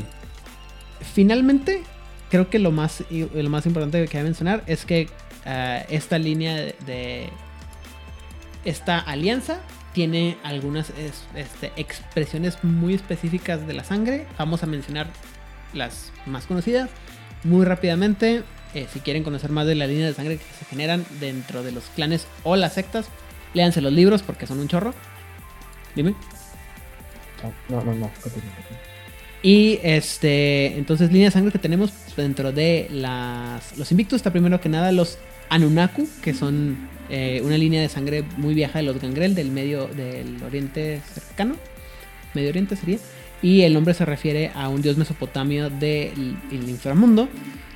[1.15, 1.81] finalmente,
[2.31, 5.09] creo que lo más, lo más importante que voy a mencionar es que
[5.47, 7.31] ah, esta línea de,
[8.65, 9.61] Esta alianza
[9.95, 14.27] tiene algunas es- este, expresiones muy específicas de la sangre.
[14.39, 15.07] Vamos a mencionar
[15.73, 16.91] las más conocidas
[17.45, 18.43] muy rápidamente.
[18.75, 21.73] Eh, si quieren conocer más de la línea de sangre que se generan dentro de
[21.73, 23.07] los clanes o las sectas,
[23.55, 24.93] léanse los libros porque son un chorro.
[25.95, 26.15] Dime.
[27.71, 28.11] No, no, no.
[28.21, 28.88] continúa, continúa.
[29.43, 34.61] Y este, entonces línea de sangre que tenemos dentro de las, los invictos está primero
[34.61, 39.01] que nada los Anunnaki, que son eh, una línea de sangre muy vieja de los
[39.01, 41.57] Gangrel del medio del Oriente cercano,
[42.35, 42.99] Medio Oriente sería,
[43.41, 47.29] y el nombre se refiere a un dios mesopotamio del el inframundo.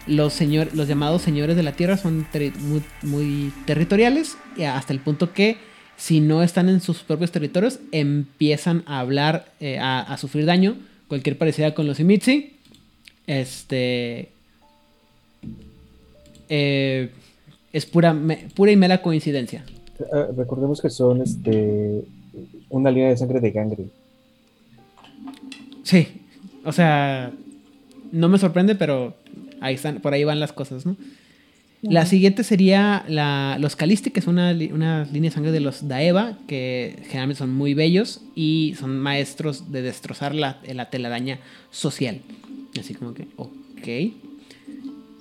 [0.09, 2.27] Los, señor, los llamados señores de la tierra son
[2.59, 5.59] muy, muy territoriales, y hasta el punto que
[5.97, 10.77] si no están en sus propios territorios, empiezan a hablar, eh, a sufrir daño,
[11.13, 12.55] cualquier parecida con los Imitsi.
[13.27, 14.31] Este.
[16.49, 17.11] eh,
[17.71, 19.63] es pura, me- pura y mera coincidencia.
[20.11, 22.03] Ah, recordemos que son este
[22.71, 23.85] una línea de sangre de Gangre.
[25.83, 26.09] Sí,
[26.65, 27.31] o sea,
[28.11, 29.15] no me sorprende, pero
[29.61, 30.97] ahí están, por ahí van las cosas, ¿no?
[31.83, 35.89] La siguiente sería la, los Calisti, que es una, una línea de sangre de los
[35.89, 41.41] Daeva, que generalmente son muy bellos y son maestros de destrozar la, la telaraña
[41.73, 42.21] social.
[42.79, 44.13] Así como que, ok.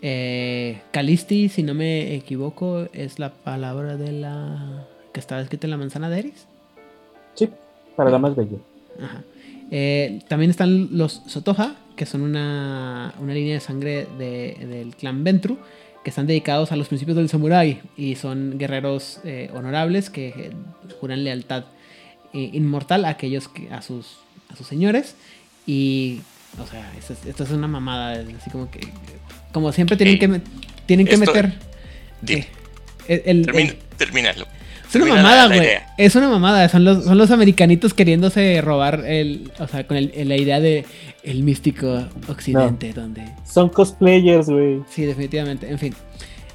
[0.04, 5.72] Eh, Calisti, si no me equivoco, es la palabra de la que estaba escrita en
[5.72, 6.46] la manzana de Eris.
[7.36, 7.50] Sí,
[7.96, 8.58] para la más bella.
[9.02, 9.24] Ajá.
[9.70, 15.24] Eh, también están los Sotoja, que son una, una línea de sangre de- del clan
[15.24, 15.58] Ventru,
[16.04, 20.52] que están dedicados a los principios del samurái y son guerreros eh, honorables que eh,
[21.00, 21.66] juran lealtad
[22.34, 24.18] eh, inmortal a aquellos que, a sus
[24.52, 25.16] a sus señores.
[25.68, 26.22] Y
[26.60, 28.80] o sea esto es, esto es una mamada así como que
[29.52, 30.42] como siempre tienen Ey, que
[30.88, 31.54] tienen que meter
[32.22, 32.48] Di- eh,
[33.08, 34.48] el- el- termina, el- termínalo.
[35.00, 35.68] Es una mamada, güey.
[35.98, 36.70] Es una mamada.
[36.70, 39.52] Son los, son los americanitos queriéndose robar el.
[39.60, 40.86] O sea, con el- la idea de
[41.24, 43.24] el místico occidente, donde.
[43.46, 44.82] Son cosplayers, güey.
[44.90, 45.70] Sí, definitivamente.
[45.70, 45.94] En fin.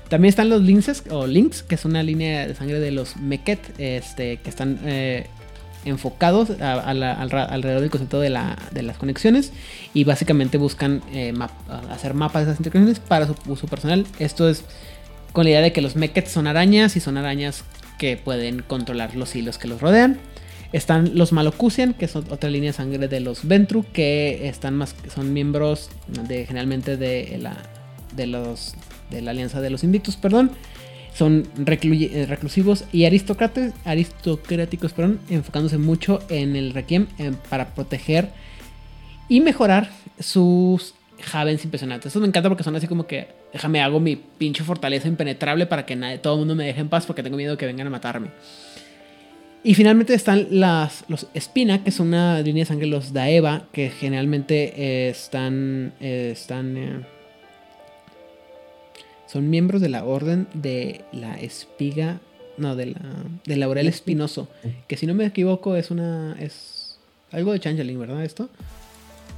[0.09, 3.59] También están los linces o links, que es una línea de sangre de los Meket,
[3.79, 5.27] este, que están eh,
[5.85, 9.53] enfocados a- a la- al alrededor del concepto de, la- de las conexiones
[9.95, 11.51] y básicamente buscan eh, map-
[11.91, 14.07] hacer mapas de esas interconexiones para su uso personal.
[14.19, 14.65] Esto es
[15.33, 17.65] con la idea de que los Meket son arañas y son arañas
[17.98, 20.18] que pueden controlar los hilos que los rodean.
[20.73, 24.94] Están los Malocusian, que son otra línea de sangre de los Ventru, que están más,
[25.14, 25.90] son miembros
[26.28, 27.56] de generalmente de la,
[28.14, 28.74] de los
[29.10, 30.51] de la alianza de los Invictus, perdón.
[31.14, 38.31] son eh, reclusivos y aristocráticos, perdón, enfocándose mucho en el Requiem en- para proteger
[39.28, 40.94] y mejorar sus
[41.32, 42.12] Havens impresionantes.
[42.12, 45.86] Eso me encanta porque son así como que déjame hago mi pinche fortaleza impenetrable para
[45.86, 47.90] que nadie, todo el mundo me deje en paz porque tengo miedo que vengan a
[47.90, 48.28] matarme.
[49.66, 53.90] Y finalmente están las, los Espina, que son una línea de sangre, los Daeva, que
[53.90, 57.01] generalmente eh, están, eh, están eh,
[59.26, 62.20] son miembros de la orden de la espiga,
[62.59, 63.01] no, de la
[63.44, 64.48] del laurel espinoso,
[64.86, 66.98] que si no me equivoco es una es
[67.32, 68.24] algo de changeling, ¿verdad?
[68.24, 68.48] Esto.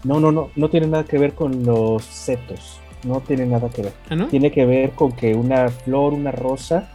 [0.04, 2.80] No, no, no, no tiene nada que ver con los setos.
[3.04, 3.92] No tiene nada que ver.
[4.10, 4.26] Ah, ¿no?
[4.26, 6.90] Tiene que ver con que una flor, una rosa,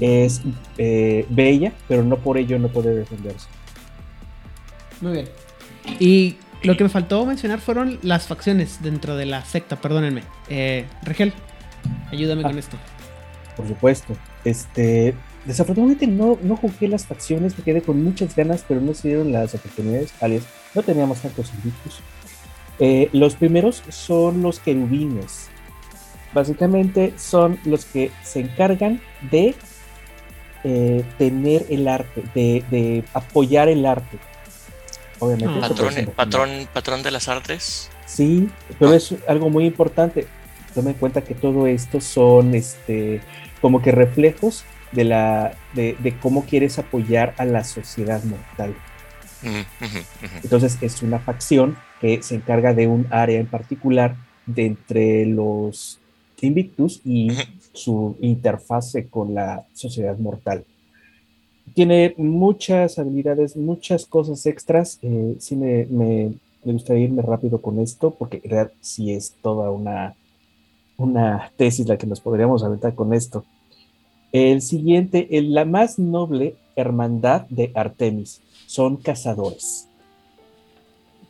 [0.00, 0.40] es
[0.78, 3.46] eh, bella, pero no por ello no puede defenderse.
[5.00, 5.28] Muy bien.
[5.98, 10.22] Y lo que me faltó mencionar fueron las facciones dentro de la secta, perdónenme.
[10.48, 11.32] Eh, Regel,
[12.10, 12.48] ayúdame Ah.
[12.48, 12.76] con esto.
[13.56, 14.14] Por supuesto.
[14.44, 15.14] Este,
[15.44, 19.32] desafortunadamente no, no jugué las facciones, me quedé con muchas ganas, pero no se dieron
[19.32, 20.14] las oportunidades.
[20.22, 22.00] Alias, no teníamos tantos invictus.
[22.78, 25.48] Eh, los primeros son los querubines.
[26.32, 29.00] Básicamente son los que se encargan
[29.30, 29.54] de
[30.64, 34.18] eh, tener el arte, de, de apoyar el arte.
[35.18, 35.58] Obviamente.
[35.58, 37.90] Eso Patrón, patrón, patrón de las artes.
[38.06, 40.26] Sí, pero es algo muy importante.
[40.74, 43.20] Toma en cuenta que todo esto son este
[43.60, 48.74] como que reflejos de la de, de cómo quieres apoyar a la sociedad mortal.
[49.42, 49.98] Ujú.
[50.42, 55.98] Entonces es una facción que se encarga de un área en particular de entre los
[56.42, 57.28] Invictus y
[57.72, 60.64] su interfase con la sociedad mortal.
[61.74, 64.98] Tiene muchas habilidades, muchas cosas extras.
[65.02, 66.32] Eh, sí me, me-
[66.64, 70.16] me gustaría irme rápido con esto porque en realidad sí es toda una,
[70.96, 73.44] una tesis la que nos podríamos aventar con esto.
[74.32, 79.88] El siguiente, el- la más noble hermandad de Artemis, son cazadores.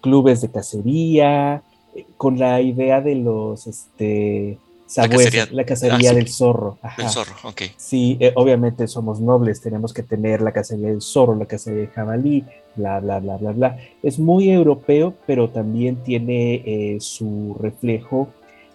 [0.02, 1.62] Clubes de cacería,
[1.94, 6.14] eh, con la idea de los este, sabuesos, cacería- la cacería ah, sí.
[6.16, 6.78] del zorro.
[6.82, 7.08] Del ajá.
[7.08, 7.62] zorro, ok.
[7.78, 11.90] Sí, eh, obviamente somos nobles, tenemos que tener la cacería del zorro, la cacería del
[11.90, 12.44] jabalí,
[12.76, 13.76] bla, bla, bla, bla, bla.
[14.02, 18.28] Es muy europeo, pero también tiene eh, su reflejo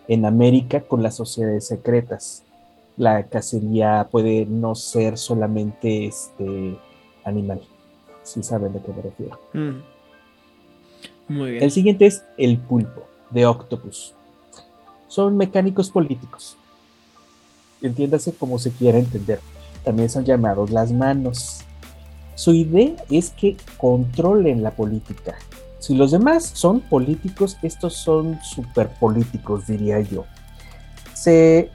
[0.07, 2.43] en América con las sociedades secretas.
[2.95, 6.75] La cacería puede no ser solamente este
[7.25, 7.61] animal,
[8.23, 9.39] si saben de qué me refiero.
[9.53, 9.96] Mm.
[11.27, 11.63] Muy bien.
[11.63, 14.13] El siguiente es el pulpo de Octopus.
[15.07, 16.57] Son mecánicos políticos.
[17.81, 19.39] Entiéndase como se quiera entender.
[19.83, 21.61] También son llamados las manos.
[22.35, 25.35] Su idea es que controlen la política.
[25.79, 30.25] Si los demás son políticos, estos son super políticos, diría yo.
[31.13, 31.71] Se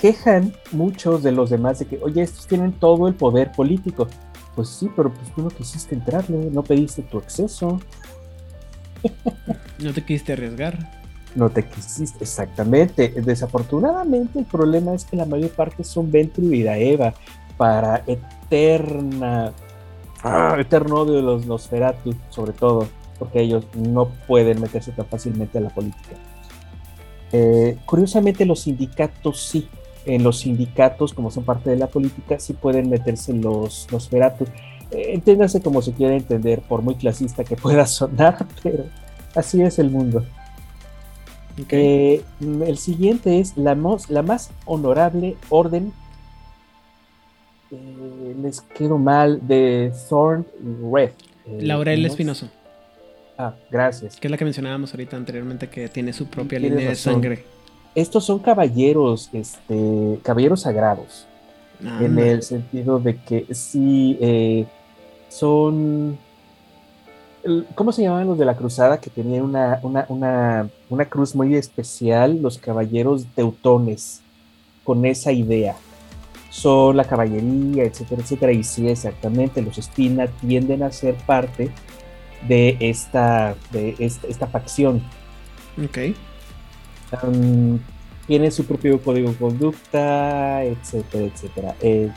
[0.00, 4.08] quejan muchos de los demás de que, oye, estos tienen todo el poder político.
[4.56, 7.80] Pues sí, pero pues tú no quisiste entrarle, no pediste tu acceso.
[9.78, 11.02] No te quisiste arriesgar.
[11.34, 13.08] No te quisiste, exactamente.
[13.08, 17.14] Desafortunadamente, el problema es que la mayor parte son Ventru y Daeva
[17.56, 19.52] para eterna,
[20.22, 22.86] ah, eterno odio de los Nosferatu, sobre todo,
[23.18, 26.16] porque ellos no pueden meterse tan fácilmente a la política.
[27.32, 29.68] Eh, curiosamente, los sindicatos sí.
[30.04, 34.46] En los sindicatos, como son parte de la política, sí pueden meterse los Nosferatu.
[34.92, 38.84] Entiéndase como se quiere entender, por muy clasista que pueda sonar, pero
[39.34, 40.24] así es el mundo.
[41.60, 41.72] Ok.
[41.72, 42.22] Eh,
[42.66, 45.92] el siguiente es la, mos- la más honorable orden.
[47.70, 50.46] eh, les quedo mal de Thorn
[50.92, 51.10] Red.
[51.46, 52.08] eh, Laurel ¿no?
[52.08, 52.48] Espinoso,
[53.38, 54.16] Ah, gracias.
[54.16, 57.44] que es la que mencionábamos ahorita anteriormente, que tiene su propia línea de sangre.
[57.94, 61.26] Estos son caballeros, este, caballeros sagrados,
[61.80, 62.26] en Anda.
[62.26, 64.66] el sentido de que sí eh,
[65.32, 66.18] son.
[67.74, 69.00] ¿Cómo se llamaban los de la cruzada?
[69.00, 74.20] Que tenían una, una, una, una cruz muy especial, los caballeros teutones,
[74.84, 75.74] con esa idea.
[76.50, 78.52] Son la caballería, etcétera, etcétera.
[78.52, 81.72] Y sí, exactamente, los Espina tienden a ser parte
[82.46, 85.02] de esta, de esta, esta facción.
[85.82, 86.14] Ok.
[87.24, 87.78] Um,
[88.26, 91.74] tiene su propio código de conducta, etcétera, etcétera.
[91.80, 92.10] Eh,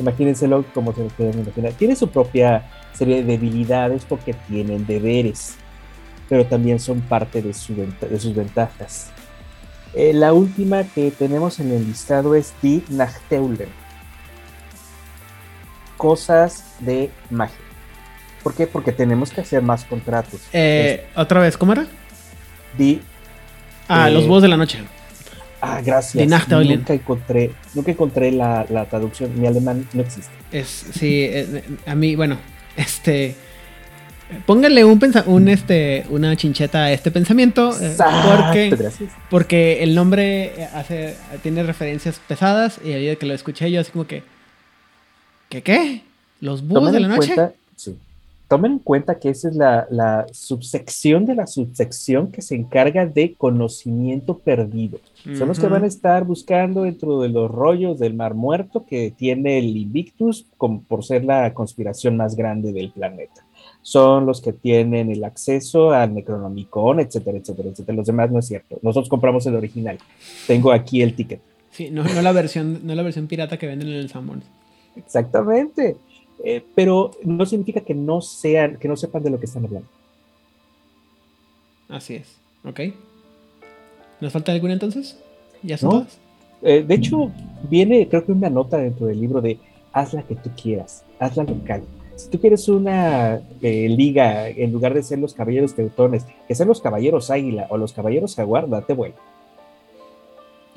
[0.00, 1.72] imagínenselo como se lo pueden imaginar.
[1.74, 5.54] Tiene su propia serie de debilidades porque tienen deberes,
[6.28, 9.10] pero también son parte de, su venta- de sus ventajas.
[9.94, 13.68] Eh, la última que tenemos en el listado es Die Nachteulen.
[15.96, 17.56] Cosas de magia.
[18.42, 18.66] ¿Por qué?
[18.66, 20.40] Porque tenemos que hacer más contratos.
[20.52, 21.86] Eh, Otra vez, ¿cómo era?
[22.78, 23.00] Die
[23.88, 24.78] Ah, Eh, los búhos de la noche.
[25.60, 26.14] Ah, gracias.
[26.22, 26.78] Die Nacht der Eulen.
[26.78, 29.38] Nunca encontré, nunca encontré la, la traducción.
[29.38, 30.30] Mi alemán no existe.
[30.52, 32.38] Es, sí, eh, a mí, bueno,
[32.76, 33.34] este.
[34.46, 37.72] Póngale un, pensa- un este, una chincheta a este pensamiento.
[37.80, 39.10] eh, Exacto, porque, gracias.
[39.28, 42.78] porque el nombre eh, hace, tiene referencias pesadas.
[42.84, 44.22] Y a medida que lo escuché, yo así como que.
[45.48, 46.02] ¿Qué qué?
[46.40, 47.34] ¿Los búhos de la noche?
[47.34, 47.96] cuenta, sí.
[48.50, 53.06] Tomen en cuenta que esa es la, la subsección de la subsección que se encarga
[53.06, 54.98] de conocimiento perdido.
[55.38, 59.12] Son los que van a estar buscando dentro de los rollos del Mar Muerto que
[59.16, 63.46] tiene el Invictus como por ser la conspiración más grande del planeta.
[63.82, 67.94] Son los que tienen el acceso al Necronomicon, etcétera, etcétera, etcétera.
[67.94, 68.80] Los demás no es cierto.
[68.82, 69.96] Nosotros compramos el original.
[70.48, 71.40] Tengo aquí el ticket.
[71.70, 74.44] Sí, no, no la versión, no la versión pirata que venden en el Sanborns.
[74.96, 75.96] Exactamente.
[76.44, 79.88] Eh, pero no significa que no sean, que no sepan de lo que están hablando.
[81.88, 82.36] Así es.
[82.64, 82.80] ¿Ok?
[84.20, 85.18] ¿Nos falta alguna entonces?
[85.62, 85.96] ¿Ya son No.
[86.00, 86.18] todas?
[86.62, 87.30] Eh, de hecho,
[87.68, 89.58] viene, creo que una nota dentro del libro de
[89.92, 91.82] haz la que tú quieras, hazla local.
[92.16, 96.68] Si tú quieres una eh, liga, en lugar de ser los caballeros teutones, que sean
[96.68, 99.18] los caballeros águila o los caballeros jaguar, date vuelta.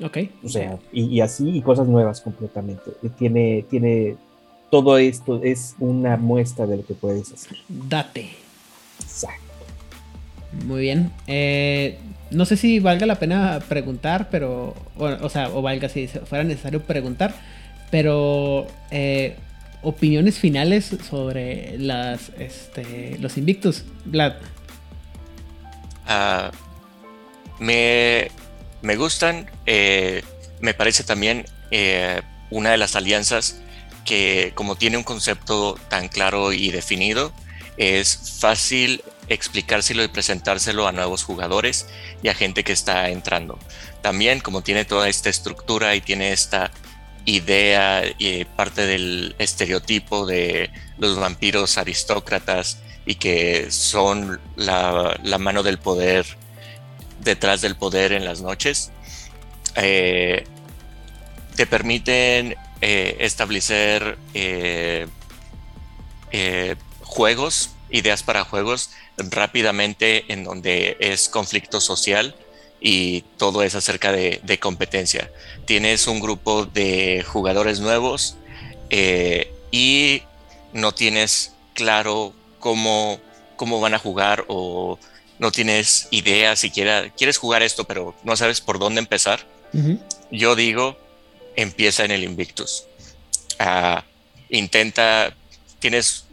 [0.02, 0.18] Ok.
[0.42, 2.90] O sea, y, y así, y cosas nuevas completamente.
[3.18, 4.16] Tiene, tiene,
[4.74, 7.58] todo esto es una muestra de lo que puedes hacer.
[7.68, 8.30] Date.
[9.00, 9.40] Exacto.
[10.66, 11.12] Muy bien.
[11.28, 11.96] Eh,
[12.32, 14.74] no sé si valga la pena preguntar, pero.
[14.96, 17.36] o sea, o valga si fuera necesario preguntar.
[17.92, 18.66] Pero.
[18.90, 19.36] eh,
[19.82, 22.32] opiniones finales sobre las.
[22.36, 23.16] Este.
[23.20, 23.84] Los invictus.
[24.04, 24.32] Vlad.
[26.08, 26.50] Ah,
[27.60, 28.28] me,
[28.82, 29.46] me gustan.
[29.66, 30.24] eh,
[30.60, 33.60] me parece también eh, una de las alianzas
[34.04, 37.32] que como tiene un concepto tan claro y definido,
[37.76, 41.86] es fácil explicárselo y presentárselo a nuevos jugadores
[42.22, 43.58] y a gente que está entrando.
[44.02, 46.70] También como tiene toda esta estructura y tiene esta
[47.24, 55.62] idea y parte del estereotipo de los vampiros aristócratas y que son la, la mano
[55.62, 56.26] del poder
[57.24, 58.92] detrás del poder en las noches,
[59.76, 60.44] eh,
[61.56, 65.06] te permiten eh, establecer eh,
[66.32, 72.34] eh, juegos, ideas para juegos rápidamente en donde es conflicto social
[72.80, 75.30] y todo es acerca de, de competencia.
[75.64, 78.36] Tienes un grupo de jugadores nuevos
[79.70, 80.22] y
[80.72, 83.20] no tienes claro cómo,
[83.56, 84.98] cómo van a jugar o
[85.38, 89.46] no tienes idea siquiera, quieres jugar esto pero no sabes por dónde empezar.
[90.30, 90.96] Yo digo,
[91.56, 92.84] empieza en el Invictus.
[93.58, 94.04] Ah,
[94.48, 95.34] intenta,
[95.78, 96.26] tienes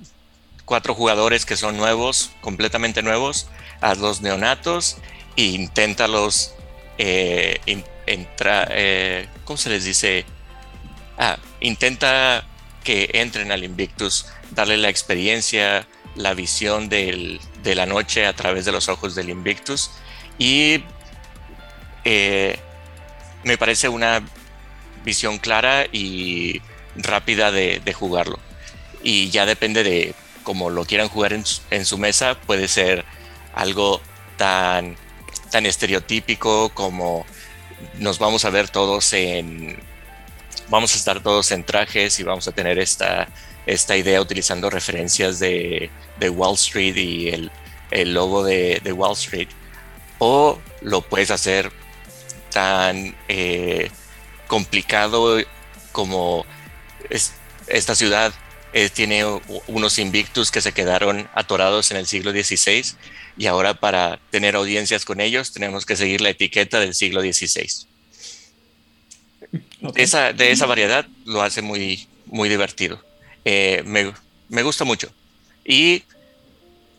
[0.65, 3.47] cuatro jugadores que son nuevos, completamente nuevos,
[3.81, 4.97] haz los neonatos
[5.35, 6.53] e inténtalos
[6.97, 7.59] eh,
[8.05, 10.25] entra, eh, ¿cómo se les dice?
[11.17, 12.45] Ah, intenta
[12.83, 18.71] que entren al Invictus, darle la experiencia, la visión de la noche a través de
[18.71, 19.91] los ojos del Invictus
[20.37, 20.83] y
[22.03, 22.57] eh,
[23.43, 24.23] me parece una
[25.03, 26.61] visión clara y
[26.95, 28.39] rápida de, de jugarlo.
[29.03, 30.13] Y ya depende de
[30.43, 33.05] cómo lo quieran jugar en su, en su mesa, puede ser
[33.53, 34.01] algo
[34.37, 34.95] tan,
[35.49, 37.25] tan estereotípico como
[37.97, 39.79] nos vamos a ver todos en...
[40.69, 43.27] Vamos a estar todos en trajes y vamos a tener esta,
[43.65, 47.51] esta idea utilizando referencias de, de Wall Street y el,
[47.89, 49.49] el logo de, de Wall Street.
[50.19, 51.71] O lo puedes hacer
[52.51, 53.91] tan eh,
[54.51, 55.37] complicado
[55.93, 56.45] como
[57.09, 57.31] es-
[57.67, 58.33] esta ciudad
[58.73, 59.23] eh, tiene
[59.67, 62.83] unos invictus que se quedaron atorados en el siglo XVI
[63.37, 67.69] y ahora para tener audiencias con ellos tenemos que seguir la etiqueta del siglo XVI.
[69.95, 73.01] Esa, de esa variedad lo hace muy, muy divertido.
[73.45, 74.11] Eh, me,
[74.49, 75.09] me gusta mucho.
[75.63, 76.03] Y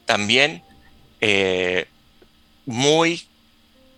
[0.06, 0.62] también
[1.20, 1.86] eh,
[2.64, 3.22] muy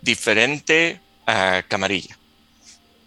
[0.01, 2.14] diferente a Camarilla.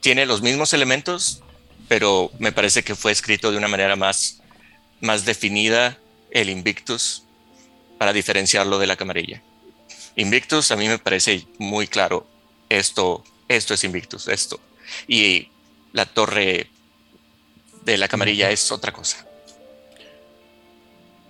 [0.09, 1.43] Tiene los mismos elementos,
[1.87, 4.41] pero me parece que fue escrito de una manera más,
[5.03, 5.99] más definida
[6.31, 7.25] el Invictus
[7.99, 9.43] para diferenciarlo de la Camarilla.
[10.17, 12.27] Invictus a mí me parece muy claro,
[12.71, 14.59] esto, esto es Invictus, esto.
[15.07, 15.49] Y
[15.93, 16.69] la torre
[17.85, 19.27] de la Camarilla es otra cosa.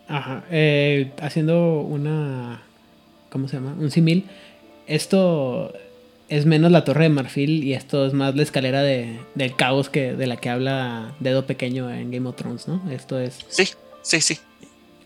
[0.06, 0.44] Ajá.
[0.52, 2.62] eh, haciendo una.
[3.28, 3.72] ¿Cómo se llama?
[3.72, 4.30] Un símil.
[4.86, 5.72] Esto
[6.28, 9.88] es menos la torre de marfil y esto es más la escalera de, del caos
[9.88, 12.82] que, de la que habla Dedo Pequeño en Game of Thrones, ¿no?
[12.90, 13.38] Esto es.
[13.48, 13.68] Sí,
[14.02, 14.38] sí, sí.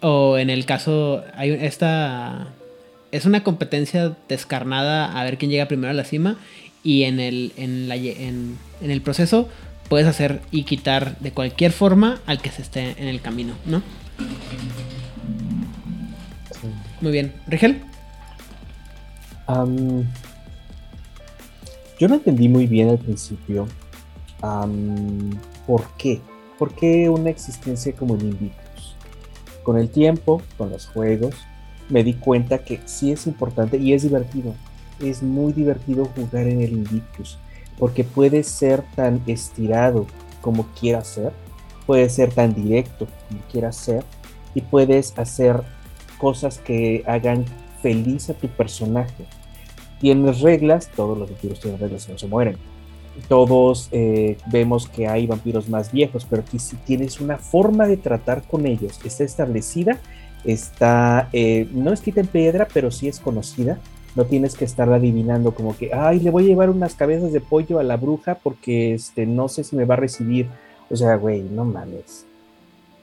[0.01, 1.23] O en el caso.
[1.35, 2.49] Hay esta.
[3.13, 6.39] Es una competencia descarnada a ver quién llega primero a la cima.
[6.83, 9.49] y en el, en, la, en, en el proceso
[9.89, 13.83] puedes hacer y quitar de cualquier forma al que se esté en el camino, ¿no?
[17.01, 17.33] Muy bien.
[17.47, 17.83] ¿Rigel?
[19.47, 20.07] Am,
[22.03, 23.69] yo no entendí muy bien al principio
[24.41, 25.31] am,
[25.69, 26.21] por qué.
[26.59, 28.97] ¿Por qué una existencia como el Invictus?
[29.63, 31.37] Con el tiempo, con los juegos,
[31.89, 34.53] me di cuenta que sí es importante y es divertido.
[34.99, 37.39] Es muy divertido jugar en el Invictus
[37.79, 40.07] porque puede ser tan estirado
[40.41, 41.33] como quieras ser,
[41.87, 44.05] puede ser tan directo como quieras ser
[44.57, 45.63] y puedes hacer
[46.19, 47.45] cosas que hagan
[47.81, 49.25] feliz a tu personaje.
[50.03, 52.57] Tienes reglas, todos los vampiros tienen reglas y no se mueren.
[53.29, 57.97] Todos eh, vemos que hay vampiros más viejos, pero aquí si tienes una forma de
[57.97, 60.01] tratar con ellos, está establecida,
[60.45, 63.79] está, eh, no escrita en piedra, pero sí es conocida.
[64.17, 67.41] No tienes que estar adivinando como que, ay, le voy a llevar unas cabezas de
[67.41, 70.49] pollo a la bruja porque este, no sé si me va a recibir.
[70.91, 72.27] O sea, güey, no mames.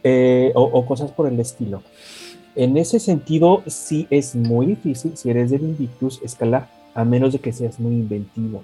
[0.04, 1.82] Eh, o, o cosas por el estilo.
[2.58, 7.40] En ese sentido, sí es muy difícil, si eres del Invictus, escalar, a menos de
[7.40, 8.64] que seas muy inventivo.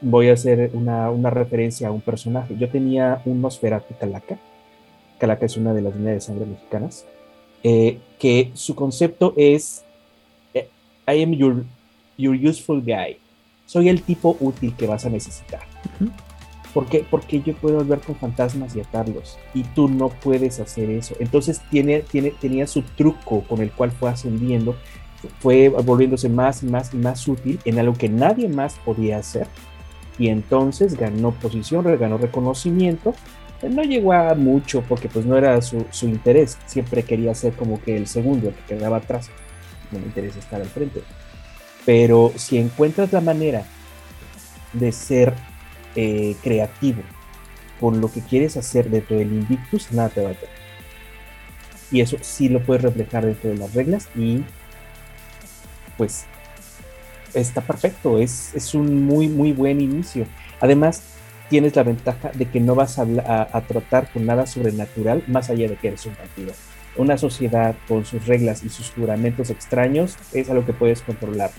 [0.00, 2.56] Voy a hacer una, una referencia a un personaje.
[2.58, 4.38] Yo tenía un Nosferatu Calaca.
[5.18, 7.06] Calaca es una de las líneas de sangre mexicanas.
[7.64, 9.84] eh, que su concepto es
[10.52, 10.68] eh,
[11.08, 11.64] I am your,
[12.16, 13.16] your useful guy.
[13.66, 15.62] Soy el tipo útil que vas a necesitar.
[15.98, 16.10] Ujú.
[16.74, 17.06] ¿Por qué?
[17.08, 19.38] Porque yo puedo hablar con fantasmas y atarlos.
[19.54, 21.14] Y tú no puedes hacer eso.
[21.20, 24.76] Entonces tiene, tiene, tenía su truco con el cual fue ascendiendo.
[25.40, 29.46] Fue volviéndose más más más útil en algo que nadie más podía hacer.
[30.18, 33.14] Y entonces ganó posición, ganó reconocimiento.
[33.62, 36.58] No llegó a mucho porque pues no era su, su interés.
[36.66, 39.30] Siempre quería ser como que el segundo, el que quedaba atrás.
[39.90, 41.02] No me interesa estar al frente.
[41.84, 43.64] Pero si encuentras la manera
[44.72, 45.34] de ser
[45.96, 47.02] eh, creativo
[47.80, 50.54] con lo que quieres hacer dentro del Invictus, nada te va a tener.
[51.90, 54.42] Y eso sí lo puedes reflejar dentro de las reglas y
[55.96, 56.24] pues
[57.34, 60.26] está perfecto, es, es un muy muy buen inicio.
[60.60, 61.02] Además,
[61.50, 65.50] tienes la ventaja de que no vas a, a- a tratar con nada sobrenatural más
[65.50, 66.52] allá de que eres un vampiro.
[66.96, 71.50] Una sociedad con sus reglas y sus juramentos extraños es algo que puedes controlar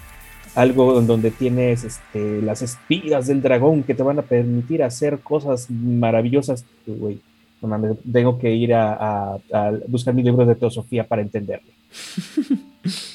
[0.55, 5.69] algo donde tienes este, las espigas del dragón que te van a permitir hacer cosas
[5.69, 6.63] maravillosas.
[6.87, 7.19] Güey,
[7.61, 11.67] no mames, tengo que ir a, a- a buscar mi libro de teosofía para entenderlo.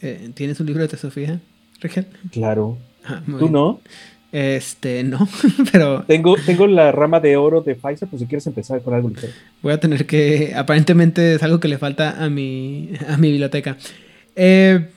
[0.00, 1.40] Eh, ¿Tienes un libro de teosofía,
[1.80, 2.06] Rigel?
[2.30, 2.78] Claro.
[3.04, 3.52] Ah, ¿Tú bien.
[3.52, 3.80] no?
[4.32, 5.28] Este, no,
[5.72, 9.10] pero Tengo, tengo la rama de oro de Pfizer, pues si quieres empezar con algo
[9.10, 9.32] ligero.
[9.60, 10.54] voy a tener que.
[10.56, 13.76] Aparentemente es algo que le falta a mi, a mi biblioteca.
[14.34, 14.88] Eh,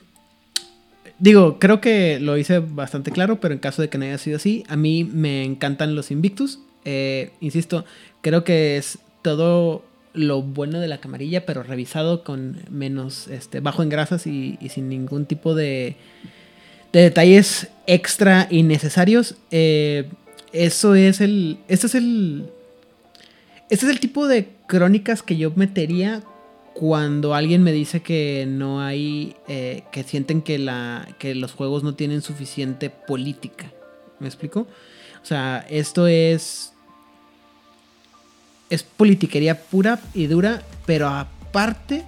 [1.20, 4.38] digo, creo que lo hice bastante claro, pero en caso de que no haya sido
[4.38, 6.60] así, a mí me encantan los Invictus.
[6.86, 7.84] Eh, insisto,
[8.22, 9.84] creo que es todo
[10.16, 14.90] lo bueno de la camarilla, pero revisado con menos, este, bajo en grasas y, sin
[14.90, 15.98] ningún tipo de,
[16.92, 19.36] de detalles extra innecesarios.
[19.52, 20.10] Eh,
[20.52, 21.58] eso es el.
[21.68, 22.50] Este es el.
[23.70, 26.24] Este es el tipo de crónicas que yo metería
[26.74, 29.36] cuando alguien me dice que no hay.
[29.48, 33.72] eh, que sienten que, la, que los juegos no tienen suficiente política.
[34.20, 34.68] ¿Me explico?
[35.22, 36.75] O sea, esto es.
[38.70, 42.04] Es politiquería pura y dura, pero aparte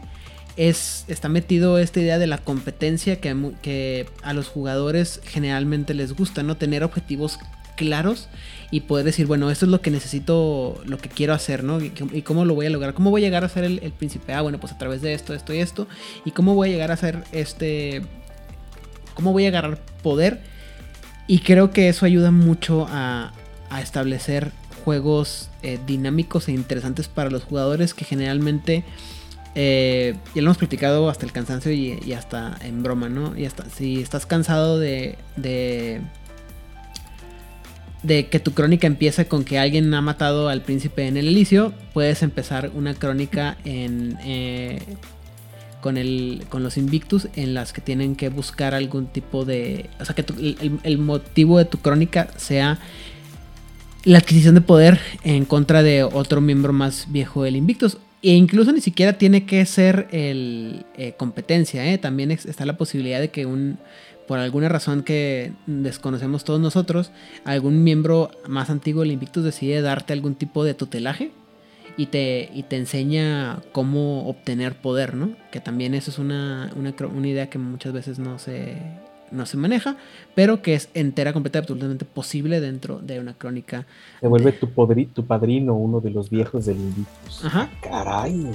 [0.55, 6.13] es, está metido esta idea de la competencia que, que a los jugadores generalmente les
[6.13, 6.57] gusta, ¿no?
[6.57, 7.39] Tener objetivos
[7.75, 8.27] claros
[8.71, 11.79] y poder decir, bueno, esto es lo que necesito, lo que quiero hacer, ¿no?
[11.79, 12.95] Y, y cómo lo voy a lograr.
[12.95, 14.33] ¿Cómo voy a llegar a ser el, el príncipe?
[14.33, 15.87] Ah, bueno, pues a través de esto, esto y esto.
[16.25, 18.01] ¿Y cómo voy a llegar a ser este...
[19.13, 20.41] ¿Cómo voy a agarrar poder?
[21.27, 23.31] Y creo que eso ayuda mucho a,
[23.69, 24.51] a establecer
[24.87, 28.85] juegos eh, dinámicos e interesantes para los jugadores que generalmente
[29.53, 33.37] eh, ya lo hemos platicado hasta el cansancio y, hasta en broma, ¿no?
[33.37, 35.99] Y hasta si estás cansado de, de
[38.29, 42.23] que tu crónica empiece con que alguien ha matado al príncipe en el Elicio, puedes
[42.23, 44.79] empezar una crónica en eh,
[45.81, 50.05] con el con los Invictus en las que tienen que buscar algún tipo de, o
[50.05, 50.23] sea que
[50.83, 52.79] el motivo de tu crónica sea
[54.07, 57.97] la adquisición de poder en contra de otro miembro más viejo del Invictus.
[58.21, 61.97] E incluso ni siquiera tiene que ser el eh, competencia, ¿eh?
[61.97, 63.77] También está la posibilidad de que un,
[64.25, 67.11] por alguna razón que desconocemos todos nosotros,
[67.43, 71.31] algún miembro más antiguo del Invictus decide darte algún tipo de tutelaje
[71.97, 75.35] y te, y te enseña cómo obtener poder, ¿no?
[75.51, 78.77] Que también eso es una, una, una idea que muchas veces no se,
[79.31, 79.97] no se maneja,
[80.35, 83.85] pero que es entera, completa, absolutamente posible dentro de una crónica.
[84.19, 84.67] Se vuelve tu,
[85.13, 87.45] tu padrino uno de los viejos del Invictus.
[87.45, 87.69] Ajá.
[87.81, 88.51] Caray.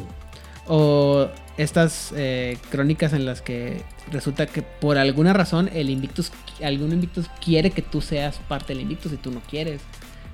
[0.67, 6.33] O estas eh, crónicas en las que resulta que por alguna razón el Invictus,
[6.63, 9.83] algún Invictus quiere que tú seas parte del Invictus y tú no quieres,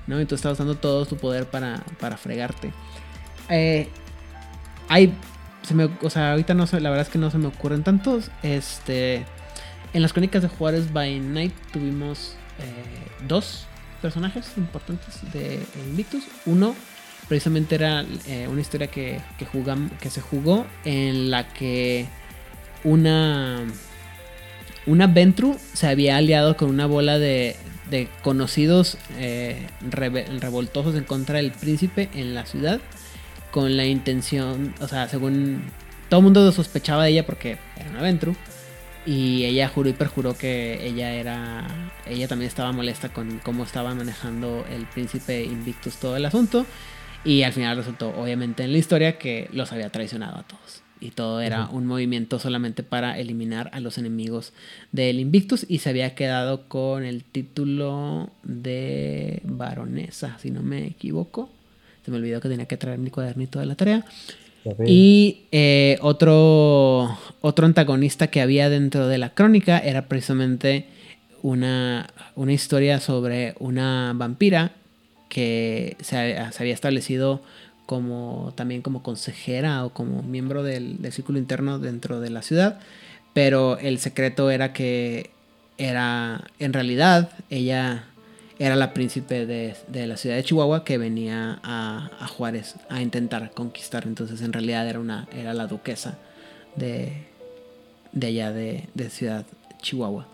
[0.07, 0.19] ¿no?
[0.21, 2.71] Y tú estás usando todo tu poder para, para fregarte.
[3.49, 3.89] Eh,
[4.87, 5.13] hay,
[5.63, 7.83] se me, o sea, ahorita no sé, la verdad es que no se me ocurren
[7.83, 8.31] tantos.
[8.43, 9.25] Este,
[9.93, 13.65] en las crónicas de Juárez by Night tuvimos eh, dos
[14.01, 16.23] personajes importantes de Invictus.
[16.45, 16.75] Uno
[17.27, 19.47] precisamente era eh, una historia que, que,
[19.99, 22.07] que se jugó en la que
[22.83, 23.65] una,
[24.85, 27.55] una Ventru se había aliado con una bola de,
[27.89, 32.79] de conocidos eh, revoltosos en contra del príncipe en la ciudad
[33.51, 35.63] con la intención, o sea, según
[36.07, 38.35] todo el mundo sospechaba de ella porque era una Ventru
[39.09, 41.65] y ella juró y perjuró que ella era
[42.05, 46.63] ella también estaba molesta con cómo estaba manejando el príncipe Invictus todo el asunto
[47.25, 51.09] y al final resultó obviamente en la historia que los había traicionado a todos y
[51.09, 54.53] todo era un movimiento solamente para eliminar a los enemigos
[54.91, 61.49] del Invictus y se había quedado con el título de baronesa, si no me equivoco.
[62.03, 64.05] Se me olvidó que tenía que traer mi cuadernito de la tarea.
[64.85, 70.85] Y eh, otro, otro antagonista que había dentro de la crónica era precisamente
[71.41, 74.73] una, una historia sobre una vampira
[75.29, 77.41] que se, se había establecido
[77.89, 82.79] como también como consejera o como miembro del, círculo interno dentro de la ciudad,
[83.33, 85.31] pero el secreto era que
[85.79, 88.03] era en realidad ella
[88.59, 89.75] era la príncipe de,
[90.07, 94.99] la ciudad de Chihuahua que venía a, Juárez a intentar conquistar, entonces en realidad era
[94.99, 96.17] una era la duquesa
[96.75, 97.25] de,
[98.11, 99.45] de allá de, de ciudad
[99.81, 100.27] Chihuahua.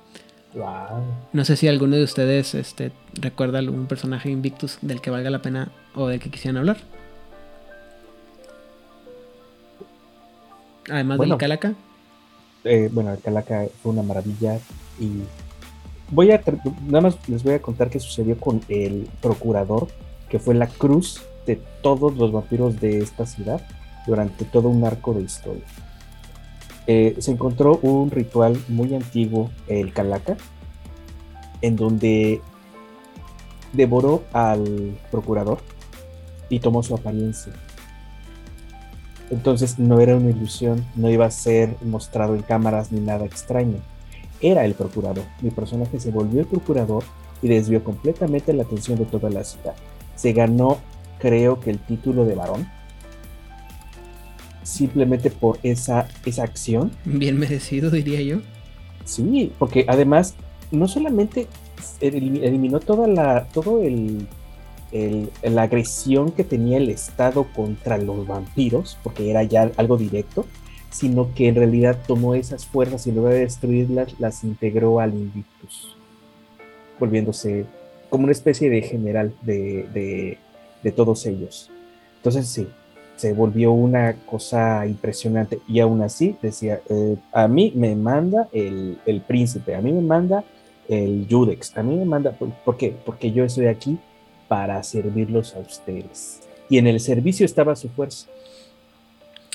[1.34, 5.42] No sé si alguno de ustedes este, recuerda algún personaje Invictus del que valga la
[5.42, 6.78] pena o del que quisieran hablar.
[10.90, 11.74] Además del Calaca.
[12.64, 14.60] Eh, bueno, el Calaca fue una maravilla
[15.00, 15.24] y
[16.12, 16.42] voy a
[16.86, 19.88] nada más les voy a contar qué sucedió con el procurador,
[20.30, 23.62] que fue la cruz de todos los vampiros de esta ciudad
[24.08, 25.64] durante todo un arco de historia.
[26.88, 30.38] Eh, se encontró un ritual muy antiguo, el Calaca,
[31.62, 32.42] en donde
[33.74, 35.60] devoró al procurador
[36.50, 37.54] y tomó su apariencia.
[39.32, 43.80] Entonces no era una ilusión, no iba a ser mostrado en cámaras ni nada extraño.
[44.46, 45.24] Era el procurador.
[45.42, 47.04] Mi personaje se volvió el procurador
[47.42, 49.74] y desvió completamente la atención de toda la ciudad.
[50.16, 50.78] Se ganó,
[51.18, 52.70] creo que, el título de varón.
[54.62, 56.92] Simplemente por esa, esa acción.
[57.06, 58.42] Bien merecido, diría yo.
[59.04, 60.36] Sí, porque además
[60.70, 61.48] no solamente
[62.00, 64.28] eliminó toda la, todo el
[65.42, 70.46] la agresión que tenía el Estado contra los vampiros, porque era ya algo directo,
[70.96, 75.94] sino que en realidad tomó esas fuerzas y en de destruirlas, las integró al Invictus,
[76.98, 77.66] volviéndose
[78.10, 80.38] como una especie de general de,
[80.96, 81.70] todos ellos.
[82.18, 82.70] Entonces sí,
[83.18, 88.98] se volvió una cosa impresionante y aún así decía, eh, a mí me manda el,
[89.06, 90.46] el, príncipe, a mí me manda
[90.88, 92.96] el Judex, a mí me manda, ¿por qué?
[93.06, 93.98] Porque yo estoy aquí
[94.48, 96.40] para servirlos a ustedes.
[96.70, 98.28] Y en el servicio estaba su fuerza.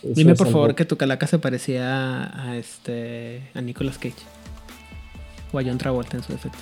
[0.02, 4.14] Dime por favor que tu calaca se parecía a, este a Nicolas Cage
[5.52, 6.58] o a John Travolta en su defecto.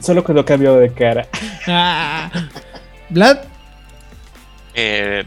[0.00, 1.28] Solo cuando cambió de cara.
[1.70, 2.30] Ah.
[3.10, 3.40] Vlad.
[4.72, 5.22] Eh,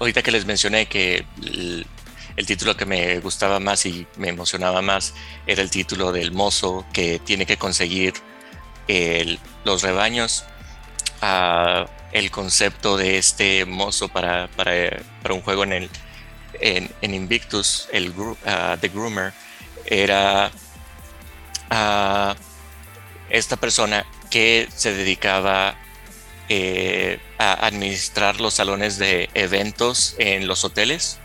[0.00, 5.14] ahorita que les mencioné que el, título que me gustaba más y me emocionaba más
[5.46, 8.14] era el título del mozo que tiene que conseguir
[9.64, 10.44] los rebaños
[12.12, 14.48] el concepto de este mozo para,
[15.28, 15.90] un juego en, el,
[16.60, 18.36] en, Invictus, el uh,
[18.80, 19.32] The Groomer,
[19.86, 20.50] era
[21.70, 22.34] uh,
[23.30, 25.76] esta persona que se dedicaba
[26.48, 31.18] eh, a administrar los salones de eventos en los hoteles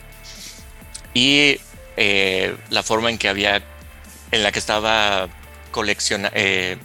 [1.13, 1.59] y
[1.97, 3.63] eh, la forma en que había
[4.31, 5.27] en la que estaba
[5.71, 6.77] coleccionando eh,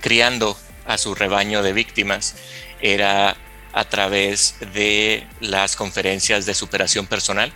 [0.00, 0.56] criando
[0.86, 2.36] a su rebaño de víctimas
[2.80, 3.36] era
[3.72, 7.52] a través de las conferencias de superación personal.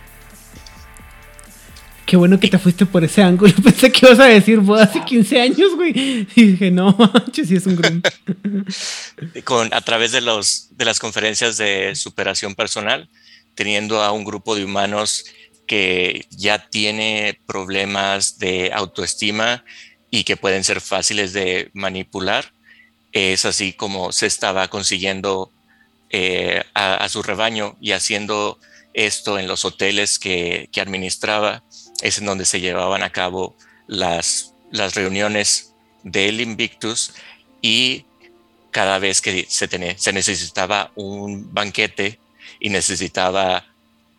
[2.05, 3.53] Qué bueno que te fuiste por ese ángulo.
[3.63, 6.27] Pensé que ibas a decir vos hace 15 años, güey.
[6.35, 6.95] Y dije, no,
[7.33, 8.09] sí es un grupo.
[9.43, 13.09] Con, a través de, los, de las conferencias de superación personal,
[13.55, 15.25] teniendo a un grupo de humanos
[15.67, 19.63] que ya tiene problemas de autoestima
[20.11, 22.53] y que pueden ser fáciles de manipular.
[23.11, 25.51] Es así como se estaba consiguiendo
[26.09, 28.59] eh, a, su rebaño y haciendo
[28.93, 31.63] esto en los hoteles que, administraba.
[32.01, 33.55] Es en donde se llevaban a cabo
[33.87, 37.13] las, las reuniones del Invictus
[37.61, 38.05] y
[38.71, 39.67] cada vez que se,
[39.97, 42.19] se necesitaba un banquete
[42.59, 43.65] y necesitaba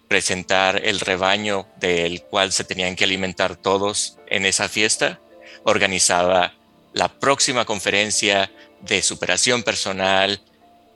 [0.08, 5.18] presentar el rebaño del cual se tenían que alimentar todos en esa fiesta,
[5.64, 6.54] organizaba
[6.92, 10.40] la próxima conferencia de superación personal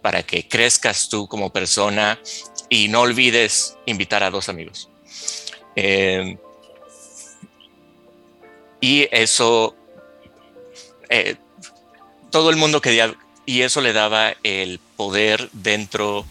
[0.03, 2.19] para que crezcas tú como persona
[2.69, 4.89] y no olvides invitar a dos amigos.
[5.75, 6.39] Eh,
[8.81, 9.75] y eso,
[11.09, 11.37] eh,
[12.31, 13.15] todo el mundo quería,
[13.47, 16.25] y eso le daba el poder dentro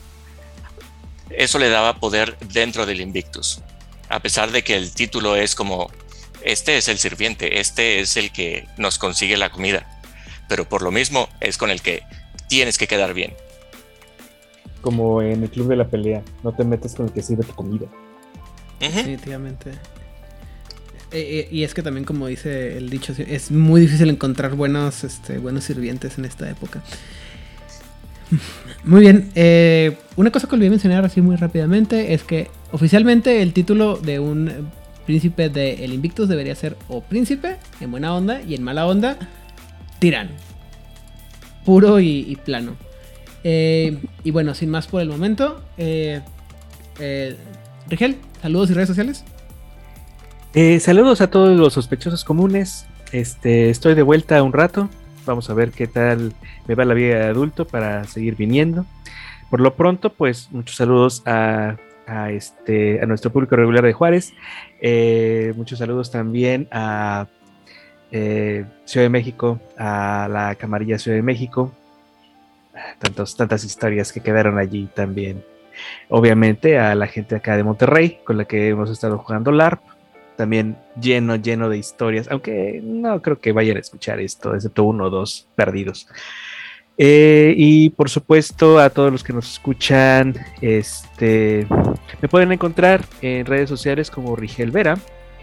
[1.30, 3.62] eso le daba poder dentro del Invictus.
[4.10, 5.92] A pesar de que el título es como,
[6.44, 9.86] este es el sirviente, este es el que nos consigue la comida.
[10.48, 12.04] Pero por lo mismo es con el que
[12.48, 13.34] tienes que quedar bien.
[14.82, 17.54] Como en el club de la pelea, no te metes con el que sirve tu
[17.54, 17.88] comida.
[18.80, 19.72] Definitivamente.
[21.12, 25.04] Eh, eh, y es que también, como dice el dicho, es muy difícil encontrar buenos,
[25.04, 26.84] este, buenos sirvientes en esta época.
[28.84, 29.32] Muy bien.
[29.36, 34.20] Eh, una cosa que olvidé mencionar así muy rápidamente es que oficialmente el título de
[34.20, 34.70] un
[35.06, 39.18] príncipe de El Invictus debería ser o príncipe en buena onda y en mala onda
[40.00, 40.32] tirano.
[41.66, 42.76] Puro y, plano.
[43.44, 45.62] Eh, y bueno, sin más por el momento.
[47.90, 49.24] Rigel, saludos y redes sociales.
[50.80, 52.88] Saludos a todos los sospechosos comunes.
[53.12, 54.90] Este, estoy de vuelta un rato.
[55.24, 56.34] Vamos a ver qué tal
[56.68, 58.84] me va la vida de adulto para seguir viniendo.
[59.52, 61.78] Por lo pronto, pues muchos saludos a,
[62.32, 64.34] este, nuestro público regular de Juárez.
[64.82, 67.28] Eh, muchos saludos también a
[68.12, 71.72] eh, Ciudad de México, a la Camarilla Ciudad de México.
[72.98, 75.44] Tantas historias que quedaron allí también.
[76.10, 79.97] Obviamente a la gente acá de Monterrey, con la que hemos estado jugando LARP
[80.38, 85.06] también lleno, lleno de historias, aunque no creo que vayan a escuchar esto, excepto uno
[85.06, 86.08] o dos perdidos.
[87.00, 91.68] Eh, y por supuesto a todos los que nos escuchan, este,
[92.22, 94.98] me pueden encontrar en redes sociales como Rigel Vera.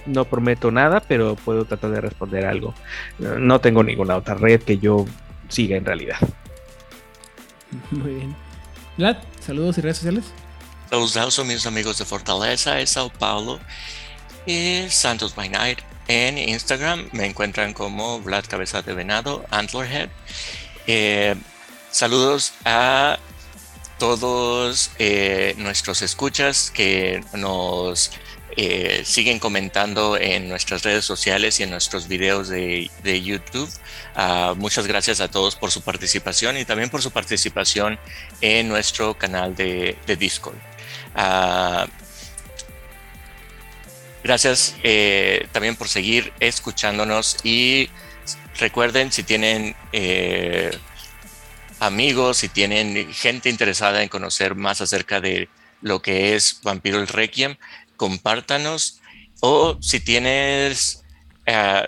[0.07, 2.75] No prometo nada, pero puedo tratar de responder algo.
[3.19, 5.07] No tengo ninguna otra red que yo
[5.49, 6.19] siga en realidad.
[7.91, 8.37] Muy bien.
[8.99, 10.33] Vlad, saludos y redes sociales.
[10.91, 13.59] Saludos a mis amigos de Fortaleza y Sao Paulo
[14.47, 15.81] y Santos by Night.
[16.09, 20.11] En Instagram me encuentran como Vlad Cabeza de Venado, Antlerhead.
[20.87, 21.35] Eh,
[21.91, 23.19] saludos a
[23.99, 28.11] todos eh, nuestros escuchas que nos
[28.57, 32.91] eh, siguen comentando en nuestras redes sociales y en nuestros videos de,
[33.25, 33.69] YouTube.
[34.15, 37.99] Ah, muchas gracias a todos por su participación y también por su participación
[38.41, 40.57] en nuestro canal de, Discord.
[41.16, 41.87] Ah,
[44.25, 47.91] Gracias eh, también por seguir escuchándonos y
[48.59, 50.75] recuerden si tienen eh,
[51.79, 55.51] amigos, si tienen gente interesada en conocer más acerca de
[55.83, 57.57] lo que es Vampiro el Requiem,
[57.99, 59.03] compártanos.
[59.41, 61.05] O si tienes
[61.45, 61.87] eh,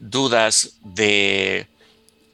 [0.00, 1.68] dudas de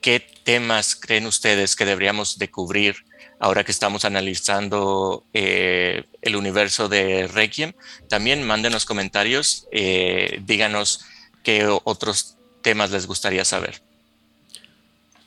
[0.01, 3.04] qué temas creen ustedes que deberíamos de cubrir
[3.39, 7.73] ahora que estamos analizando eh, el universo de Requiem,
[8.09, 11.05] también mándenos comentarios, eh, díganos
[11.43, 13.83] qué otros temas les gustaría saber.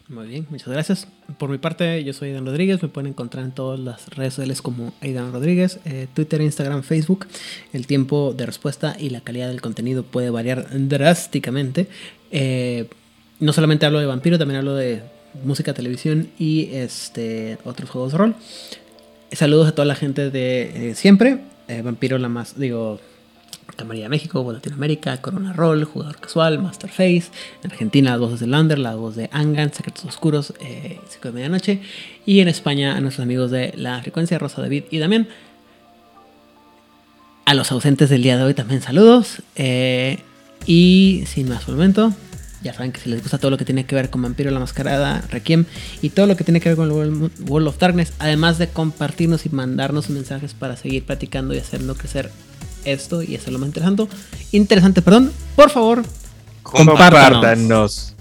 [0.08, 1.08] Muy bien, muchas gracias.
[1.38, 2.82] Por mi parte, yo soy Aidan Rodríguez.
[2.82, 7.28] Me pueden encontrar en todas las redes sociales como Aidan Rodríguez, eh, Twitter, Instagram, Facebook.
[7.74, 11.88] El tiempo de respuesta y la calidad del contenido puede variar drásticamente.
[13.40, 18.18] no solamente hablo de vampiro, también hablo de música, televisión y este otros juegos de
[18.18, 18.36] rol.
[19.32, 21.40] Saludos a toda la gente de eh, siempre.
[21.68, 23.00] Eh, Vampiro la más, digo,
[23.76, 27.26] Camarilla México, Latinoamérica, Corona Roll, Jugador Casual, Masterface,
[27.64, 31.82] en Argentina las voces de Lander, la voz de Angan, Secretos Oscuros, eh, de Medianoche,
[32.26, 35.28] y en España a nuestros amigos de La Frecuencia, Rosa David y Damián.
[37.46, 39.42] A los ausentes del día de hoy también saludos.
[39.56, 40.20] Eh,
[40.66, 42.14] y sin más momento,
[42.64, 44.60] ya saben que si les gusta todo lo que tiene que ver con Vampiro la
[44.60, 45.66] Mascarada, Requiem
[46.02, 49.46] y todo lo que tiene que ver con el World of Darkness, además de compartirnos
[49.46, 52.32] y mandarnos mensajes para seguir platicando y hacerlo crecer
[52.86, 54.08] esto y hacerlo más interesante,
[54.52, 56.04] interesante, perdón, por favor,
[56.64, 58.17] compártanos.